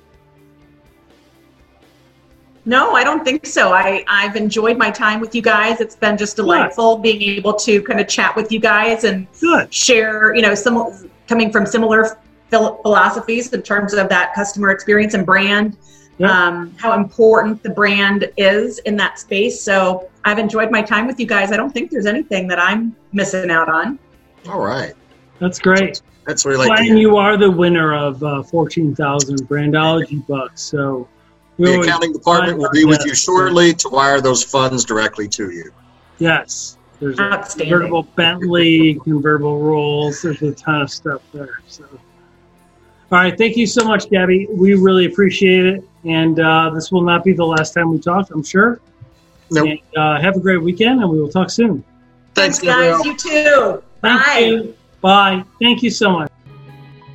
No, 2.65 2.93
I 2.93 3.03
don't 3.03 3.25
think 3.25 3.45
so. 3.45 3.73
I, 3.73 4.05
I've 4.07 4.37
enjoyed 4.37 4.79
my 4.79 4.91
time 4.91 5.21
with 5.21 5.35
you 5.35 5.43
guys. 5.43 5.81
It's 5.81 5.97
been 5.97 6.17
just 6.17 6.37
delightful 6.37 6.97
being 6.97 7.21
able 7.21 7.55
to 7.55 7.83
kind 7.83 7.99
of 7.99 8.07
chat 8.07 8.37
with 8.37 8.53
you 8.53 8.61
guys 8.61 9.03
and 9.03 9.27
Good. 9.41 9.75
share, 9.75 10.33
you 10.37 10.43
know, 10.43 10.55
some 10.55 11.11
coming 11.27 11.51
from 11.51 11.67
similar 11.67 12.19
philosophies 12.53 13.53
in 13.53 13.63
terms 13.63 13.95
of 13.95 14.09
that 14.09 14.35
customer 14.35 14.71
experience 14.71 15.15
and 15.15 15.25
brand, 15.27 15.77
yeah. 16.19 16.31
um, 16.31 16.75
how 16.77 16.93
important 16.93 17.63
the 17.63 17.71
brand 17.71 18.31
is 18.37 18.79
in 18.81 18.97
that 18.97 19.19
space. 19.19 19.61
So 19.61 20.11
I've 20.25 20.39
enjoyed 20.39 20.71
my 20.71 20.83
time 20.83 21.07
with 21.07 21.19
you 21.19 21.27
guys. 21.27 21.53
I 21.53 21.57
don't 21.57 21.73
think 21.73 21.91
there's 21.91 22.07
anything 22.07 22.47
that 22.49 22.59
I'm 22.59 22.95
missing 23.13 23.51
out 23.51 23.69
on. 23.69 23.99
All 24.49 24.61
right. 24.61 24.95
That's 25.39 25.59
great. 25.59 26.03
That's 26.27 26.45
really 26.47 26.69
like. 26.69 26.81
And 26.81 26.99
you 26.99 27.17
are 27.17 27.37
the 27.37 27.51
winner 27.51 27.95
of 27.95 28.23
uh, 28.23 28.43
14,000 28.45 29.49
Brandology 29.49 30.25
bucks. 30.27 30.63
So 30.63 31.09
the 31.59 31.81
accounting 31.81 32.13
department 32.13 32.59
will 32.59 32.71
be 32.71 32.85
with 32.85 33.05
you 33.05 33.15
shortly 33.15 33.75
to 33.75 33.89
wire 33.89 34.21
those 34.21 34.45
funds 34.45 34.85
directly 34.85 35.27
to 35.29 35.51
you. 35.51 35.73
Yes. 36.19 36.79
There's 37.01 37.19
a 37.19 37.45
convertible 37.57 38.05
Bentley, 38.05 38.95
convertible 39.03 39.59
Rolls. 39.59 40.23
There's 40.23 40.41
a 40.43 40.53
ton 40.53 40.83
of 40.83 40.91
stuff 40.91 41.21
there. 41.35 41.61
So, 41.67 41.85
all 43.13 43.19
right, 43.19 43.37
thank 43.37 43.59
you 43.59 43.67
so 43.67 43.85
much, 43.85 44.09
Gabby. 44.09 44.47
We 44.51 44.73
really 44.73 45.05
appreciate 45.05 45.67
it, 45.67 45.85
and 46.05 46.41
uh, 46.41 46.71
this 46.71 46.91
will 46.91 47.03
not 47.03 47.25
be 47.25 47.35
the 47.35 47.45
last 47.45 47.75
time 47.75 47.91
we 47.91 47.99
talk. 47.99 48.31
I'm 48.31 48.43
sure. 48.43 48.81
Nope. 49.51 49.69
And, 49.69 49.79
uh, 49.95 50.19
have 50.19 50.37
a 50.37 50.41
great 50.41 50.63
weekend, 50.63 51.03
and 51.03 51.11
we 51.11 51.21
will 51.21 51.29
talk 51.29 51.51
soon. 51.51 51.85
Thanks, 52.35 52.59
guys. 52.59 53.05
You 53.05 53.15
too. 53.15 53.83
Thank 54.01 54.23
Bye. 54.23 54.39
you. 54.39 54.75
Bye. 55.03 55.45
Thank 55.61 55.83
you 55.83 55.91
so 55.91 56.11
much. 56.11 56.33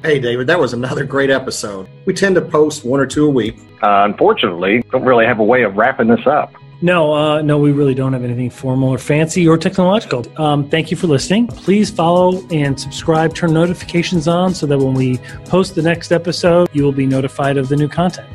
Hey, 0.03 0.19
David, 0.19 0.45
that 0.45 0.59
was 0.59 0.73
another 0.73 1.03
great 1.03 1.31
episode. 1.31 1.89
We 2.05 2.13
tend 2.13 2.35
to 2.35 2.41
post 2.41 2.85
one 2.85 2.99
or 2.99 3.07
two 3.07 3.25
a 3.25 3.31
week. 3.31 3.57
Uh, 3.81 4.05
unfortunately, 4.05 4.83
don't 4.91 5.03
really 5.03 5.25
have 5.25 5.39
a 5.39 5.43
way 5.43 5.63
of 5.63 5.77
wrapping 5.77 6.07
this 6.07 6.27
up. 6.27 6.53
No, 6.81 7.11
uh, 7.11 7.41
no, 7.41 7.57
we 7.57 7.71
really 7.71 7.95
don't 7.95 8.13
have 8.13 8.23
anything 8.23 8.51
formal 8.51 8.89
or 8.89 8.99
fancy 8.99 9.47
or 9.47 9.57
technological. 9.57 10.23
Um, 10.39 10.69
thank 10.69 10.91
you 10.91 10.97
for 10.97 11.07
listening. 11.07 11.47
Please 11.47 11.89
follow 11.89 12.45
and 12.51 12.79
subscribe, 12.79 13.33
turn 13.33 13.53
notifications 13.53 14.27
on 14.27 14.53
so 14.53 14.67
that 14.67 14.77
when 14.77 14.93
we 14.93 15.17
post 15.45 15.73
the 15.73 15.81
next 15.81 16.11
episode, 16.11 16.69
you 16.73 16.83
will 16.83 16.91
be 16.91 17.07
notified 17.07 17.57
of 17.57 17.67
the 17.67 17.75
new 17.75 17.87
content. 17.87 18.27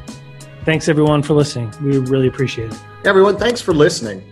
Thanks, 0.64 0.88
everyone, 0.88 1.22
for 1.22 1.34
listening. 1.34 1.72
We 1.82 1.98
really 1.98 2.26
appreciate 2.26 2.72
it. 2.72 2.78
Everyone, 3.04 3.36
thanks 3.36 3.60
for 3.60 3.74
listening. 3.74 4.22